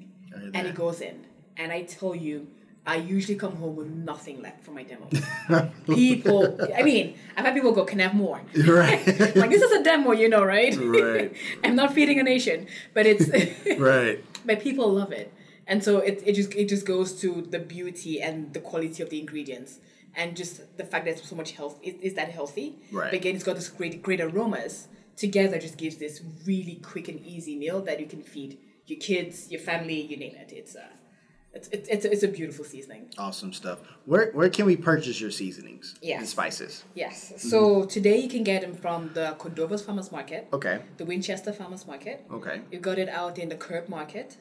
and 0.56 0.66
it 0.68 0.74
goes 0.76 1.00
in. 1.00 1.18
And 1.58 1.72
I 1.72 1.84
tell 1.84 2.16
you, 2.16 2.48
I 2.86 2.98
usually 2.98 3.38
come 3.38 3.56
home 3.56 3.76
with 3.76 3.88
nothing 3.88 4.42
left 4.42 4.64
from 4.66 4.76
my 4.76 4.84
demo. 4.84 5.08
people, 5.88 6.60
I 6.76 6.84
mean, 6.84 7.16
I've 7.38 7.46
had 7.46 7.54
people 7.54 7.72
go, 7.72 7.86
"Can 7.86 8.00
I 8.02 8.04
have 8.04 8.16
more?" 8.16 8.42
Right. 8.68 9.06
like 9.36 9.50
this 9.50 9.62
is 9.62 9.72
a 9.72 9.84
demo, 9.84 10.12
you 10.12 10.28
know, 10.30 10.44
right? 10.44 10.76
Right. 10.76 11.34
I'm 11.64 11.76
not 11.76 11.94
feeding 11.94 12.20
a 12.20 12.24
nation, 12.24 12.68
but 12.94 13.06
it's 13.06 13.30
right. 13.80 14.24
but 14.46 14.60
people 14.60 14.92
love 14.92 15.12
it 15.12 15.32
and 15.68 15.84
so 15.84 16.00
it, 16.00 16.22
it 16.26 16.34
just 16.36 16.54
it 16.56 16.68
just 16.68 16.86
goes 16.86 17.14
to 17.22 17.42
the 17.42 17.60
beauty 17.60 18.22
and 18.22 18.54
the 18.54 18.60
quality 18.60 19.02
of 19.02 19.10
the 19.10 19.20
ingredients 19.20 19.80
and 20.16 20.36
just 20.36 20.62
the 20.78 20.84
fact 20.84 21.06
that 21.06 21.12
it's 21.18 21.28
so 21.30 21.36
much 21.36 21.52
health 21.54 21.80
is, 21.82 21.96
is 22.02 22.14
that 22.16 22.30
healthy 22.30 22.76
Right. 22.92 23.12
but 23.12 23.14
again 23.14 23.36
it's 23.36 23.44
got 23.44 23.56
this 23.56 23.70
great 23.70 24.02
great 24.04 24.20
aromas 24.22 24.88
together 25.16 25.58
just 25.60 25.78
gives 25.78 25.96
this 25.98 26.22
really 26.46 26.80
quick 26.84 27.08
and 27.08 27.20
easy 27.26 27.56
meal 27.56 27.82
that 27.84 28.00
you 28.00 28.08
can 28.08 28.22
feed 28.22 28.58
your 28.88 29.00
kids 29.00 29.50
your 29.52 29.62
family 29.62 30.02
you 30.02 30.18
name 30.18 30.36
it 30.36 30.52
it's 30.52 30.76
a 30.76 30.90
it's 31.54 31.68
it's, 31.70 31.88
it's, 31.90 32.06
a, 32.06 32.12
it's 32.12 32.24
a 32.24 32.28
beautiful 32.28 32.66
seasoning 32.66 33.04
Awesome 33.18 33.54
stuff. 33.54 33.80
Where 34.06 34.32
where 34.32 34.50
can 34.50 34.66
we 34.66 34.76
purchase 34.76 35.20
your 35.22 35.32
seasonings 35.32 35.96
Yes. 36.02 36.20
and 36.20 36.28
spices? 36.28 36.84
yes 36.96 37.34
so 37.38 37.86
today 37.86 38.18
you 38.24 38.30
can 38.30 38.44
get 38.44 38.62
them 38.62 38.74
from 38.76 39.12
the 39.14 39.36
Cordova's 39.40 39.84
Farmers 39.86 40.12
Market 40.12 40.48
Okay. 40.52 40.82
the 40.98 41.06
Winchester 41.06 41.54
Farmers 41.54 41.86
Market 41.88 42.26
Okay. 42.32 42.62
You 42.72 42.80
got 42.80 42.98
it 42.98 43.10
out 43.10 43.38
in 43.38 43.50
the 43.50 43.56
Curb 43.56 43.88
Market. 43.90 44.38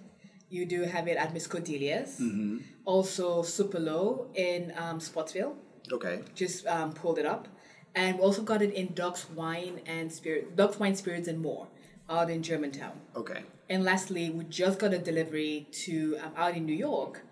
You 0.51 0.67
do 0.67 0.83
have 0.83 1.09
it 1.09 1.17
at 1.17 1.33
Miss 1.33 1.49
Cordelia's. 1.49 2.21
Mm-hmm. 2.21 2.59
Also, 2.85 3.43
Super 3.43 3.79
Low 3.81 4.27
in 4.35 4.71
um, 4.77 4.99
Sportsville. 5.01 5.55
Okay. 5.91 6.21
Just 6.35 6.67
um, 6.67 6.93
pulled 6.93 7.19
it 7.19 7.25
up. 7.25 7.49
And 7.95 8.19
we 8.19 8.23
also 8.23 8.43
got 8.43 8.61
it 8.61 8.75
in 8.75 8.93
Duck's 8.93 9.31
Wine 9.31 9.81
and 9.87 10.13
Spirit, 10.13 10.55
Duck's 10.55 10.79
Wine 10.79 10.95
Spirits 10.95 11.27
and 11.27 11.41
More 11.41 11.69
out 12.09 12.31
in 12.31 12.43
Germantown. 12.43 12.93
Okay. 13.17 13.43
And 13.69 13.85
lastly, 13.85 14.31
we 14.31 14.45
just 14.45 14.79
got 14.79 14.93
a 14.93 14.99
delivery 14.99 15.67
to 15.85 16.19
um, 16.23 16.33
out 16.37 16.57
in 16.57 16.67
New 16.67 16.75
York 16.75 17.23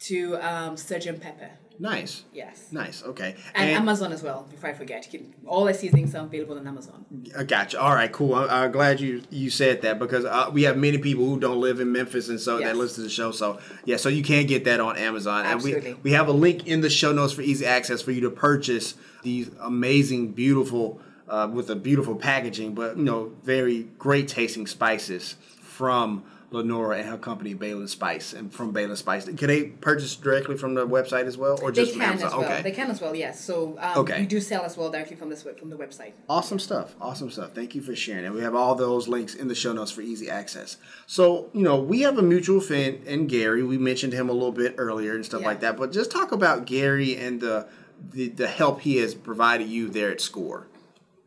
to 0.00 0.36
um, 0.36 0.76
Surgeon 0.76 1.18
Pepper. 1.18 1.50
Nice. 1.78 2.24
Yes. 2.34 2.68
Nice. 2.72 3.02
Okay. 3.02 3.36
And, 3.54 3.70
Amazon 3.70 4.12
as 4.12 4.22
well, 4.22 4.46
before 4.50 4.68
I 4.68 4.74
forget. 4.74 5.08
Can, 5.10 5.34
all 5.46 5.64
the 5.64 5.72
seasonings 5.72 6.14
are 6.14 6.26
available 6.26 6.58
on 6.58 6.66
Amazon. 6.66 7.06
I 7.36 7.44
got 7.44 7.72
you. 7.72 7.78
All 7.78 7.94
right, 7.94 8.12
cool. 8.12 8.34
I'm, 8.34 8.50
I'm 8.50 8.70
glad 8.70 9.00
you 9.00 9.22
you 9.30 9.48
said 9.48 9.80
that 9.80 9.98
because 9.98 10.26
uh, 10.26 10.50
we 10.52 10.64
have 10.64 10.76
many 10.76 10.98
people 10.98 11.24
who 11.24 11.40
don't 11.40 11.58
live 11.58 11.80
in 11.80 11.90
Memphis 11.90 12.28
and 12.28 12.38
so 12.38 12.58
Yes. 12.58 12.68
that 12.68 12.76
listen 12.76 12.96
to 12.96 13.02
the 13.04 13.08
show. 13.08 13.30
So 13.30 13.60
yeah, 13.86 13.96
so 13.96 14.10
you 14.10 14.22
can 14.22 14.46
get 14.46 14.64
that 14.64 14.78
on 14.78 14.98
Amazon, 14.98 15.46
Absolutely. 15.46 15.92
and 15.92 16.04
we 16.04 16.10
we 16.10 16.12
have 16.12 16.28
a 16.28 16.32
link 16.32 16.66
in 16.66 16.82
the 16.82 16.90
show 16.90 17.12
notes 17.12 17.32
for 17.32 17.40
easy 17.40 17.64
access 17.64 18.02
for 18.02 18.10
you 18.10 18.20
to 18.22 18.30
purchase 18.30 18.94
these 19.22 19.50
amazing, 19.60 20.32
beautiful, 20.32 21.00
uh, 21.30 21.48
with 21.50 21.70
a 21.70 21.76
beautiful 21.76 22.16
packaging, 22.16 22.74
but 22.74 22.96
you 22.98 23.04
know, 23.04 23.32
very 23.44 23.84
great 23.98 24.28
tasting 24.28 24.66
spices 24.66 25.36
from. 25.62 26.24
Lenora 26.52 26.98
and 26.98 27.08
her 27.08 27.16
company 27.16 27.54
Bailan 27.54 27.88
Spice 27.88 28.32
and 28.32 28.52
from 28.52 28.74
Bailan 28.74 28.96
Spice. 28.96 29.24
Can 29.26 29.46
they 29.46 29.62
purchase 29.66 30.16
directly 30.16 30.56
from 30.56 30.74
the 30.74 30.84
website 30.84 31.26
as 31.26 31.38
well, 31.38 31.56
or 31.62 31.70
just 31.70 31.92
from 31.92 32.00
can 32.00 32.14
as 32.14 32.22
well. 32.24 32.42
Okay. 32.42 32.60
They 32.62 32.72
can 32.72 32.90
as 32.90 33.00
well, 33.00 33.14
yes. 33.14 33.38
So 33.40 33.76
um, 33.78 33.98
Okay. 33.98 34.18
we 34.22 34.26
do 34.26 34.40
sell 34.40 34.64
as 34.64 34.76
well 34.76 34.90
directly 34.90 35.14
from 35.14 35.30
this 35.30 35.44
from 35.44 35.70
the 35.70 35.76
website. 35.76 36.10
Awesome 36.28 36.58
stuff. 36.58 36.96
Awesome 37.00 37.30
stuff. 37.30 37.52
Thank 37.54 37.76
you 37.76 37.80
for 37.80 37.94
sharing. 37.94 38.24
And 38.24 38.34
we 38.34 38.40
have 38.40 38.56
all 38.56 38.74
those 38.74 39.06
links 39.06 39.36
in 39.36 39.46
the 39.46 39.54
show 39.54 39.72
notes 39.72 39.92
for 39.92 40.00
easy 40.00 40.28
access. 40.28 40.76
So, 41.06 41.50
you 41.52 41.62
know, 41.62 41.80
we 41.80 42.00
have 42.00 42.18
a 42.18 42.22
mutual 42.22 42.60
friend 42.60 43.00
in 43.06 43.28
Gary. 43.28 43.62
We 43.62 43.78
mentioned 43.78 44.12
him 44.12 44.28
a 44.28 44.32
little 44.32 44.50
bit 44.50 44.74
earlier 44.76 45.14
and 45.14 45.24
stuff 45.24 45.42
Yeah. 45.42 45.46
like 45.46 45.60
that. 45.60 45.76
But 45.76 45.92
just 45.92 46.10
talk 46.10 46.32
about 46.32 46.64
Gary 46.66 47.14
and 47.16 47.40
the, 47.40 47.68
the 48.10 48.26
the 48.28 48.48
help 48.48 48.80
he 48.80 48.96
has 48.96 49.14
provided 49.14 49.68
you 49.68 49.88
there 49.88 50.10
at 50.10 50.20
SCORE. 50.20 50.66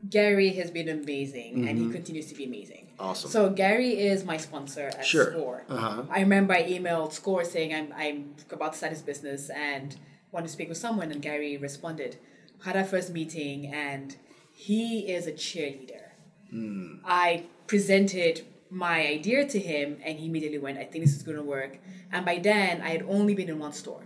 Gary 0.09 0.49
has 0.53 0.69
been 0.71 0.89
amazing 0.89 1.67
and 1.67 1.77
he 1.77 1.89
continues 1.89 2.27
to 2.27 2.35
be 2.35 2.45
amazing. 2.45 2.87
Mm-hmm. 2.93 3.01
Awesome. 3.09 3.29
So 3.29 3.49
Gary 3.49 3.99
is 3.99 4.23
my 4.23 4.37
sponsor 4.37 4.87
at 4.87 5.05
Sure. 5.05 5.31
Score. 5.31 5.63
Uh-huh. 5.69 6.03
I 6.09 6.19
remember 6.21 6.53
I 6.53 6.63
emailed 6.63 7.13
Score 7.13 7.43
saying 7.43 7.73
I'm 7.73 7.93
I'm 7.95 8.35
about 8.51 8.73
to 8.73 8.77
start 8.77 8.91
his 8.91 9.01
business 9.01 9.49
and 9.49 9.95
want 10.31 10.45
to 10.45 10.51
speak 10.51 10.69
with 10.69 10.77
someone 10.77 11.11
and 11.11 11.21
Gary 11.21 11.57
responded. 11.57 12.17
Had 12.63 12.75
our 12.77 12.83
first 12.83 13.11
meeting 13.11 13.67
and 13.67 14.15
he 14.51 15.11
is 15.11 15.27
a 15.27 15.31
cheerleader. 15.31 16.11
Hmm. 16.49 16.95
I 17.05 17.45
presented 17.67 18.45
my 18.69 19.05
idea 19.07 19.47
to 19.47 19.59
him 19.59 19.97
and 20.03 20.19
he 20.19 20.25
immediately 20.27 20.57
went, 20.59 20.77
I 20.79 20.83
think 20.85 21.05
this 21.05 21.15
is 21.15 21.23
gonna 21.23 21.43
work. 21.43 21.77
And 22.11 22.25
by 22.25 22.39
then 22.39 22.81
I 22.81 22.89
had 22.89 23.03
only 23.03 23.35
been 23.35 23.49
in 23.49 23.59
one 23.59 23.73
store. 23.73 24.03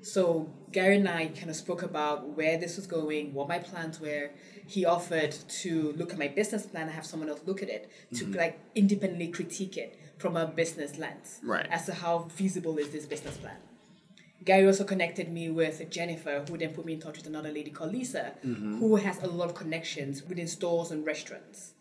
So 0.00 0.50
Gary 0.72 0.96
and 0.96 1.08
I 1.08 1.26
kind 1.28 1.50
of 1.50 1.56
spoke 1.56 1.82
about 1.82 2.36
where 2.36 2.58
this 2.58 2.76
was 2.76 2.86
going, 2.86 3.32
what 3.32 3.48
my 3.48 3.58
plans 3.58 4.00
were. 4.00 4.30
He 4.66 4.84
offered 4.84 5.32
to 5.32 5.92
look 5.96 6.12
at 6.12 6.18
my 6.18 6.28
business 6.28 6.66
plan 6.66 6.84
and 6.84 6.92
have 6.92 7.06
someone 7.06 7.28
else 7.28 7.40
look 7.46 7.62
at 7.62 7.68
it 7.68 7.90
to 8.14 8.24
mm-hmm. 8.24 8.38
like 8.38 8.60
independently 8.74 9.28
critique 9.28 9.76
it 9.76 9.98
from 10.18 10.36
a 10.36 10.46
business 10.46 10.98
lens 10.98 11.40
Right. 11.42 11.66
as 11.70 11.86
to 11.86 11.94
how 11.94 12.28
feasible 12.28 12.76
is 12.78 12.90
this 12.90 13.06
business 13.06 13.36
plan. 13.36 13.56
Gary 14.44 14.66
also 14.66 14.84
connected 14.84 15.30
me 15.32 15.50
with 15.50 15.88
Jennifer, 15.90 16.44
who 16.48 16.56
then 16.56 16.72
put 16.72 16.84
me 16.84 16.94
in 16.94 17.00
touch 17.00 17.16
with 17.16 17.26
another 17.26 17.50
lady 17.50 17.70
called 17.70 17.92
Lisa, 17.92 18.32
mm-hmm. 18.44 18.78
who 18.78 18.96
has 18.96 19.22
a 19.22 19.26
lot 19.26 19.48
of 19.48 19.54
connections 19.54 20.22
within 20.22 20.46
stores 20.46 20.90
and 20.90 21.04
restaurants. 21.04 21.72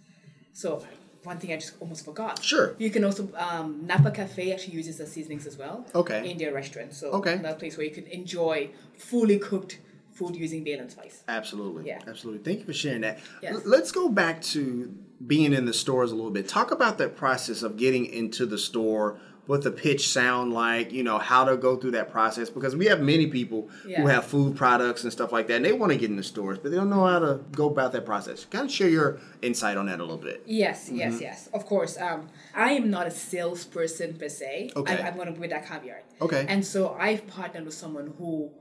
So 0.53 0.83
one 1.27 1.37
thing 1.39 1.51
I 1.51 1.57
just 1.57 1.73
almost 1.79 2.05
forgot. 2.05 2.41
Sure. 2.41 2.73
You 2.79 2.89
can 2.89 3.03
also 3.03 3.29
um, 3.35 3.85
Napa 3.85 4.11
Cafe 4.11 4.51
actually 4.53 4.73
uses 4.75 4.97
the 4.97 5.05
seasonings 5.05 5.45
as 5.45 5.57
well. 5.57 5.85
Okay. 5.93 6.31
In 6.31 6.37
their 6.37 6.53
restaurant, 6.53 6.93
so 6.93 7.07
Okay. 7.19 7.33
another 7.33 7.59
place 7.59 7.77
where 7.77 7.85
you 7.85 7.91
can 7.99 8.07
enjoy 8.07 8.69
fully 8.97 9.37
cooked 9.37 9.79
food 10.13 10.35
using 10.35 10.65
Bailan 10.65 10.89
Spice. 10.89 11.23
Absolutely. 11.27 11.85
Yeah. 11.85 11.99
Absolutely. 12.07 12.41
Thank 12.43 12.59
you 12.61 12.65
for 12.65 12.73
sharing 12.73 13.01
that. 13.01 13.19
Yes. 13.43 13.53
L- 13.55 13.61
let's 13.65 13.91
go 13.91 14.09
back 14.09 14.41
to 14.53 14.91
being 15.27 15.53
in 15.53 15.65
the 15.65 15.73
stores 15.73 16.11
a 16.11 16.15
little 16.15 16.31
bit. 16.31 16.47
Talk 16.47 16.71
about 16.71 16.97
that 16.97 17.15
process 17.15 17.61
of 17.61 17.77
getting 17.77 18.05
into 18.05 18.45
the 18.47 18.57
store. 18.57 19.19
What 19.47 19.63
the 19.63 19.71
pitch 19.71 20.09
sound 20.09 20.53
like, 20.53 20.91
you 20.91 21.03
know, 21.03 21.17
how 21.19 21.45
to 21.45 21.55
go 21.57 21.77
through 21.77 21.91
that 21.91 22.11
process 22.11 22.49
because 22.49 22.75
we 22.75 22.85
have 22.87 22.99
many 23.01 23.27
people 23.27 23.69
Yeah. 23.87 24.01
who 24.01 24.07
have 24.07 24.25
food 24.25 24.55
products 24.57 25.03
and 25.03 25.11
stuff 25.11 25.31
like 25.31 25.47
that, 25.47 25.55
and 25.55 25.65
they 25.65 25.71
want 25.71 25.91
to 25.93 25.97
get 25.97 26.09
in 26.09 26.17
the 26.17 26.23
stores, 26.23 26.57
but 26.61 26.69
they 26.71 26.77
don't 26.77 26.89
know 26.89 27.05
how 27.05 27.19
to 27.19 27.39
go 27.53 27.67
about 27.69 27.93
that 27.93 28.05
process. 28.05 28.45
Kind 28.45 28.65
of 28.65 28.71
share 28.71 28.89
your 28.89 29.19
insight 29.41 29.77
on 29.77 29.85
that 29.87 29.99
a 29.99 30.03
little 30.03 30.17
bit. 30.17 30.43
Yes, 30.45 30.87
Mm-hmm. 30.87 30.97
yes, 30.97 31.21
yes. 31.21 31.49
Of 31.53 31.65
course. 31.65 31.97
Um, 31.97 32.27
I 32.53 32.71
am 32.73 32.89
not 32.89 33.07
a 33.07 33.11
salesperson 33.11 34.15
per 34.15 34.27
se. 34.29 34.71
Okay. 34.75 35.01
I, 35.01 35.07
I'm 35.07 35.15
going 35.15 35.33
to 35.33 35.39
put 35.39 35.49
that 35.49 35.65
caveat. 35.67 36.03
Okay. 36.21 36.45
And 36.49 36.65
so 36.65 36.95
I've 36.99 37.25
partnered 37.27 37.65
with 37.65 37.73
someone 37.73 38.13
who 38.17 38.51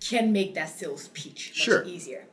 can 0.00 0.32
make 0.32 0.54
that 0.54 0.68
sales 0.68 1.08
pitch 1.08 1.50
much 1.50 1.56
Sure. 1.56 1.84
easier. 1.84 2.24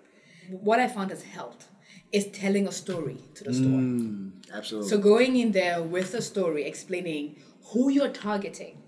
What 0.49 0.79
I 0.79 0.87
found 0.87 1.09
has 1.11 1.23
helped 1.23 1.65
is 2.11 2.27
telling 2.27 2.67
a 2.67 2.71
story 2.71 3.17
to 3.35 3.43
the 3.43 3.53
store. 3.53 3.67
Mm. 3.67 4.31
Absolutely. 4.53 4.89
So 4.89 4.97
going 4.97 5.35
in 5.37 5.51
there 5.51 5.81
with 5.81 6.13
a 6.13 6.21
story, 6.21 6.63
explaining 6.65 7.37
who 7.71 7.89
you're 7.89 8.09
targeting. 8.09 8.81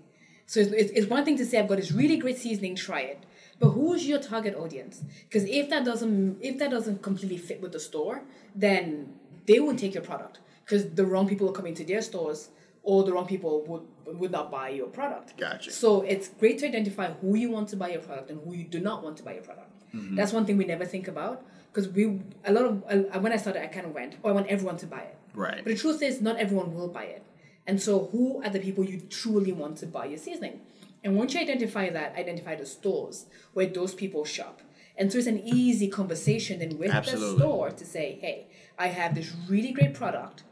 So 0.46 0.60
it's, 0.60 0.72
it's, 0.72 1.06
one 1.06 1.24
thing 1.24 1.36
to 1.36 1.44
say 1.44 1.58
I've 1.58 1.68
got 1.68 1.76
this 1.76 1.92
really 1.92 2.16
great 2.16 2.38
seasoning, 2.38 2.74
try 2.74 3.00
it. 3.00 3.22
But 3.60 3.70
who's 3.70 4.06
your 4.06 4.18
target 4.18 4.54
audience? 4.54 5.02
Because 5.28 5.44
if 5.44 5.68
that 5.68 5.84
doesn't 5.84 6.38
if 6.40 6.58
that 6.58 6.70
doesn't 6.70 7.02
completely 7.02 7.36
fit 7.38 7.60
with 7.60 7.72
the 7.72 7.80
store, 7.80 8.22
then 8.54 9.14
they 9.46 9.58
won't 9.58 9.78
take 9.78 9.94
your 9.94 10.04
product 10.04 10.38
because 10.64 10.90
the 10.90 11.04
wrong 11.04 11.28
people 11.28 11.48
are 11.48 11.52
coming 11.52 11.74
to 11.74 11.84
their 11.84 12.00
stores, 12.00 12.50
or 12.84 13.02
the 13.02 13.12
wrong 13.12 13.26
people 13.26 13.64
would 13.66 13.82
would 14.16 14.30
not 14.30 14.50
buy 14.50 14.68
your 14.68 14.86
product. 14.86 15.36
Gotcha. 15.36 15.72
So 15.72 16.02
it's 16.02 16.28
great 16.28 16.58
to 16.60 16.68
identify 16.68 17.10
who 17.20 17.36
you 17.36 17.50
want 17.50 17.68
to 17.70 17.76
buy 17.76 17.90
your 17.90 18.00
product 18.00 18.30
and 18.30 18.40
who 18.44 18.54
you 18.54 18.64
do 18.64 18.78
not 18.78 19.02
want 19.02 19.16
to 19.16 19.24
buy 19.24 19.34
your 19.34 19.42
product. 19.42 19.72
That's 19.92 20.32
one 20.32 20.44
thing 20.44 20.56
we 20.58 20.64
never 20.64 20.84
think 20.84 21.08
about 21.08 21.44
because 21.72 21.88
we 21.88 22.20
a 22.44 22.52
lot 22.52 22.64
of 22.64 22.84
uh, 22.88 23.18
when 23.20 23.32
I 23.32 23.36
started, 23.36 23.62
I 23.62 23.66
kind 23.66 23.86
of 23.86 23.94
went, 23.94 24.16
oh, 24.22 24.28
I 24.28 24.32
want 24.32 24.46
everyone 24.48 24.76
to 24.78 24.86
buy 24.86 25.00
it. 25.00 25.16
Right. 25.34 25.56
But 25.64 25.72
the 25.72 25.76
truth 25.76 26.02
is, 26.02 26.20
not 26.20 26.36
everyone 26.36 26.74
will 26.74 26.88
buy 26.88 27.04
it. 27.04 27.24
And 27.68 27.80
so, 27.82 28.08
who 28.10 28.42
are 28.42 28.48
the 28.48 28.60
people 28.60 28.82
you 28.82 28.98
truly 29.10 29.52
want 29.52 29.76
to 29.78 29.86
buy 29.86 30.06
your 30.06 30.16
seasoning? 30.18 30.62
And 31.04 31.16
once 31.16 31.34
you 31.34 31.40
identify 31.40 31.90
that, 31.90 32.16
identify 32.16 32.54
the 32.54 32.64
stores 32.64 33.26
where 33.52 33.66
those 33.66 33.94
people 33.94 34.24
shop. 34.24 34.62
And 34.96 35.12
so, 35.12 35.18
it's 35.18 35.26
an 35.26 35.46
easy 35.46 35.86
conversation 35.86 36.60
then 36.60 36.78
with 36.78 36.90
Absolutely. 36.90 37.32
the 37.32 37.38
store 37.38 37.70
to 37.70 37.84
say, 37.84 38.18
hey, 38.22 38.46
I 38.78 38.86
have 38.86 39.14
this 39.14 39.32
really 39.48 39.72
great 39.72 39.92
product, 39.92 40.44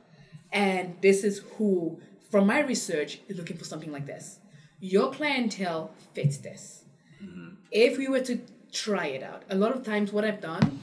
and 0.52 0.96
this 1.00 1.24
is 1.24 1.38
who, 1.56 1.98
from 2.30 2.46
my 2.46 2.60
research, 2.60 3.20
is 3.28 3.38
looking 3.38 3.56
for 3.56 3.64
something 3.64 3.90
like 3.90 4.06
this. 4.06 4.40
Your 4.78 5.10
clientele 5.10 5.92
fits 6.12 6.36
this. 6.36 6.84
Mm-hmm. 7.24 7.54
If 7.70 7.96
we 7.96 8.08
were 8.08 8.20
to 8.20 8.40
try 8.72 9.06
it 9.06 9.22
out, 9.22 9.42
a 9.48 9.54
lot 9.54 9.74
of 9.74 9.82
times 9.84 10.12
what 10.12 10.26
I've 10.26 10.42
done 10.42 10.80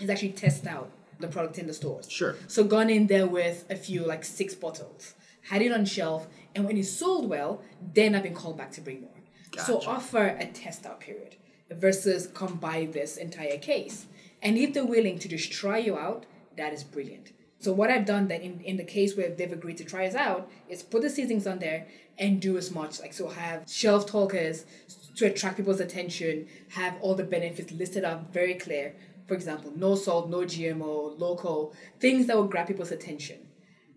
is 0.00 0.10
actually 0.10 0.32
test 0.32 0.66
out 0.66 0.90
the 1.20 1.28
product 1.28 1.58
in 1.58 1.68
the 1.68 1.74
stores. 1.74 2.10
Sure. 2.10 2.34
So 2.48 2.64
gone 2.64 2.90
in 2.90 3.06
there 3.06 3.28
with 3.28 3.66
a 3.70 3.76
few, 3.76 4.04
like 4.04 4.24
six 4.24 4.54
bottles, 4.54 5.14
had 5.50 5.62
it 5.62 5.72
on 5.72 5.84
shelf, 5.84 6.28
and 6.54 6.64
when 6.64 6.76
it 6.76 6.86
sold 6.86 7.28
well, 7.28 7.60
then 7.92 8.14
I've 8.14 8.22
been 8.22 8.34
called 8.34 8.56
back 8.56 8.70
to 8.72 8.80
bring 8.80 9.00
more. 9.00 9.10
So 9.66 9.80
offer 9.84 10.26
a 10.38 10.46
test 10.46 10.86
out 10.86 11.00
period 11.00 11.34
versus 11.68 12.28
come 12.28 12.54
buy 12.54 12.88
this 12.92 13.16
entire 13.16 13.58
case. 13.58 14.06
And 14.40 14.56
if 14.56 14.72
they're 14.72 14.86
willing 14.86 15.18
to 15.18 15.28
just 15.28 15.50
try 15.50 15.78
you 15.78 15.98
out, 15.98 16.24
that 16.56 16.72
is 16.72 16.84
brilliant. 16.84 17.32
So 17.58 17.72
what 17.72 17.90
I've 17.90 18.06
done 18.06 18.28
that 18.28 18.42
in, 18.42 18.60
in 18.60 18.76
the 18.76 18.84
case 18.84 19.16
where 19.16 19.28
they've 19.28 19.52
agreed 19.52 19.76
to 19.78 19.84
try 19.84 20.06
us 20.06 20.14
out 20.14 20.48
is 20.68 20.84
put 20.84 21.02
the 21.02 21.10
seasonings 21.10 21.48
on 21.48 21.58
there 21.58 21.88
and 22.16 22.40
do 22.40 22.56
as 22.56 22.70
much 22.70 23.00
like 23.00 23.12
so 23.12 23.28
have 23.28 23.68
shelf 23.68 24.06
talkers 24.06 24.64
to 25.16 25.26
attract 25.26 25.56
people's 25.56 25.80
attention, 25.80 26.46
have 26.68 26.94
all 27.00 27.16
the 27.16 27.24
benefits 27.24 27.72
listed 27.72 28.04
out 28.04 28.32
very 28.32 28.54
clear. 28.54 28.94
For 29.26 29.34
example, 29.34 29.72
no 29.74 29.96
salt, 29.96 30.30
no 30.30 30.38
GMO, 30.38 31.18
local, 31.18 31.74
things 31.98 32.28
that 32.28 32.36
will 32.36 32.46
grab 32.46 32.68
people's 32.68 32.92
attention. 32.92 33.49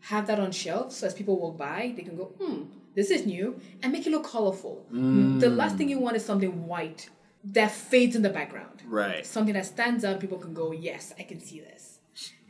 Have 0.08 0.28
that 0.28 0.40
on 0.40 0.52
shelves 0.52 0.98
so 0.98 1.08
as 1.08 1.14
people 1.14 1.40
walk 1.40 1.58
by, 1.58 1.94
they 1.96 2.04
can 2.04 2.18
go, 2.18 2.26
hmm, 2.40 2.64
this 2.94 3.10
is 3.10 3.26
new, 3.26 3.60
and 3.82 3.92
make 3.92 4.06
it 4.06 4.12
look 4.12 4.26
colorful. 4.26 4.86
The 4.92 5.50
last 5.50 5.78
thing 5.78 5.90
you 5.90 6.00
want 6.00 6.16
is 6.16 6.26
something 6.26 6.68
white 6.68 7.10
that 7.44 7.72
fades 7.72 8.16
in 8.16 8.22
the 8.22 8.30
background. 8.30 8.84
Right. 8.86 9.26
Something 9.26 9.54
that 9.56 9.66
stands 9.66 10.06
out, 10.06 10.20
people 10.20 10.38
can 10.38 10.54
go, 10.54 10.72
yes, 10.72 11.14
I 11.20 11.24
can 11.24 11.40
see 11.40 11.60
this. 11.60 12.00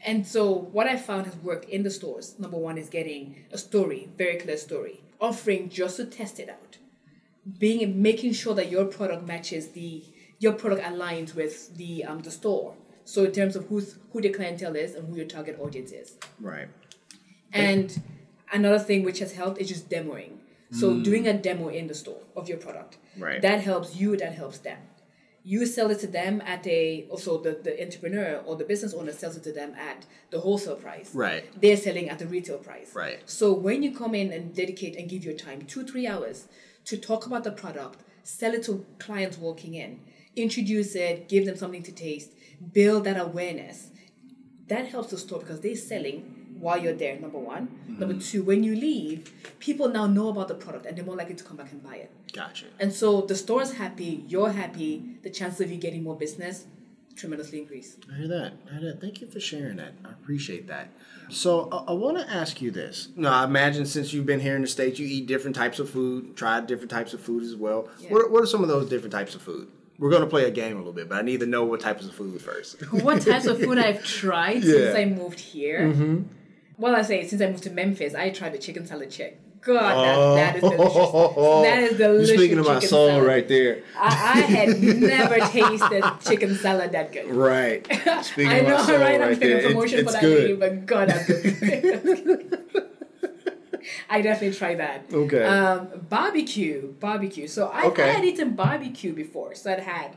And 0.05 0.27
so 0.27 0.51
what 0.51 0.87
I 0.87 0.97
found 0.97 1.25
has 1.27 1.35
worked 1.37 1.69
in 1.69 1.83
the 1.83 1.89
stores. 1.89 2.35
Number 2.37 2.57
one 2.57 2.77
is 2.77 2.89
getting 2.89 3.45
a 3.51 3.57
story, 3.57 4.09
very 4.17 4.37
clear 4.37 4.57
story, 4.57 5.01
offering 5.21 5.69
just 5.69 5.97
to 5.97 6.05
test 6.05 6.39
it 6.39 6.49
out, 6.49 6.77
being 7.57 8.01
making 8.01 8.33
sure 8.33 8.53
that 8.55 8.69
your 8.69 8.85
product 8.85 9.25
matches 9.25 9.69
the 9.69 10.03
your 10.39 10.53
product 10.53 10.81
aligns 10.83 11.33
with 11.35 11.75
the 11.77 12.03
um 12.03 12.19
the 12.19 12.31
store. 12.31 12.75
So 13.05 13.23
in 13.23 13.31
terms 13.31 13.55
of 13.55 13.67
who's 13.67 13.97
who 14.11 14.21
the 14.21 14.29
clientele 14.29 14.75
is 14.75 14.95
and 14.95 15.07
who 15.07 15.15
your 15.15 15.25
target 15.25 15.57
audience 15.59 15.91
is. 15.91 16.17
Right. 16.39 16.67
And 17.53 18.01
another 18.51 18.79
thing 18.79 19.03
which 19.03 19.19
has 19.19 19.33
helped 19.33 19.59
is 19.59 19.67
just 19.67 19.89
demoing. 19.89 20.37
So 20.71 20.91
mm. 20.91 21.03
doing 21.03 21.27
a 21.27 21.33
demo 21.33 21.67
in 21.67 21.87
the 21.87 21.93
store 21.93 22.21
of 22.35 22.49
your 22.49 22.57
product. 22.57 22.97
Right. 23.17 23.41
That 23.41 23.61
helps 23.61 23.95
you, 23.95 24.17
that 24.17 24.33
helps 24.33 24.57
them. 24.57 24.79
You 25.43 25.65
sell 25.65 25.91
it 25.91 25.99
to 25.99 26.07
them 26.07 26.41
at 26.45 26.65
a 26.65 27.05
also 27.09 27.37
the, 27.37 27.59
the 27.61 27.79
entrepreneur 27.83 28.41
or 28.45 28.55
the 28.55 28.63
business 28.63 28.93
owner 28.93 29.11
sells 29.11 29.35
it 29.35 29.43
to 29.43 29.51
them 29.51 29.75
at 29.75 30.05
the 30.31 30.39
wholesale 30.39 30.77
price. 30.77 31.13
Right. 31.13 31.43
They're 31.61 31.77
selling 31.77 32.09
at 32.09 32.17
the 32.17 32.27
retail 32.27 32.57
price. 32.57 32.95
Right. 32.95 33.19
So 33.29 33.53
when 33.53 33.83
you 33.83 33.93
come 33.93 34.15
in 34.15 34.31
and 34.31 34.55
dedicate 34.55 34.95
and 34.95 35.09
give 35.09 35.23
your 35.23 35.35
time, 35.35 35.63
two, 35.63 35.85
three 35.85 36.07
hours 36.07 36.47
to 36.85 36.97
talk 36.97 37.25
about 37.25 37.43
the 37.43 37.51
product, 37.51 37.99
sell 38.23 38.53
it 38.53 38.63
to 38.63 38.85
clients 38.99 39.37
walking 39.37 39.73
in, 39.75 39.99
introduce 40.35 40.95
it, 40.95 41.27
give 41.27 41.45
them 41.45 41.57
something 41.57 41.83
to 41.83 41.91
taste, 41.91 42.31
build 42.71 43.03
that 43.03 43.19
awareness, 43.19 43.89
that 44.69 44.87
helps 44.87 45.11
the 45.11 45.17
store 45.17 45.39
because 45.39 45.59
they're 45.59 45.75
selling 45.75 46.42
while 46.63 46.79
you're 46.83 46.93
there, 46.93 47.15
number 47.19 47.37
one. 47.37 47.67
Mm-hmm. 47.67 47.99
Number 47.99 48.15
two, 48.29 48.43
when 48.43 48.63
you 48.63 48.75
leave, 48.75 49.31
people 49.59 49.87
now 49.89 50.07
know 50.07 50.29
about 50.29 50.47
the 50.47 50.55
product 50.55 50.85
and 50.85 50.97
they're 50.97 51.05
more 51.05 51.15
likely 51.15 51.35
to 51.35 51.43
come 51.43 51.57
back 51.57 51.71
and 51.71 51.83
buy 51.83 51.95
it. 51.95 52.11
Gotcha. 52.33 52.65
And 52.79 52.91
so 52.93 53.21
the 53.21 53.35
store's 53.35 53.73
happy, 53.73 54.23
you're 54.27 54.51
happy, 54.51 55.17
the 55.23 55.29
chances 55.29 55.61
of 55.61 55.71
you 55.71 55.77
getting 55.77 56.03
more 56.03 56.17
business 56.17 56.65
tremendously 57.15 57.59
increase. 57.59 57.97
I 58.11 58.17
hear 58.17 58.27
that. 58.29 58.53
I 58.69 58.79
hear 58.79 58.91
that. 58.93 59.01
Thank 59.01 59.21
you 59.21 59.27
for 59.27 59.39
sharing 59.39 59.77
that. 59.77 59.93
I 60.03 60.09
appreciate 60.09 60.67
that. 60.67 60.89
So 61.29 61.69
I, 61.71 61.91
I 61.91 61.93
want 61.93 62.17
to 62.17 62.27
ask 62.29 62.61
you 62.61 62.71
this. 62.71 63.09
Now, 63.15 63.33
I 63.41 63.43
imagine 63.45 63.85
since 63.85 64.13
you've 64.13 64.25
been 64.25 64.39
here 64.39 64.55
in 64.55 64.61
the 64.63 64.67
states, 64.67 64.99
you 64.99 65.05
eat 65.07 65.27
different 65.27 65.55
types 65.55 65.77
of 65.79 65.89
food, 65.89 66.35
tried 66.35 66.65
different 66.67 66.89
types 66.91 67.13
of 67.13 67.21
food 67.21 67.43
as 67.43 67.55
well. 67.55 67.87
Yeah. 67.99 68.09
What, 68.09 68.21
are, 68.23 68.29
what 68.29 68.43
are 68.43 68.47
some 68.47 68.63
of 68.63 68.67
those 68.67 68.89
different 68.89 69.11
types 69.11 69.35
of 69.35 69.41
food? 69.41 69.67
We're 69.99 70.09
going 70.09 70.23
to 70.23 70.27
play 70.27 70.45
a 70.45 70.51
game 70.51 70.73
a 70.73 70.77
little 70.79 70.91
bit, 70.91 71.07
but 71.07 71.19
I 71.19 71.21
need 71.21 71.39
to 71.41 71.45
know 71.45 71.63
what 71.65 71.79
types 71.79 72.05
of 72.05 72.13
food 72.15 72.41
first. 72.41 72.81
what 72.91 73.21
types 73.21 73.45
of 73.45 73.59
food 73.59 73.77
I've 73.85 74.03
tried 74.03 74.63
Yeah. 74.63 74.73
since 74.73 74.97
I 74.97 75.05
moved 75.05 75.39
here. 75.39 75.81
Mm-hmm. 75.81 76.23
Well, 76.77 76.95
I 76.95 77.01
say 77.03 77.25
since 77.27 77.41
I 77.41 77.47
moved 77.47 77.63
to 77.63 77.69
Memphis, 77.71 78.15
I 78.15 78.29
tried 78.31 78.53
the 78.53 78.57
chicken 78.57 78.85
salad 78.85 79.11
chick. 79.11 79.39
God, 79.61 80.35
that, 80.35 80.35
that 80.35 80.55
is 80.57 80.61
delicious. 80.61 81.11
That 81.63 81.79
is 81.83 81.97
delicious. 81.97 82.29
You're 82.31 82.37
speaking 82.37 82.59
of 82.59 82.65
my 82.65 82.79
soul 82.79 83.07
salad. 83.07 83.23
right 83.25 83.47
there. 83.47 83.81
I, 83.97 84.07
I 84.07 84.41
had 84.41 84.83
never 84.83 85.35
tasted 85.51 86.03
chicken 86.27 86.55
salad 86.55 86.91
that 86.91 87.13
good. 87.13 87.29
Right. 87.33 87.85
Speaking 88.25 88.51
I 88.51 88.55
of 88.57 88.67
know, 88.67 88.77
my 88.77 88.85
soul 88.85 88.97
right? 88.99 89.21
I'm 89.21 89.29
right. 89.29 89.41
It- 89.41 89.67
promotion 89.67 89.99
it's 89.99 90.07
for 90.07 90.11
that 90.13 90.21
good. 90.21 90.39
lady, 90.41 90.55
but 90.55 90.85
God, 90.85 91.07
that's 91.09 91.27
good. 91.27 92.59
I 94.09 94.21
definitely 94.21 94.57
try 94.57 94.75
that. 94.75 95.05
Okay. 95.13 95.43
Um, 95.43 95.87
barbecue, 96.09 96.93
barbecue. 96.99 97.47
So 97.47 97.67
I, 97.67 97.85
Okay. 97.87 98.03
I 98.03 98.07
had 98.13 98.25
eaten 98.25 98.55
barbecue 98.55 99.13
before. 99.13 99.55
So 99.55 99.71
I'd 99.71 99.79
had, 99.79 100.15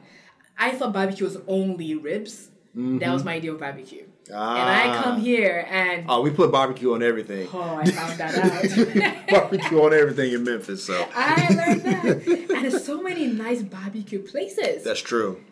I 0.59 0.71
thought 0.73 0.93
barbecue 0.93 1.25
was 1.25 1.39
only 1.47 1.95
ribs. 1.95 2.51
That 2.75 3.13
was 3.13 3.25
my 3.25 3.35
idea 3.35 3.53
of 3.53 3.61
barbecue. 3.61 4.07
And 4.29 4.39
I 4.39 4.87
Mm-hmm. 4.87 4.99
Ah. 4.99 5.03
come 5.03 5.21
here 5.21 5.67
and 5.71 6.05
Oh, 6.09 6.21
we 6.23 6.31
put 6.31 6.51
barbecue 6.53 6.93
on 6.95 7.03
everything. 7.03 7.49
oh, 7.53 7.61
I 7.77 7.85
found 7.91 8.19
that 8.19 8.39
out. 8.39 9.29
barbecue 9.29 9.79
on 9.81 9.93
everything 9.95 10.33
in 10.33 10.45
Memphis, 10.45 10.85
so 10.85 11.07
I 11.15 11.49
learned 11.55 11.83
that. 11.83 12.27
And 12.27 12.65
there's 12.65 12.85
so 12.85 13.03
many 13.03 13.27
nice 13.27 13.63
barbecue 13.63 14.21
places. 14.23 14.85
that's 14.85 15.01
true. 15.01 15.43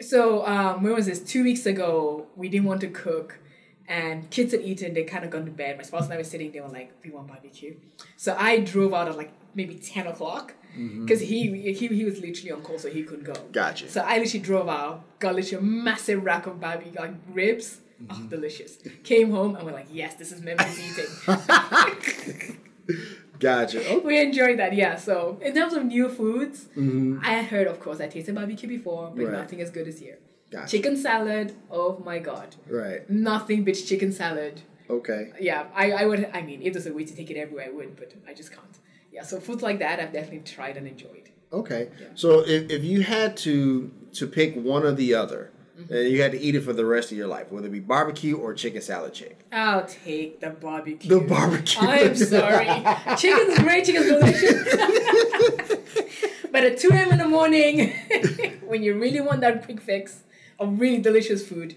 So 0.00 0.44
um, 0.46 0.82
when 0.82 0.94
was 0.94 1.06
this? 1.06 1.20
Two 1.20 1.42
weeks 1.44 1.64
ago, 1.66 2.26
we 2.36 2.48
didn't 2.48 2.66
want 2.66 2.80
to 2.82 2.88
cook, 2.88 3.38
and 3.88 4.28
kids 4.30 4.52
had 4.52 4.60
eaten. 4.60 4.92
They 4.92 5.04
kind 5.04 5.24
of 5.24 5.30
gone 5.30 5.46
to 5.46 5.50
bed. 5.50 5.78
My 5.78 5.84
spouse 5.84 6.04
and 6.04 6.12
I 6.12 6.18
were 6.18 6.24
sitting. 6.24 6.52
They 6.52 6.60
were 6.60 6.68
like, 6.68 6.92
"We 7.02 7.10
want 7.10 7.28
barbecue." 7.28 7.76
So 8.18 8.36
I 8.38 8.60
drove 8.60 8.92
out 8.92 9.08
at 9.08 9.16
like 9.16 9.32
maybe 9.54 9.76
ten 9.76 10.06
o'clock 10.06 10.52
because 11.00 11.20
he, 11.20 11.72
he 11.72 11.86
he 11.88 12.04
was 12.04 12.20
literally 12.20 12.52
on 12.52 12.60
call, 12.60 12.78
so 12.78 12.90
he 12.90 13.02
couldn't 13.04 13.24
go. 13.24 13.32
Gotcha. 13.52 13.88
So 13.88 14.02
I 14.02 14.18
literally 14.18 14.40
drove 14.44 14.68
out, 14.68 15.18
got 15.18 15.34
literally 15.34 15.64
a 15.64 15.66
massive 15.66 16.22
rack 16.22 16.46
of 16.46 16.60
barbecue, 16.60 16.92
like 17.00 17.14
ribs. 17.32 17.80
Mm-hmm. 18.02 18.24
Oh, 18.26 18.28
delicious. 18.28 18.78
Came 19.04 19.30
home 19.30 19.56
and 19.56 19.64
we're 19.64 19.72
like, 19.72 19.88
yes, 19.90 20.14
this 20.14 20.32
is 20.32 20.42
Memphis 20.42 20.78
eating. 21.28 22.58
Gotcha. 23.38 24.00
We 24.04 24.18
enjoyed 24.20 24.58
that, 24.58 24.72
yeah. 24.74 24.96
So 24.96 25.38
in 25.42 25.54
terms 25.54 25.74
of 25.74 25.84
new 25.84 26.08
foods, 26.08 26.66
mm-hmm. 26.76 27.18
I 27.22 27.30
had 27.32 27.46
heard, 27.46 27.66
of 27.66 27.80
course, 27.80 28.00
I 28.00 28.06
tasted 28.08 28.34
barbecue 28.34 28.68
before, 28.68 29.12
but 29.14 29.24
Right. 29.24 29.32
nothing 29.32 29.60
as 29.60 29.70
good 29.70 29.88
as 29.88 29.98
here. 29.98 30.18
Gotcha. 30.50 30.68
Chicken 30.76 30.96
salad, 30.96 31.54
oh 31.70 32.00
my 32.04 32.18
god. 32.18 32.54
right. 32.70 33.08
Nothing 33.10 33.64
but 33.64 33.72
chicken 33.74 34.12
salad. 34.12 34.62
Okay. 34.88 35.32
Yeah, 35.40 35.66
I, 35.74 35.90
I 35.92 36.04
would, 36.06 36.30
I 36.32 36.42
mean, 36.42 36.62
if 36.62 36.72
there's 36.72 36.86
a 36.86 36.92
way 36.94 37.04
to 37.04 37.14
take 37.14 37.30
it 37.30 37.36
everywhere, 37.36 37.66
I 37.66 37.70
would, 37.70 37.96
but 37.96 38.12
I 38.28 38.32
just 38.32 38.52
can't. 38.52 38.78
Yeah, 39.12 39.22
so 39.24 39.40
foods 39.40 39.62
like 39.62 39.80
that 39.80 39.98
I've 39.98 40.12
definitely 40.12 40.40
tried 40.40 40.76
and 40.76 40.86
enjoyed. 40.86 41.30
Okay. 41.52 41.88
So 42.14 42.40
if, 42.46 42.70
if 42.70 42.84
you 42.84 43.02
had 43.02 43.36
to 43.38 43.90
to 44.12 44.26
pick 44.26 44.54
one 44.54 44.84
or 44.84 44.92
the 44.92 45.14
other, 45.14 45.50
Mm-hmm. 45.78 45.92
and 45.94 46.08
you 46.10 46.22
had 46.22 46.32
to 46.32 46.40
eat 46.40 46.54
it 46.54 46.62
for 46.62 46.72
the 46.72 46.84
rest 46.86 47.12
of 47.12 47.18
your 47.18 47.26
life, 47.26 47.52
whether 47.52 47.66
it 47.66 47.70
be 47.72 47.80
barbecue 47.80 48.36
or 48.36 48.54
chicken 48.54 48.80
salad 48.80 49.12
chick. 49.12 49.38
I'll 49.52 49.84
take 49.84 50.40
the 50.40 50.50
barbecue. 50.50 51.08
The 51.10 51.20
barbecue. 51.20 51.80
I'm 51.86 52.14
sorry. 52.34 52.66
Chicken's 53.16 53.58
great, 53.58 53.84
chicken's 53.84 54.06
delicious. 54.06 54.62
but 56.52 56.64
at 56.64 56.78
2 56.78 56.88
a.m. 56.92 57.12
in 57.12 57.18
the 57.18 57.28
morning, 57.28 57.90
when 58.66 58.82
you 58.82 58.94
really 58.98 59.20
want 59.20 59.40
that 59.42 59.64
quick 59.64 59.80
fix 59.80 60.20
of 60.58 60.80
really 60.80 60.98
delicious 60.98 61.46
food, 61.46 61.76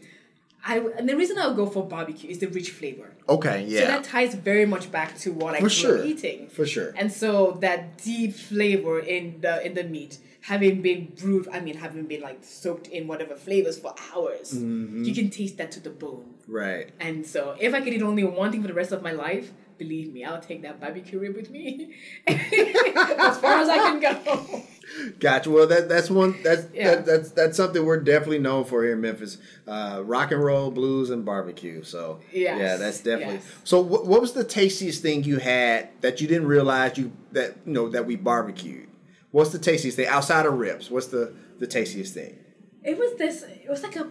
I 0.66 0.80
and 0.98 1.08
the 1.08 1.16
reason 1.16 1.38
I 1.38 1.48
would 1.48 1.56
go 1.56 1.66
for 1.66 1.86
barbecue 1.86 2.30
is 2.30 2.40
the 2.40 2.48
rich 2.48 2.72
flavor. 2.72 3.12
Okay. 3.28 3.66
Yeah. 3.68 3.80
So 3.82 3.86
that 3.88 4.04
ties 4.04 4.36
very 4.36 4.66
much 4.66 4.92
back 4.92 5.18
to 5.20 5.32
what 5.32 5.54
I 5.56 5.58
For 5.58 5.62
grew 5.64 5.70
sure. 5.70 6.06
eating. 6.06 6.50
For 6.50 6.66
sure. 6.66 6.94
And 6.98 7.12
so 7.12 7.58
that 7.62 7.98
deep 8.02 8.34
flavor 8.34 9.00
in 9.00 9.40
the 9.42 9.66
in 9.66 9.74
the 9.74 9.84
meat, 9.84 10.18
having 10.52 10.82
been 10.82 11.02
brewed, 11.20 11.48
I 11.52 11.60
mean, 11.60 11.76
having 11.86 12.06
been 12.12 12.22
like 12.22 12.40
soaked 12.44 12.88
in 12.88 13.08
whatever 13.08 13.36
flavors 13.36 13.78
for 13.84 13.94
hours, 14.14 14.48
Mm-hmm. 14.54 15.04
you 15.08 15.14
can 15.14 15.30
taste 15.30 15.56
that 15.60 15.72
to 15.76 15.80
the 15.88 15.92
bone. 16.04 16.26
right. 16.48 16.88
And 17.00 17.26
so, 17.34 17.56
if 17.60 17.74
I 17.74 17.80
could 17.82 17.94
eat 17.94 18.02
only 18.12 18.24
one 18.24 18.52
thing 18.52 18.62
for 18.64 18.68
the 18.74 18.74
rest 18.84 18.92
of 18.92 19.02
my 19.10 19.12
life, 19.28 19.52
believe 19.78 20.12
me, 20.16 20.26
I'll 20.26 20.42
take 20.42 20.62
that 20.64 20.80
barbecue 20.82 21.20
rib 21.20 21.36
with 21.36 21.50
me 21.52 21.94
as 22.28 23.38
far 23.38 23.56
as 23.64 23.70
I 23.70 23.78
can 23.78 24.00
go. 24.02 24.64
Gotcha. 25.20 25.50
Well, 25.52 25.68
that 25.68 25.88
that's 25.88 26.10
one 26.10 26.36
that's 26.44 26.66
Yeah. 26.74 26.96
that, 26.96 27.06
that's 27.06 27.30
that's 27.32 27.56
something 27.56 27.86
we're 27.86 28.00
definitely 28.02 28.40
known 28.40 28.66
for 28.66 28.84
here 28.84 28.94
in 28.94 29.02
Memphis. 29.02 29.38
Uh, 29.68 30.02
rock 30.04 30.32
and 30.32 30.44
roll, 30.44 30.72
blues, 30.72 31.12
and 31.12 31.24
barbecue. 31.24 31.84
So 31.84 32.20
Yes, 32.34 32.58
yeah, 32.60 32.76
that's 32.78 33.00
definitely. 33.02 33.36
yes. 33.36 33.46
So 33.64 33.80
what, 33.82 34.08
what 34.08 34.20
was 34.20 34.34
the 34.34 34.44
tastiest 34.44 35.02
thing 35.04 35.24
you 35.24 35.38
had 35.38 35.90
that 36.02 36.20
you 36.22 36.28
didn't 36.28 36.48
realize 36.48 36.98
you 36.98 37.12
that 37.34 37.56
you 37.66 37.74
know 37.74 37.88
that 37.90 38.06
we 38.08 38.16
barbecued? 38.18 38.88
What's 39.32 39.52
the 39.52 39.60
tastiest 39.60 39.98
thing 39.98 40.08
outside 40.08 40.46
of 40.46 40.54
ribs? 40.54 40.90
What's 40.90 41.08
the 41.08 41.34
the 41.60 41.68
tastiest 41.68 42.14
thing? 42.14 42.38
It 42.84 42.98
was 42.98 43.18
this. 43.18 43.44
It 43.44 43.70
was 43.70 43.84
like 43.84 43.96
a 43.96 44.08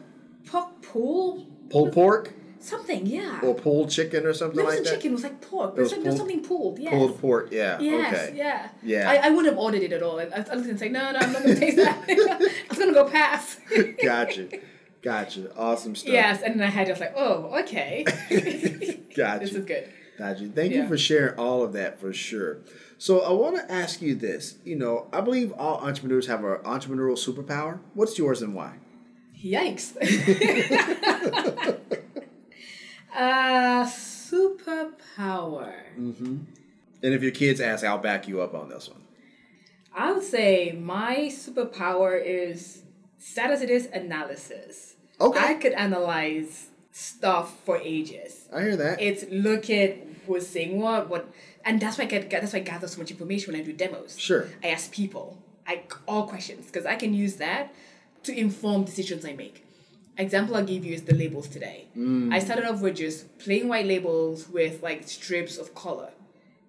pork 0.46 0.82
pool. 0.82 1.46
Pulled 1.70 1.92
pork 1.92 2.32
Something, 2.60 3.06
yeah. 3.06 3.40
or 3.42 3.54
pulled 3.54 3.90
chicken 3.90 4.26
or 4.26 4.32
something 4.34 4.58
it 4.58 4.62
like 4.62 4.66
wasn't 4.70 4.86
that. 4.86 4.94
chicken. 4.94 5.10
It 5.10 5.14
was 5.14 5.22
like 5.22 5.40
pork. 5.40 5.76
It 5.76 5.80
was, 5.80 5.92
like, 5.92 6.00
was 6.00 6.06
pulled- 6.08 6.18
something 6.18 6.42
pulled. 6.42 6.78
Yes. 6.80 6.92
Pulled 6.92 7.20
pork. 7.20 7.48
Yeah. 7.52 7.78
Yes, 7.78 8.28
okay. 8.28 8.36
yeah. 8.36 8.68
Yeah. 8.82 9.08
I, 9.10 9.28
I 9.28 9.30
wouldn't 9.30 9.46
have 9.54 9.58
ordered 9.58 9.82
it 9.82 9.92
at 9.92 10.02
all. 10.02 10.18
I, 10.18 10.24
I 10.24 10.56
was 10.56 10.66
to 10.66 10.76
say, 10.76 10.88
no, 10.88 11.12
no, 11.12 11.18
I'm 11.20 11.32
not 11.32 11.42
going 11.44 11.54
to 11.54 11.60
taste 11.60 11.76
that. 11.76 12.04
I 12.08 12.66
was 12.68 12.78
going 12.78 12.92
to 12.92 12.94
go 12.94 13.08
pass. 13.08 13.60
Gotcha. 14.02 14.48
Gotcha. 15.02 15.56
Awesome 15.56 15.94
stuff. 15.94 16.12
yes, 16.12 16.42
and 16.42 16.58
then 16.58 16.66
I 16.66 16.70
had 16.70 16.88
just 16.88 17.00
like, 17.00 17.12
oh, 17.16 17.56
okay. 17.60 18.04
Gotcha. 19.16 19.38
This 19.40 19.54
is 19.54 19.64
good. 19.64 19.88
Gotcha. 20.18 20.48
Thank 20.48 20.72
you 20.72 20.88
for 20.88 20.98
sharing 20.98 21.38
all 21.38 21.62
of 21.62 21.72
that 21.74 22.00
for 22.00 22.12
sure. 22.12 22.58
So 22.98 23.20
I 23.20 23.30
want 23.30 23.54
to 23.56 23.72
ask 23.72 24.02
you 24.02 24.16
this. 24.16 24.56
You 24.64 24.74
know, 24.74 25.06
I 25.12 25.20
believe 25.20 25.52
all 25.52 25.76
entrepreneurs 25.78 26.26
have 26.26 26.42
an 26.42 26.56
entrepreneurial 26.58 27.16
superpower. 27.16 27.78
What's 27.94 28.18
yours 28.18 28.42
and 28.42 28.52
why? 28.52 28.74
Yikes. 29.40 29.96
uh, 33.14 33.86
superpower. 33.86 35.72
And 35.96 36.46
if 37.14 37.22
your 37.22 37.30
kids 37.30 37.60
ask, 37.60 37.84
I'll 37.84 37.98
back 37.98 38.26
you 38.26 38.40
up 38.40 38.54
on 38.54 38.68
this 38.68 38.88
one. 38.88 39.02
I 39.94 40.12
would 40.12 40.24
say 40.24 40.72
my 40.72 41.28
superpower 41.30 42.20
is, 42.20 42.82
sad 43.18 43.52
as 43.52 43.62
it 43.62 43.70
is, 43.70 43.86
analysis. 43.92 44.96
Okay. 45.20 45.38
I 45.38 45.54
could 45.54 45.72
analyze 45.74 46.70
stuff 46.90 47.56
for 47.64 47.76
ages. 47.78 48.48
I 48.52 48.62
hear 48.62 48.76
that. 48.76 49.00
It's 49.00 49.24
look 49.30 49.70
at 49.70 50.07
who's 50.34 50.46
saying 50.46 50.80
what, 50.80 51.08
what, 51.08 51.28
and 51.64 51.80
that's 51.80 51.98
why 51.98 52.04
I 52.04 52.06
get 52.06 52.30
that's 52.30 52.52
why 52.52 52.60
I 52.60 52.62
gather 52.62 52.86
so 52.86 52.98
much 52.98 53.10
information 53.10 53.52
when 53.52 53.60
I 53.60 53.64
do 53.64 53.72
demos. 53.72 54.18
Sure. 54.18 54.48
I 54.62 54.68
ask 54.68 54.92
people, 54.92 55.38
I 55.66 55.82
all 56.06 56.26
questions 56.26 56.66
because 56.66 56.86
I 56.86 56.96
can 56.96 57.14
use 57.14 57.36
that 57.36 57.74
to 58.24 58.38
inform 58.38 58.84
decisions 58.84 59.24
I 59.24 59.32
make. 59.32 59.64
Example 60.16 60.56
I'll 60.56 60.64
give 60.64 60.84
you 60.84 60.94
is 60.94 61.02
the 61.02 61.14
labels 61.14 61.48
today. 61.48 61.86
Mm. 61.96 62.32
I 62.32 62.38
started 62.40 62.64
off 62.64 62.80
with 62.80 62.96
just 62.96 63.38
plain 63.38 63.68
white 63.68 63.86
labels 63.86 64.48
with 64.48 64.82
like 64.82 65.08
strips 65.08 65.58
of 65.58 65.74
color. 65.74 66.10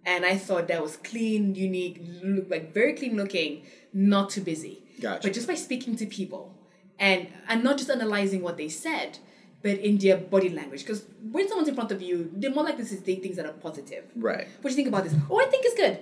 and 0.06 0.26
I 0.26 0.38
thought 0.38 0.68
that 0.68 0.82
was 0.82 0.98
clean, 0.98 1.56
unique, 1.56 2.02
look 2.24 2.50
like 2.50 2.74
very 2.74 2.94
clean 2.94 3.16
looking, 3.16 3.64
not 3.94 4.30
too 4.30 4.42
busy. 4.42 4.82
Gotcha. 5.00 5.28
But 5.28 5.34
just 5.34 5.48
by 5.48 5.56
speaking 5.56 5.96
to 5.98 6.06
people, 6.06 6.54
and 6.98 7.28
and 7.48 7.64
not 7.64 7.78
just 7.78 7.90
analyzing 7.90 8.42
what 8.42 8.58
they 8.58 8.70
said, 8.70 9.20
but 9.62 9.78
in 9.80 9.98
their 9.98 10.18
body 10.18 10.50
language. 10.50 10.82
Because 10.86 11.04
when 11.32 11.48
someone's 11.48 11.68
in 11.68 11.76
front 11.76 11.92
of 11.92 12.02
you, 12.02 12.32
they're 12.36 12.52
more 12.52 12.64
likely 12.64 12.84
to 12.86 12.90
say 12.90 13.16
things 13.16 13.36
that 13.38 13.46
are 13.46 13.54
positive. 13.54 14.06
Right. 14.16 14.48
What 14.62 14.64
do 14.64 14.70
you 14.70 14.76
think 14.76 14.88
about 14.88 15.04
this? 15.04 15.14
Oh, 15.30 15.40
I 15.40 15.46
think 15.46 15.66
it's 15.66 15.76
good. 15.76 16.00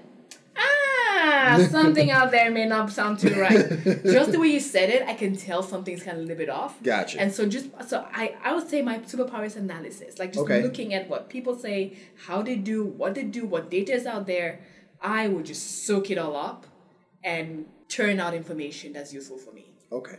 Ah, 0.59 1.65
something 1.71 2.09
out 2.11 2.31
there 2.31 2.49
may 2.51 2.65
not 2.65 2.91
sound 2.91 3.19
too 3.19 3.33
right. 3.39 3.57
just 4.05 4.31
the 4.31 4.39
way 4.39 4.47
you 4.47 4.59
said 4.59 4.89
it, 4.89 5.07
I 5.07 5.13
can 5.13 5.35
tell 5.35 5.61
something's 5.63 6.03
kind 6.03 6.17
of 6.17 6.23
a 6.23 6.27
little 6.27 6.37
bit 6.37 6.49
off. 6.49 6.81
Gotcha. 6.83 7.19
And 7.19 7.31
so 7.33 7.47
just 7.47 7.67
so 7.87 8.05
I, 8.11 8.35
I 8.43 8.53
would 8.55 8.67
say 8.69 8.81
my 8.81 8.99
superpower 8.99 9.45
is 9.45 9.55
analysis. 9.55 10.19
Like 10.19 10.33
just 10.33 10.43
Okay. 10.45 10.61
looking 10.63 10.93
at 10.93 11.09
what 11.09 11.29
people 11.29 11.57
say, 11.57 11.97
how 12.25 12.41
they 12.41 12.55
do, 12.55 12.83
what 12.85 13.15
they 13.15 13.23
do, 13.23 13.45
what 13.45 13.69
data 13.69 13.93
is 13.93 14.05
out 14.05 14.27
there. 14.27 14.59
I 15.01 15.27
would 15.27 15.45
just 15.45 15.85
soak 15.85 16.09
it 16.09 16.17
all 16.17 16.35
up 16.35 16.65
and 17.23 17.65
turn 17.87 18.19
out 18.19 18.33
information 18.33 18.93
that's 18.93 19.13
useful 19.13 19.37
for 19.37 19.51
me 19.53 19.65
Okay. 19.91 20.17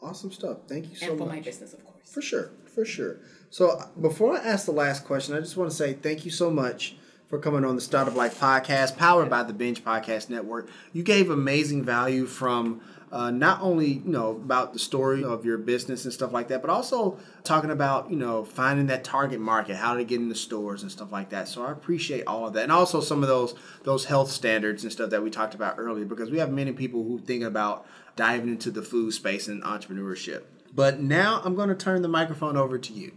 Awesome 0.00 0.32
stuff. 0.32 0.58
Thank 0.68 0.90
you 0.90 0.96
so 0.96 1.06
much. 1.06 1.10
and 1.10 1.18
for 1.18 1.26
much. 1.26 1.34
my 1.36 1.40
business, 1.40 1.72
of 1.74 1.84
course. 1.84 2.08
For 2.10 2.22
sure, 2.22 2.50
for 2.74 2.84
sure. 2.84 3.18
So 3.50 3.70
uh, 3.70 3.86
before 4.00 4.36
I 4.36 4.40
ask 4.40 4.66
the 4.66 4.72
last 4.72 5.04
question, 5.04 5.34
I 5.34 5.40
just 5.40 5.56
want 5.56 5.70
to 5.70 5.76
say 5.76 5.92
thank 5.92 6.24
you 6.24 6.30
so 6.30 6.50
much 6.50 6.96
for 7.26 7.38
coming 7.38 7.64
on 7.64 7.74
the 7.74 7.80
Startup 7.80 8.14
Life 8.14 8.38
podcast, 8.38 8.98
powered 8.98 9.30
by 9.30 9.42
the 9.42 9.54
Binge 9.54 9.82
Podcast 9.82 10.28
Network. 10.28 10.68
You 10.92 11.02
gave 11.02 11.30
amazing 11.30 11.82
value 11.82 12.26
from 12.26 12.82
uh, 13.10 13.30
not 13.30 13.60
only 13.60 13.88
you 13.88 14.10
know 14.10 14.30
about 14.30 14.72
the 14.72 14.78
story 14.78 15.22
of 15.22 15.44
your 15.44 15.58
business 15.58 16.04
and 16.04 16.12
stuff 16.12 16.32
like 16.32 16.48
that, 16.48 16.62
but 16.62 16.70
also 16.70 17.18
talking 17.44 17.70
about 17.70 18.10
you 18.10 18.16
know 18.16 18.44
finding 18.44 18.86
that 18.86 19.04
target 19.04 19.40
market, 19.40 19.76
how 19.76 19.94
to 19.94 20.04
get 20.04 20.20
in 20.20 20.28
the 20.28 20.34
stores 20.34 20.82
and 20.82 20.90
stuff 20.90 21.12
like 21.12 21.28
that. 21.30 21.48
So 21.48 21.64
I 21.64 21.72
appreciate 21.72 22.26
all 22.26 22.46
of 22.46 22.54
that, 22.54 22.64
and 22.64 22.72
also 22.72 23.00
some 23.00 23.22
of 23.22 23.28
those 23.28 23.54
those 23.84 24.06
health 24.06 24.30
standards 24.30 24.82
and 24.82 24.92
stuff 24.92 25.10
that 25.10 25.22
we 25.22 25.30
talked 25.30 25.54
about 25.54 25.76
earlier, 25.78 26.04
because 26.04 26.30
we 26.30 26.38
have 26.38 26.50
many 26.50 26.72
people 26.72 27.02
who 27.04 27.18
think 27.18 27.44
about 27.44 27.86
diving 28.16 28.48
into 28.48 28.70
the 28.70 28.82
food 28.82 29.12
space 29.12 29.48
and 29.48 29.62
entrepreneurship. 29.62 30.42
But 30.74 31.00
now 31.00 31.42
I'm 31.44 31.54
going 31.54 31.68
to 31.68 31.74
turn 31.74 32.02
the 32.02 32.08
microphone 32.08 32.56
over 32.56 32.78
to 32.78 32.92
you 32.92 33.12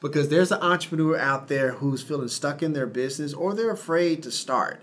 because 0.00 0.28
there's 0.28 0.52
an 0.52 0.62
entrepreneur 0.62 1.18
out 1.18 1.48
there 1.48 1.72
who's 1.72 2.02
feeling 2.02 2.28
stuck 2.28 2.62
in 2.62 2.72
their 2.72 2.86
business 2.86 3.34
or 3.34 3.54
they're 3.54 3.70
afraid 3.70 4.22
to 4.22 4.30
start. 4.30 4.80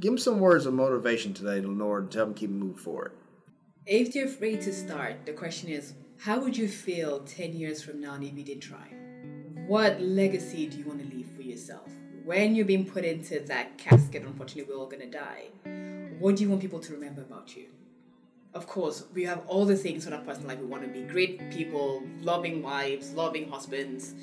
Give 0.00 0.12
them 0.12 0.18
some 0.18 0.40
words 0.40 0.66
of 0.66 0.74
motivation 0.74 1.34
today, 1.34 1.60
Lenora, 1.60 2.06
to 2.06 2.18
help 2.18 2.28
them 2.30 2.34
keep 2.34 2.50
moving 2.50 2.76
forward. 2.76 3.12
If 3.86 4.14
you're 4.14 4.26
afraid 4.26 4.60
to 4.62 4.72
start, 4.72 5.26
the 5.26 5.32
question 5.32 5.68
is, 5.68 5.94
how 6.18 6.40
would 6.40 6.56
you 6.56 6.68
feel 6.68 7.20
10 7.20 7.52
years 7.52 7.82
from 7.82 8.00
now 8.00 8.14
if 8.14 8.36
you 8.36 8.42
didn't 8.42 8.62
try? 8.62 8.92
What 9.66 10.00
legacy 10.00 10.66
do 10.66 10.78
you 10.78 10.84
want 10.84 11.00
to 11.00 11.16
leave 11.16 11.28
for 11.36 11.42
yourself? 11.42 11.88
When 12.24 12.54
you're 12.54 12.66
being 12.66 12.86
put 12.86 13.04
into 13.04 13.40
that 13.40 13.78
casket, 13.78 14.22
unfortunately, 14.22 14.72
we're 14.72 14.80
all 14.80 14.88
going 14.88 15.08
to 15.08 15.18
die. 15.18 15.44
What 16.18 16.36
do 16.36 16.42
you 16.42 16.48
want 16.48 16.62
people 16.62 16.80
to 16.80 16.92
remember 16.92 17.22
about 17.22 17.56
you? 17.56 17.66
Of 18.56 18.66
course, 18.66 19.04
we 19.12 19.24
have 19.24 19.42
all 19.48 19.66
the 19.66 19.76
things 19.76 20.06
in 20.06 20.14
our 20.14 20.22
personal 20.22 20.48
life. 20.48 20.58
We 20.58 20.64
want 20.64 20.82
to 20.82 20.88
be 20.88 21.02
great 21.02 21.50
people, 21.50 22.02
loving 22.22 22.62
wives, 22.62 23.12
loving 23.12 23.50
husbands, 23.50 24.14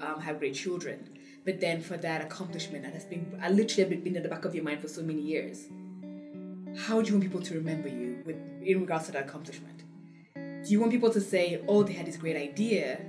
um, 0.00 0.20
have 0.20 0.38
great 0.38 0.54
children. 0.54 1.08
But 1.44 1.60
then 1.60 1.80
for 1.80 1.96
that 1.96 2.22
accomplishment 2.22 2.84
that 2.84 2.92
has 2.92 3.04
been, 3.04 3.36
I 3.42 3.50
literally 3.50 3.96
been 3.96 4.14
in 4.14 4.22
the 4.22 4.28
back 4.28 4.44
of 4.44 4.54
your 4.54 4.62
mind 4.62 4.80
for 4.80 4.86
so 4.86 5.02
many 5.02 5.20
years, 5.20 5.66
how 6.86 7.02
do 7.02 7.08
you 7.08 7.14
want 7.14 7.24
people 7.24 7.40
to 7.40 7.54
remember 7.54 7.88
you 7.88 8.22
with 8.24 8.36
in 8.62 8.80
regards 8.80 9.06
to 9.06 9.12
that 9.12 9.24
accomplishment? 9.24 9.82
Do 10.36 10.70
you 10.70 10.78
want 10.78 10.92
people 10.92 11.10
to 11.10 11.20
say, 11.20 11.60
"Oh, 11.66 11.82
they 11.82 11.94
had 11.94 12.06
this 12.06 12.16
great 12.16 12.36
idea, 12.36 13.00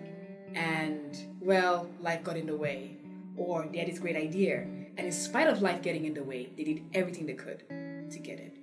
and 0.56 1.16
well, 1.40 1.92
life 2.00 2.24
got 2.24 2.38
in 2.38 2.48
the 2.48 2.58
way," 2.58 2.98
or 3.38 3.68
they 3.72 3.78
had 3.78 3.88
this 3.88 4.00
great 4.00 4.16
idea, 4.16 4.62
and 4.98 5.06
in 5.06 5.12
spite 5.12 5.48
of 5.48 5.62
life 5.62 5.84
getting 5.84 6.06
in 6.06 6.16
the 6.16 6.24
way, 6.24 6.50
they 6.58 6.64
did 6.64 6.82
everything 6.96 7.28
they 7.28 7.40
could 7.46 7.60
to 7.70 8.20
get 8.20 8.40
it? 8.40 8.61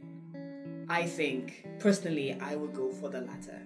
I 0.91 1.05
think 1.05 1.67
personally, 1.79 2.39
I 2.41 2.57
would 2.57 2.73
go 2.73 2.91
for 2.91 3.11
the 3.11 3.21
latter. 3.21 3.61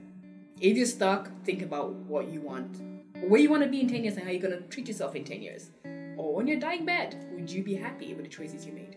If 0.60 0.76
you're 0.76 0.86
stuck, 0.86 1.30
think 1.44 1.62
about 1.62 1.92
what 1.92 2.28
you 2.28 2.40
want, 2.40 2.80
where 3.28 3.40
you 3.40 3.48
want 3.48 3.62
to 3.62 3.68
be 3.68 3.80
in 3.80 3.88
ten 3.88 4.02
years, 4.02 4.16
and 4.16 4.24
how 4.24 4.32
you're 4.32 4.42
gonna 4.42 4.62
treat 4.62 4.88
yourself 4.88 5.14
in 5.14 5.22
ten 5.22 5.40
years. 5.40 5.70
Or 6.16 6.34
when 6.34 6.48
you're 6.48 6.58
dying 6.58 6.84
bed, 6.84 7.24
would 7.32 7.48
you 7.48 7.62
be 7.62 7.74
happy 7.74 8.12
with 8.14 8.24
the 8.24 8.28
choices 8.28 8.66
you 8.66 8.72
made? 8.72 8.96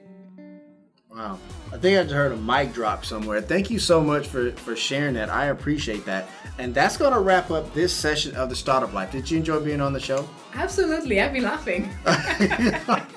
Wow. 1.09 1.39
I 1.71 1.77
think 1.77 1.97
I 1.97 2.03
just 2.03 2.13
heard 2.13 2.33
a 2.33 2.37
mic 2.37 2.73
drop 2.73 3.05
somewhere. 3.05 3.41
Thank 3.41 3.69
you 3.69 3.79
so 3.79 4.01
much 4.01 4.27
for, 4.27 4.51
for 4.51 4.75
sharing 4.75 5.13
that. 5.15 5.29
I 5.29 5.45
appreciate 5.45 6.05
that. 6.05 6.27
And 6.57 6.73
that's 6.73 6.97
going 6.97 7.13
to 7.13 7.19
wrap 7.19 7.51
up 7.51 7.73
this 7.73 7.93
session 7.93 8.35
of 8.35 8.49
the 8.49 8.55
Startup 8.55 8.91
Life. 8.93 9.11
Did 9.11 9.29
you 9.31 9.37
enjoy 9.37 9.59
being 9.61 9.81
on 9.81 9.93
the 9.93 9.99
show? 9.99 10.27
Absolutely, 10.53 11.21
I've 11.21 11.33
been 11.33 11.43
laughing. 11.43 11.89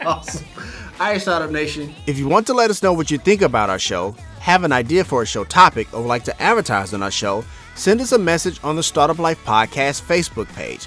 awesome. 0.07 0.47
All 1.01 1.07
right, 1.07 1.21
Startup 1.21 1.51
Nation. 1.51 1.95
If 2.07 2.19
you 2.19 2.29
want 2.29 2.47
to 2.49 2.55
let 2.55 2.71
us 2.71 2.83
know 2.83 2.93
what 2.93 3.11
you 3.11 3.19
think 3.19 3.43
about 3.43 3.71
our 3.71 3.79
show, 3.79 4.15
have 4.41 4.65
an 4.65 4.73
idea 4.73 5.05
for 5.05 5.23
a 5.23 5.27
show 5.27 5.45
topic, 5.45 5.93
or 5.93 6.01
would 6.01 6.09
like 6.09 6.25
to 6.25 6.43
advertise 6.43 6.95
on 6.95 7.03
our 7.03 7.11
show, 7.11 7.45
send 7.75 8.01
us 8.01 8.13
a 8.13 8.19
message 8.19 8.59
on 8.65 8.77
the 8.77 8.83
Startup 8.83 9.19
Life 9.19 9.45
Podcast 9.45 10.03
Facebook 10.03 10.53
page. 10.55 10.87